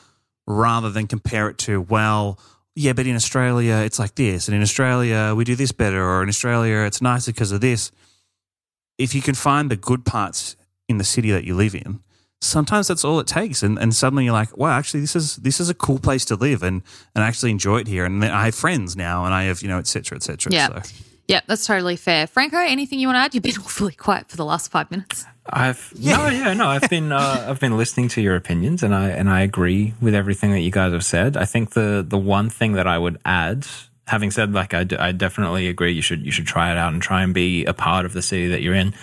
rather 0.46 0.90
than 0.90 1.08
compare 1.08 1.50
it 1.50 1.58
to, 1.58 1.82
well, 1.82 2.40
yeah, 2.76 2.94
but 2.94 3.08
in 3.08 3.16
Australia 3.16 3.76
it's 3.86 4.00
like 4.00 4.16
this, 4.16 4.48
and 4.48 4.56
in 4.56 4.62
Australia 4.62 5.34
we 5.36 5.44
do 5.44 5.56
this 5.56 5.72
better, 5.72 6.04
or 6.04 6.24
in 6.24 6.30
Australia 6.30 6.86
it's 6.86 7.02
nicer 7.02 7.32
because 7.32 7.52
of 7.52 7.62
this. 7.62 7.92
If 9.04 9.14
you 9.14 9.22
can 9.22 9.36
find 9.36 9.70
the 9.70 9.76
good 9.76 10.06
parts 10.06 10.56
in 10.88 10.98
the 10.98 11.04
city 11.04 11.32
that 11.32 11.44
you 11.44 11.56
live 11.56 11.76
in, 11.76 12.02
sometimes 12.42 12.88
that's 12.88 13.04
all 13.06 13.20
it 13.20 13.28
takes, 13.28 13.64
and, 13.64 13.78
and 13.80 13.96
suddenly 13.96 14.26
you're 14.26 14.34
like, 14.34 14.56
wow, 14.58 14.78
actually 14.78 15.02
this 15.02 15.16
is 15.16 15.38
this 15.38 15.60
is 15.60 15.70
a 15.70 15.74
cool 15.74 16.00
place 16.00 16.26
to 16.26 16.36
live, 16.36 16.64
and 16.64 16.82
and 17.16 17.24
I 17.24 17.28
actually 17.28 17.52
enjoy 17.52 17.80
it 17.80 17.88
here, 17.88 18.06
and 18.06 18.22
then 18.22 18.32
I 18.32 18.46
have 18.46 18.56
friends 18.56 18.96
now, 18.96 19.26
and 19.26 19.34
I 19.34 19.44
have 19.44 19.62
you 19.62 19.68
know, 19.68 19.80
etc. 19.80 20.04
cetera, 20.04 20.18
et 20.18 20.24
cetera. 20.24 20.54
Yeah. 20.54 20.82
So. 20.82 20.94
Yeah, 21.28 21.40
that's 21.48 21.66
totally 21.66 21.96
fair. 21.96 22.28
Franco, 22.28 22.58
anything 22.58 23.00
you 23.00 23.08
want 23.08 23.16
to 23.16 23.22
add? 23.22 23.34
You've 23.34 23.44
been 23.44 23.58
awfully 23.60 23.94
quiet 23.94 24.30
for 24.30 24.36
the 24.36 24.46
last 24.46 24.72
five 24.72 24.92
minutes. 24.92 25.26
I've 25.46 25.94
no, 26.00 26.28
yeah, 26.28 26.54
no. 26.54 26.68
I've 26.68 26.90
been 26.90 27.12
uh, 27.12 27.46
I've 27.50 27.60
been 27.60 27.78
listening 27.78 28.10
to 28.10 28.22
your 28.22 28.36
opinions, 28.36 28.84
and 28.84 28.94
I 28.94 29.10
and 29.10 29.30
I 29.30 29.42
agree 29.42 29.94
with 30.02 30.16
everything 30.16 30.52
that 30.52 30.62
you 30.62 30.72
guys 30.72 30.94
have 30.94 31.06
said. 31.06 31.38
I 31.38 31.46
think 31.46 31.72
the 31.72 32.06
the 32.08 32.18
one 32.18 32.50
thing 32.50 32.74
that 32.74 32.88
I 32.88 32.98
would 32.98 33.20
add, 33.26 33.66
having 34.08 34.32
said 34.32 34.54
like 34.54 34.74
I, 34.74 34.84
d- 34.84 34.98
I 34.98 35.12
definitely 35.12 35.68
agree, 35.68 35.92
you 35.92 36.02
should 36.02 36.26
you 36.26 36.32
should 36.32 36.48
try 36.48 36.72
it 36.72 36.78
out 36.78 36.94
and 36.94 37.02
try 37.02 37.24
and 37.24 37.34
be 37.34 37.66
a 37.66 37.74
part 37.74 38.06
of 38.06 38.14
the 38.14 38.22
city 38.22 38.48
that 38.50 38.62
you're 38.62 38.76
in. 38.76 38.94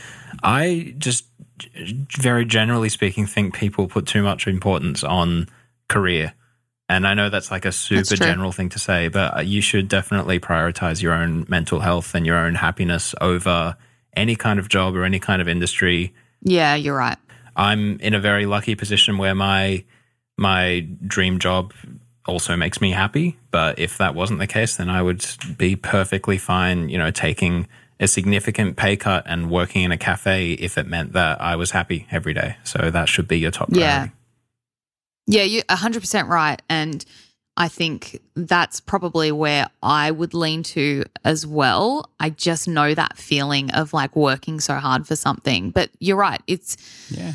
I 0.42 0.94
just 0.98 1.24
very 2.18 2.44
generally 2.44 2.88
speaking, 2.88 3.26
think 3.26 3.54
people 3.54 3.86
put 3.86 4.06
too 4.06 4.22
much 4.22 4.46
importance 4.46 5.04
on 5.04 5.48
career. 5.88 6.34
And 6.88 7.06
I 7.06 7.14
know 7.14 7.30
that's 7.30 7.52
like 7.52 7.64
a 7.64 7.72
super 7.72 8.16
general 8.16 8.50
thing 8.50 8.68
to 8.70 8.80
say, 8.80 9.08
but 9.08 9.36
uh, 9.36 9.40
you 9.40 9.60
should 9.60 9.86
definitely 9.86 10.40
prioritize 10.40 11.00
your 11.00 11.12
own 11.12 11.46
mental 11.48 11.78
health 11.80 12.14
and 12.16 12.26
your 12.26 12.36
own 12.36 12.56
happiness 12.56 13.14
over 13.20 13.76
any 14.16 14.34
kind 14.34 14.58
of 14.58 14.68
job 14.68 14.96
or 14.96 15.04
any 15.04 15.20
kind 15.20 15.40
of 15.40 15.46
industry. 15.46 16.12
Yeah, 16.42 16.74
you're 16.74 16.96
right. 16.96 17.18
I'm 17.54 18.00
in 18.00 18.14
a 18.14 18.20
very 18.20 18.46
lucky 18.46 18.74
position 18.74 19.18
where 19.18 19.34
my 19.34 19.84
my 20.36 20.88
dream 21.06 21.38
job 21.38 21.72
also 22.26 22.56
makes 22.56 22.80
me 22.80 22.90
happy. 22.92 23.38
But 23.50 23.78
if 23.78 23.98
that 23.98 24.14
wasn't 24.14 24.38
the 24.38 24.46
case, 24.46 24.76
then 24.76 24.88
I 24.88 25.02
would 25.02 25.24
be 25.56 25.76
perfectly 25.76 26.38
fine, 26.38 26.88
you 26.88 26.98
know, 26.98 27.10
taking 27.10 27.66
a 27.98 28.08
significant 28.08 28.76
pay 28.76 28.96
cut 28.96 29.24
and 29.26 29.50
working 29.50 29.82
in 29.82 29.92
a 29.92 29.98
cafe 29.98 30.52
if 30.52 30.78
it 30.78 30.86
meant 30.86 31.12
that 31.12 31.40
I 31.40 31.56
was 31.56 31.72
happy 31.72 32.06
every 32.10 32.32
day. 32.32 32.56
So 32.64 32.90
that 32.90 33.08
should 33.08 33.28
be 33.28 33.38
your 33.38 33.50
top 33.50 33.68
Yeah. 33.70 34.08
Yeah, 35.26 35.42
you're 35.42 35.62
100% 35.64 36.28
right. 36.28 36.60
And 36.68 37.04
I 37.56 37.68
think 37.68 38.20
that's 38.34 38.80
probably 38.80 39.30
where 39.32 39.68
I 39.82 40.10
would 40.10 40.32
lean 40.32 40.62
to 40.64 41.04
as 41.24 41.46
well. 41.46 42.08
I 42.18 42.30
just 42.30 42.66
know 42.66 42.94
that 42.94 43.18
feeling 43.18 43.70
of 43.72 43.92
like 43.92 44.16
working 44.16 44.60
so 44.60 44.74
hard 44.76 45.06
for 45.06 45.14
something. 45.14 45.70
But 45.70 45.90
you're 45.98 46.16
right. 46.16 46.40
It's, 46.46 46.76
Yeah. 47.10 47.34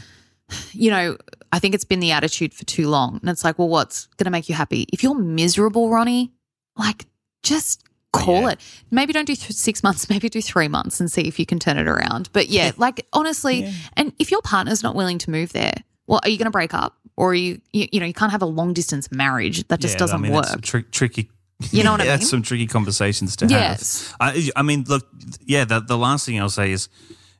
you 0.73 0.89
know, 0.89 1.17
I 1.55 1.59
think 1.59 1.73
it's 1.73 1.85
been 1.85 2.01
the 2.01 2.11
attitude 2.11 2.53
for 2.53 2.65
too 2.65 2.89
long. 2.89 3.17
And 3.21 3.29
it's 3.29 3.45
like, 3.45 3.57
well, 3.57 3.69
what's 3.69 4.07
going 4.17 4.25
to 4.25 4.29
make 4.29 4.49
you 4.49 4.55
happy? 4.55 4.87
If 4.91 5.03
you're 5.03 5.15
miserable, 5.15 5.89
Ronnie, 5.89 6.33
like 6.75 7.05
just 7.43 7.81
oh, 8.13 8.19
call 8.19 8.41
yeah. 8.41 8.49
it. 8.49 8.59
Maybe 8.91 9.13
don't 9.13 9.23
do 9.23 9.35
th- 9.35 9.53
six 9.53 9.81
months, 9.81 10.09
maybe 10.09 10.27
do 10.27 10.41
three 10.41 10.67
months 10.67 10.99
and 10.99 11.09
see 11.09 11.21
if 11.21 11.39
you 11.39 11.45
can 11.45 11.57
turn 11.57 11.77
it 11.77 11.87
around. 11.87 12.29
But 12.33 12.49
yeah, 12.49 12.73
like 12.75 13.07
honestly, 13.13 13.71
and 13.93 14.11
if 14.19 14.31
your 14.31 14.41
partner's 14.41 14.83
not 14.83 14.95
willing 14.95 15.17
to 15.19 15.31
move 15.31 15.53
there, 15.53 15.75
well, 16.07 16.19
are 16.23 16.29
you 16.29 16.37
going 16.37 16.47
to 16.47 16.51
break 16.51 16.73
up? 16.73 16.97
Or 17.15 17.29
are 17.31 17.35
you, 17.35 17.61
you, 17.71 17.87
you 17.93 18.01
know, 18.01 18.05
you 18.05 18.13
can't 18.13 18.33
have 18.33 18.41
a 18.41 18.45
long 18.45 18.73
distance 18.73 19.09
marriage. 19.09 19.65
That 19.69 19.79
just 19.79 19.93
Yeah, 19.93 19.99
doesn't 19.99 20.19
I 20.19 20.21
mean, 20.21 20.33
work. 20.33 20.41
That's 20.43 20.51
some 20.51 20.61
tri- 20.61 20.83
tricky. 20.91 21.31
You 21.71 21.85
know 21.85 21.91
what 21.91 22.01
I 22.01 22.03
mean? 22.03 22.07
That's 22.09 22.23
mean? 22.23 22.29
some 22.31 22.41
tricky 22.41 22.67
conversations 22.67 23.37
to 23.37 23.45
Yes. 23.45 24.13
have. 24.19 24.35
I, 24.35 24.49
I 24.57 24.61
mean, 24.61 24.83
look, 24.89 25.07
yeah. 25.45 25.63
The, 25.63 25.79
the 25.79 25.97
last 25.97 26.25
thing 26.25 26.37
I'll 26.41 26.49
say 26.49 26.73
is 26.73 26.89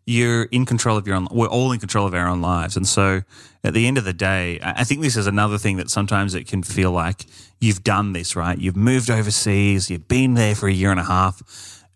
you're 0.06 0.44
in 0.44 0.66
control 0.66 0.98
of 0.98 1.08
your 1.08 1.16
own. 1.16 1.28
We're 1.32 1.48
all 1.48 1.72
in 1.72 1.80
control 1.80 2.06
of 2.08 2.14
our 2.14 2.28
own 2.28 2.42
lives, 2.42 2.78
and 2.78 2.88
so 2.88 3.24
at 3.64 3.74
the 3.74 3.88
end 3.88 3.98
of 3.98 4.04
the 4.04 4.14
day, 4.14 4.60
I 4.62 4.84
think 4.84 5.02
this 5.02 5.18
is 5.18 5.26
another 5.26 5.58
thing 5.58 5.78
that 5.78 5.90
sometimes 5.90 6.36
it 6.36 6.48
can 6.48 6.62
feel 6.62 6.92
like 6.92 7.26
you've 7.60 7.84
done 7.84 8.14
this 8.14 8.36
right. 8.36 8.58
You've 8.58 8.76
moved 8.76 9.10
overseas. 9.10 9.90
You've 9.90 10.08
been 10.08 10.36
there 10.36 10.54
for 10.54 10.68
a 10.68 10.72
year 10.72 10.92
and 10.92 11.00
a 11.00 11.04
half. 11.06 11.42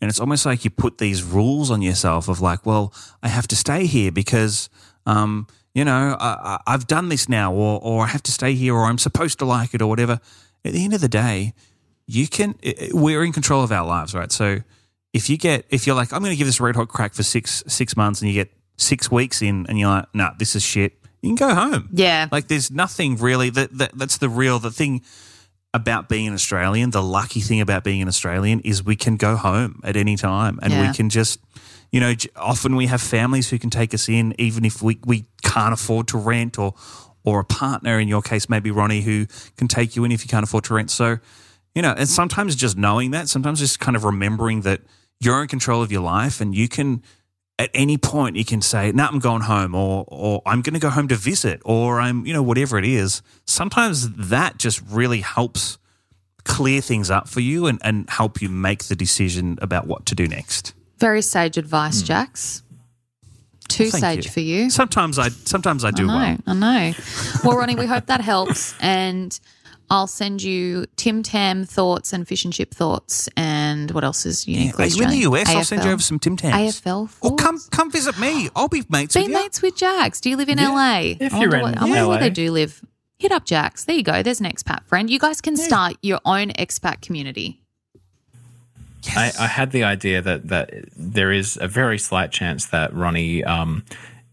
And 0.01 0.09
it's 0.09 0.19
almost 0.19 0.45
like 0.45 0.63
you 0.63 0.71
put 0.71 0.97
these 0.97 1.23
rules 1.23 1.69
on 1.69 1.81
yourself 1.81 2.27
of 2.27 2.41
like, 2.41 2.65
well, 2.65 2.93
I 3.21 3.27
have 3.27 3.47
to 3.49 3.55
stay 3.55 3.85
here 3.85 4.11
because, 4.11 4.69
um, 5.05 5.45
you 5.75 5.85
know, 5.85 6.17
I, 6.19 6.59
I've 6.65 6.87
done 6.87 7.09
this 7.09 7.29
now, 7.29 7.53
or 7.53 7.79
or 7.83 8.03
I 8.05 8.07
have 8.07 8.23
to 8.23 8.31
stay 8.31 8.53
here, 8.53 8.73
or 8.73 8.85
I'm 8.85 8.97
supposed 8.97 9.37
to 9.39 9.45
like 9.45 9.73
it, 9.73 9.81
or 9.81 9.87
whatever. 9.87 10.19
At 10.65 10.73
the 10.73 10.83
end 10.83 10.93
of 10.93 11.01
the 11.01 11.09
day, 11.09 11.53
you 12.07 12.27
can. 12.27 12.55
We're 12.91 13.23
in 13.23 13.31
control 13.33 13.63
of 13.63 13.71
our 13.71 13.85
lives, 13.85 14.15
right? 14.15 14.31
So 14.31 14.61
if 15.13 15.29
you 15.29 15.37
get, 15.37 15.65
if 15.69 15.87
you're 15.87 15.95
like, 15.95 16.13
I'm 16.13 16.19
going 16.21 16.31
to 16.31 16.37
give 16.37 16.47
this 16.47 16.59
red 16.61 16.75
hot 16.75 16.87
crack 16.89 17.13
for 17.13 17.23
six 17.23 17.63
six 17.67 17.95
months, 17.97 18.21
and 18.21 18.29
you 18.29 18.33
get 18.35 18.51
six 18.77 19.11
weeks 19.11 19.41
in, 19.41 19.65
and 19.67 19.79
you're 19.79 19.89
like, 19.89 20.05
nah, 20.13 20.31
this 20.37 20.55
is 20.55 20.63
shit. 20.63 20.93
You 21.21 21.35
can 21.35 21.47
go 21.47 21.53
home. 21.53 21.89
Yeah. 21.91 22.27
Like 22.31 22.47
there's 22.47 22.71
nothing 22.71 23.17
really 23.17 23.49
that, 23.49 23.77
that 23.77 23.91
that's 23.97 24.17
the 24.17 24.29
real 24.29 24.59
the 24.59 24.71
thing 24.71 25.01
about 25.73 26.09
being 26.09 26.27
an 26.27 26.33
Australian. 26.33 26.91
The 26.91 27.03
lucky 27.03 27.41
thing 27.41 27.61
about 27.61 27.83
being 27.83 28.01
an 28.01 28.07
Australian 28.07 28.61
is 28.61 28.83
we 28.83 28.95
can 28.95 29.17
go 29.17 29.35
home 29.35 29.81
at 29.83 29.95
any 29.97 30.15
time, 30.15 30.59
and 30.61 30.71
Yeah. 30.73 30.87
we 30.89 30.95
can 30.95 31.09
just. 31.09 31.39
You 31.91 31.99
know, 31.99 32.13
often 32.35 32.75
we 32.75 32.85
have 32.85 33.01
families 33.01 33.49
who 33.49 33.57
can 33.57 33.71
take 33.71 33.95
us 33.95 34.07
in, 34.07 34.35
even 34.37 34.63
if 34.63 34.79
we, 34.83 34.99
we 35.07 35.25
can't 35.41 35.73
afford 35.73 36.07
to 36.09 36.19
rent, 36.19 36.59
or 36.59 36.75
or 37.23 37.39
a 37.39 37.43
partner 37.43 37.99
in 37.99 38.07
your 38.07 38.21
case, 38.21 38.47
maybe 38.47 38.69
Ronnie, 38.69 39.01
who 39.01 39.25
can 39.57 39.67
take 39.67 39.95
you 39.95 40.03
in 40.03 40.11
if 40.11 40.23
you 40.23 40.29
can't 40.29 40.43
afford 40.43 40.65
to 40.65 40.75
rent. 40.75 40.91
So, 40.91 41.17
you 41.73 41.81
know, 41.81 41.95
and 41.97 42.07
sometimes 42.07 42.55
just 42.55 42.77
knowing 42.77 43.09
that, 43.11 43.27
sometimes 43.27 43.59
just 43.59 43.79
kind 43.79 43.97
of 43.97 44.03
remembering 44.03 44.61
that 44.61 44.81
you're 45.19 45.41
in 45.41 45.47
control 45.47 45.81
of 45.81 45.91
your 45.91 46.01
life, 46.01 46.41
and 46.41 46.55
you 46.55 46.67
can 46.67 47.03
at 47.57 47.69
any 47.73 47.97
point 47.97 48.35
you 48.35 48.45
can 48.45 48.61
say, 48.61 48.91
"No, 48.91 49.05
I'm 49.05 49.19
going 49.19 49.41
home," 49.41 49.75
or 49.75 50.05
"or 50.07 50.41
I'm 50.45 50.61
going 50.61 50.73
to 50.73 50.79
go 50.79 50.89
home 50.89 51.07
to 51.09 51.15
visit," 51.15 51.61
or 51.65 51.99
"I'm," 51.99 52.25
you 52.25 52.33
know, 52.33 52.43
whatever 52.43 52.77
it 52.77 52.85
is. 52.85 53.21
Sometimes 53.45 54.09
that 54.29 54.57
just 54.57 54.81
really 54.89 55.21
helps 55.21 55.77
clear 56.45 56.81
things 56.81 57.11
up 57.11 57.27
for 57.27 57.41
you 57.41 57.67
and, 57.67 57.79
and 57.83 58.09
help 58.09 58.41
you 58.41 58.49
make 58.49 58.85
the 58.85 58.95
decision 58.95 59.59
about 59.61 59.87
what 59.87 60.05
to 60.07 60.15
do 60.15 60.27
next. 60.27 60.73
Very 60.97 61.21
sage 61.21 61.57
advice, 61.57 61.99
hmm. 62.01 62.07
Jax. 62.07 62.63
Too. 63.67 63.89
Thank 63.91 64.01
sage 64.01 64.25
you. 64.25 64.31
for 64.31 64.39
you. 64.39 64.69
Sometimes 64.71 65.19
I 65.19 65.29
sometimes 65.29 65.85
I 65.85 65.91
do 65.91 66.03
I 66.03 66.07
know, 66.07 66.37
well. 66.37 66.37
I 66.47 66.53
know. 66.53 66.93
Well, 67.43 67.57
Ronnie, 67.57 67.75
we 67.75 67.85
hope 67.85 68.07
that 68.07 68.21
helps. 68.21 68.73
And 68.81 69.37
I'll 69.91 70.07
send 70.07 70.43
you 70.43 70.85
Tim 70.97 71.23
Tam 71.23 71.63
thoughts 71.65 72.13
and 72.13 72.27
fish 72.27 72.43
and 72.45 72.53
chip 72.53 72.73
thoughts. 72.73 73.27
And 73.35 73.89
what 73.91 74.03
else 74.03 74.25
is 74.25 74.47
Yeah, 74.47 74.59
uniquely 74.59 74.83
are 74.85 74.87
you 74.87 74.93
in 75.03 75.09
the 75.09 75.15
Australian? 75.25 75.33
US? 75.47 75.55
I'll 75.55 75.63
send 75.63 75.83
you 75.83 75.91
over 75.91 76.01
some 76.03 76.19
Tim 76.19 76.37
Tams. 76.37 76.81
AFL 76.81 77.09
Or 77.21 77.35
come 77.35 77.57
thoughts? 77.57 77.69
come 77.69 77.89
visit 77.91 78.19
me. 78.19 78.49
I'll 78.55 78.67
be 78.67 78.83
mates 78.89 79.15
Be 79.15 79.21
with 79.21 79.29
you. 79.29 79.35
mates 79.35 79.61
with 79.61 79.75
Jax. 79.75 80.21
Do 80.21 80.29
you 80.29 80.37
live 80.37 80.49
in 80.49 80.59
LA? 80.59 81.15
If 81.19 81.33
I 81.33 81.39
you're 81.41 81.49
wonder 81.49 81.55
in 81.57 81.61
what- 81.63 81.77
I 81.77 81.85
wonder 81.85 82.07
where 82.07 82.19
they 82.19 82.29
do 82.29 82.51
live. 82.51 82.81
Hit 83.17 83.31
up 83.31 83.45
Jax. 83.45 83.83
There 83.85 83.95
you 83.95 84.03
go. 84.03 84.21
There's 84.23 84.39
an 84.39 84.45
expat 84.45 84.85
friend. 84.85 85.09
You 85.09 85.19
guys 85.19 85.41
can 85.41 85.57
start 85.57 85.95
your 86.01 86.19
own 86.23 86.49
expat 86.51 87.01
community. 87.01 87.59
I, 89.15 89.31
I 89.39 89.47
had 89.47 89.71
the 89.71 89.83
idea 89.83 90.21
that 90.21 90.49
that 90.49 90.71
there 90.95 91.31
is 91.31 91.57
a 91.61 91.67
very 91.67 91.97
slight 91.97 92.31
chance 92.31 92.65
that 92.67 92.93
Ronnie 92.93 93.43
um, 93.43 93.83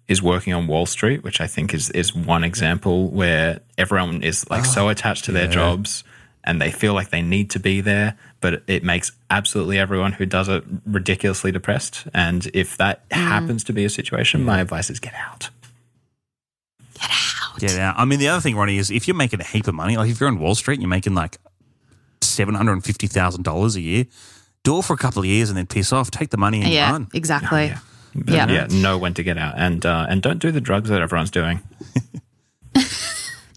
is 0.09 0.23
working 0.23 0.53
on 0.53 0.67
Wall 0.67 0.87
Street, 0.87 1.23
which 1.23 1.41
I 1.41 1.47
think 1.47 1.75
is 1.75 1.91
is 1.91 2.15
one 2.15 2.45
example 2.45 3.09
where 3.09 3.61
everyone 3.77 4.23
is 4.23 4.49
like 4.51 4.65
so 4.65 4.87
ah, 4.87 4.91
attached 4.91 5.25
to 5.27 5.33
their 5.33 5.49
jobs 5.49 6.05
and 6.47 6.61
they 6.63 6.71
feel 6.71 6.95
like 6.95 7.11
they 7.11 7.23
need 7.23 7.51
to 7.51 7.59
be 7.59 7.81
there, 7.81 8.17
but 8.41 8.63
it 8.69 8.85
makes 8.85 9.11
absolutely 9.31 9.79
everyone 9.79 10.13
who 10.13 10.25
does 10.25 10.49
it 10.49 10.63
ridiculously 10.87 11.51
depressed. 11.51 12.07
And 12.15 12.49
if 12.55 12.77
that 12.77 13.09
mm. 13.09 13.17
happens 13.17 13.65
to 13.65 13.73
be 13.73 13.85
a 13.85 13.91
situation, 13.91 14.45
my 14.45 14.61
advice 14.61 14.89
is 14.89 15.01
get 15.01 15.15
out. 15.15 15.51
Get 16.95 17.11
out. 17.11 17.61
Yeah. 17.61 17.95
I 17.97 18.05
mean, 18.05 18.21
the 18.21 18.29
other 18.29 18.41
thing, 18.41 18.55
Ronnie, 18.55 18.79
is 18.79 18.91
if 18.93 19.09
you're 19.09 19.17
making 19.17 19.41
a 19.41 19.45
heap 19.45 19.67
of 19.67 19.75
money, 19.75 19.97
like 19.97 20.09
if 20.09 20.21
you're 20.21 20.29
on 20.29 20.39
Wall 20.39 20.55
Street 20.55 20.75
and 20.75 20.83
you're 20.83 20.89
making 20.89 21.15
like 21.15 21.39
seven 22.21 22.55
hundred 22.55 22.75
and 22.75 22.85
fifty 22.85 23.09
thousand 23.09 23.43
dollars 23.43 23.75
a 23.75 23.81
year, 23.81 24.07
do 24.63 24.79
it 24.79 24.85
for 24.85 24.93
a 24.93 24.99
couple 24.99 25.21
of 25.21 25.27
years 25.27 25.49
and 25.49 25.59
then 25.59 25.67
piss 25.67 25.93
off. 25.93 26.11
Take 26.13 26.31
the 26.31 26.37
money 26.37 26.63
and 26.63 26.73
yeah, 26.73 26.93
run. 26.93 27.09
exactly. 27.13 27.49
But 27.69 27.71
Yeah. 27.71 27.79
Yeah, 28.27 28.67
know 28.71 28.99
when 28.99 29.15
to 29.15 29.23
get 29.23 29.39
out, 29.39 29.55
and 29.57 29.85
uh, 29.85 30.07
and 30.09 30.23
don't 30.23 30.39
do 30.39 30.51
the 30.53 30.61
drugs 30.61 30.89
that 30.91 31.03
everyone's 31.03 31.31
doing. 31.31 31.61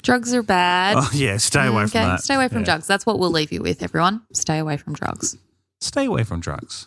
Drugs 0.02 0.34
are 0.34 0.42
bad. 0.42 0.96
Oh 0.98 1.10
yeah, 1.14 1.38
stay 1.38 1.68
away 1.68 1.84
okay, 1.84 2.00
from 2.00 2.08
that. 2.10 2.24
stay 2.24 2.34
away 2.36 2.48
from 2.48 2.60
Yeah. 2.60 2.66
drugs. 2.66 2.88
That's 2.88 3.06
what 3.06 3.20
we'll 3.20 3.32
leave 3.32 3.52
you 3.52 3.62
with, 3.62 3.84
everyone. 3.84 4.22
Stay 4.34 4.58
away 4.58 4.78
from 4.78 4.94
drugs. 4.94 5.38
Stay 5.82 6.06
away 6.06 6.24
from 6.24 6.40
drugs. 6.40 6.84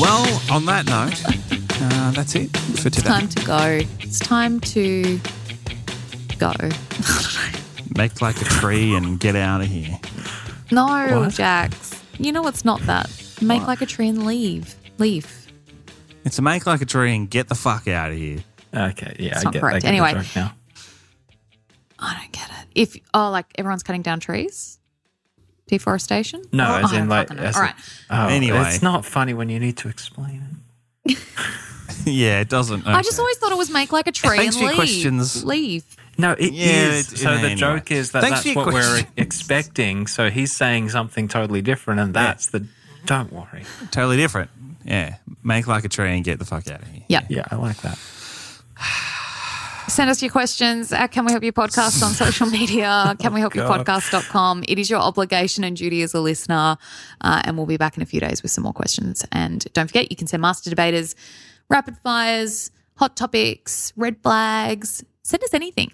Well, 0.00 0.26
on 0.50 0.64
that 0.66 0.86
note, 0.86 1.71
uh, 1.82 2.10
that's 2.12 2.34
it 2.34 2.56
for 2.56 2.88
today. 2.88 2.88
It's 2.88 2.96
today. 2.96 3.08
time 3.08 3.28
to 3.28 3.44
go. 3.44 3.80
It's 4.00 4.18
time 4.18 4.60
to 4.60 5.20
go. 6.38 6.52
Make 7.96 8.22
like 8.22 8.40
a 8.40 8.44
tree 8.44 8.94
and 8.94 9.18
get 9.20 9.36
out 9.36 9.60
of 9.60 9.66
here. 9.66 9.98
No, 10.70 11.28
Jax. 11.28 12.02
You 12.18 12.32
know 12.32 12.46
it's 12.46 12.64
not 12.64 12.80
that. 12.82 13.10
Make 13.42 13.66
like 13.66 13.80
a 13.82 13.86
tree 13.86 14.08
and 14.08 14.24
leave. 14.24 14.74
Leave. 14.98 15.46
It's 16.24 16.38
a 16.38 16.42
make 16.42 16.66
like 16.66 16.80
a 16.80 16.86
tree 16.86 17.14
and 17.14 17.28
get 17.28 17.48
the 17.48 17.54
fuck 17.54 17.88
out 17.88 18.10
of 18.12 18.16
here. 18.16 18.44
Okay, 18.74 19.16
yeah, 19.18 19.32
It's 19.32 19.40
I 19.40 19.42
not 19.44 19.52
get, 19.52 19.60
correct. 19.60 19.76
I 19.76 19.78
get 19.80 19.88
Anyway. 19.88 20.14
the 20.14 20.28
now. 20.40 20.54
I 21.98 22.18
don't 22.20 22.32
get 22.32 22.48
it. 22.48 22.68
If 22.74 22.96
oh, 23.12 23.30
like 23.30 23.46
everyone's 23.58 23.82
cutting 23.82 24.02
down 24.02 24.20
trees, 24.20 24.78
deforestation. 25.66 26.42
No, 26.52 26.66
Oh, 26.68 26.84
as 26.84 26.92
I 26.92 26.94
in 26.94 27.00
don't 27.00 27.08
like. 27.08 27.28
fucking 27.28 27.42
know. 27.42 27.48
as 27.48 27.56
all 27.56 27.62
in- 27.64 27.72
Oh, 28.10 28.28
Anyway. 28.28 28.62
it's 28.68 28.82
not 28.82 29.04
funny 29.04 29.34
when 29.34 29.48
you 29.50 29.58
need 29.60 29.76
to 29.78 29.88
explain 29.88 30.46
it. 30.50 30.56
yeah, 32.04 32.40
it 32.40 32.48
doesn't. 32.48 32.86
I 32.86 33.02
just 33.02 33.18
always 33.18 33.36
thought 33.38 33.52
it 33.52 33.58
was 33.58 33.70
make 33.70 33.92
like 33.92 34.06
a 34.06 34.12
tree 34.12 34.36
Thanks 34.36 34.54
and 34.56 34.60
for 34.60 34.60
your 34.60 34.68
leave. 34.70 34.76
questions. 34.76 35.44
Leave. 35.44 35.84
No, 36.18 36.32
it 36.32 36.40
is. 36.40 36.52
Yeah, 36.52 36.92
it- 36.92 37.04
so 37.06 37.30
yeah, 37.30 37.36
the 37.36 37.42
anyway. 37.44 37.54
joke 37.56 37.90
is 37.90 38.12
that 38.12 38.22
Thanks 38.22 38.40
for 38.40 38.44
that's 38.44 38.54
your 38.54 38.64
what 38.66 38.74
we're 38.74 39.02
expecting. 39.16 40.06
So 40.06 40.30
he's 40.30 40.52
saying 40.52 40.90
something 40.90 41.28
totally 41.28 41.62
different, 41.62 42.00
and 42.00 42.14
that's 42.14 42.48
the. 42.48 42.66
Don't 43.06 43.32
worry. 43.32 43.64
totally 43.90 44.16
different. 44.16 44.50
Yeah, 44.84 45.16
make 45.42 45.66
like 45.66 45.84
a 45.84 45.88
tree 45.88 46.14
and 46.14 46.24
get 46.24 46.38
the 46.38 46.44
fuck 46.44 46.68
out 46.68 46.82
of 46.82 46.88
here. 46.88 47.04
Yeah. 47.08 47.26
Yeah, 47.28 47.46
I 47.50 47.56
like 47.56 47.80
that. 47.82 47.98
Send 49.92 50.08
us 50.08 50.22
your 50.22 50.30
questions 50.30 50.90
at 50.90 51.08
Can 51.12 51.26
We 51.26 51.32
Help 51.32 51.44
You 51.44 51.52
Podcast 51.52 52.02
on 52.02 52.12
social 52.12 52.46
media, 52.46 53.14
can 53.20 53.34
we 53.34 53.40
help 53.40 53.54
you 53.54 53.60
podcast.com. 53.60 54.64
It 54.66 54.78
is 54.78 54.88
your 54.88 55.00
obligation 55.00 55.64
and 55.64 55.76
duty 55.76 56.00
as 56.00 56.14
a 56.14 56.20
listener. 56.20 56.78
Uh, 57.20 57.42
and 57.44 57.58
we'll 57.58 57.66
be 57.66 57.76
back 57.76 57.98
in 57.98 58.02
a 58.02 58.06
few 58.06 58.18
days 58.18 58.42
with 58.42 58.50
some 58.50 58.64
more 58.64 58.72
questions. 58.72 59.22
And 59.32 59.66
don't 59.74 59.88
forget, 59.88 60.10
you 60.10 60.16
can 60.16 60.26
send 60.26 60.40
master 60.40 60.70
debaters, 60.70 61.14
rapid 61.68 61.98
fires, 61.98 62.70
hot 62.96 63.16
topics, 63.18 63.92
red 63.94 64.16
flags. 64.22 65.04
Send 65.24 65.44
us 65.44 65.52
anything. 65.52 65.92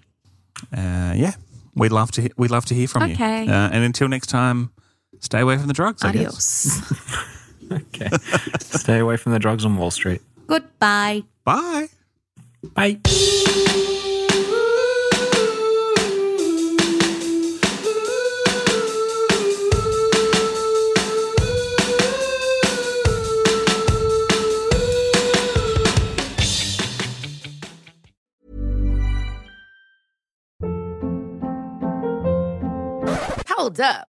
uh, 0.72 1.14
yeah, 1.16 1.32
we'd 1.74 1.90
love 1.90 2.12
to 2.12 2.22
he- 2.22 2.32
we'd 2.36 2.52
love 2.52 2.66
to 2.66 2.74
hear 2.74 2.86
from 2.86 3.02
Okay. 3.02 3.44
you. 3.46 3.50
Uh, 3.50 3.70
and 3.72 3.82
until 3.82 4.06
next 4.06 4.28
time, 4.28 4.70
stay 5.18 5.40
away 5.40 5.56
from 5.58 5.66
the 5.66 5.72
drugs. 5.74 6.04
I 6.04 6.12
guess. 6.12 6.66
Adios. 6.92 7.24
Okay. 7.70 8.08
Stay 8.60 8.98
away 8.98 9.18
from 9.18 9.32
the 9.32 9.38
drugs 9.38 9.62
on 9.66 9.76
Wall 9.76 9.90
Street. 9.90 10.22
Goodbye. 10.46 11.24
Bye. 11.44 11.88
Bye. 12.62 13.00
Hold 33.48 33.80
up. 33.80 34.08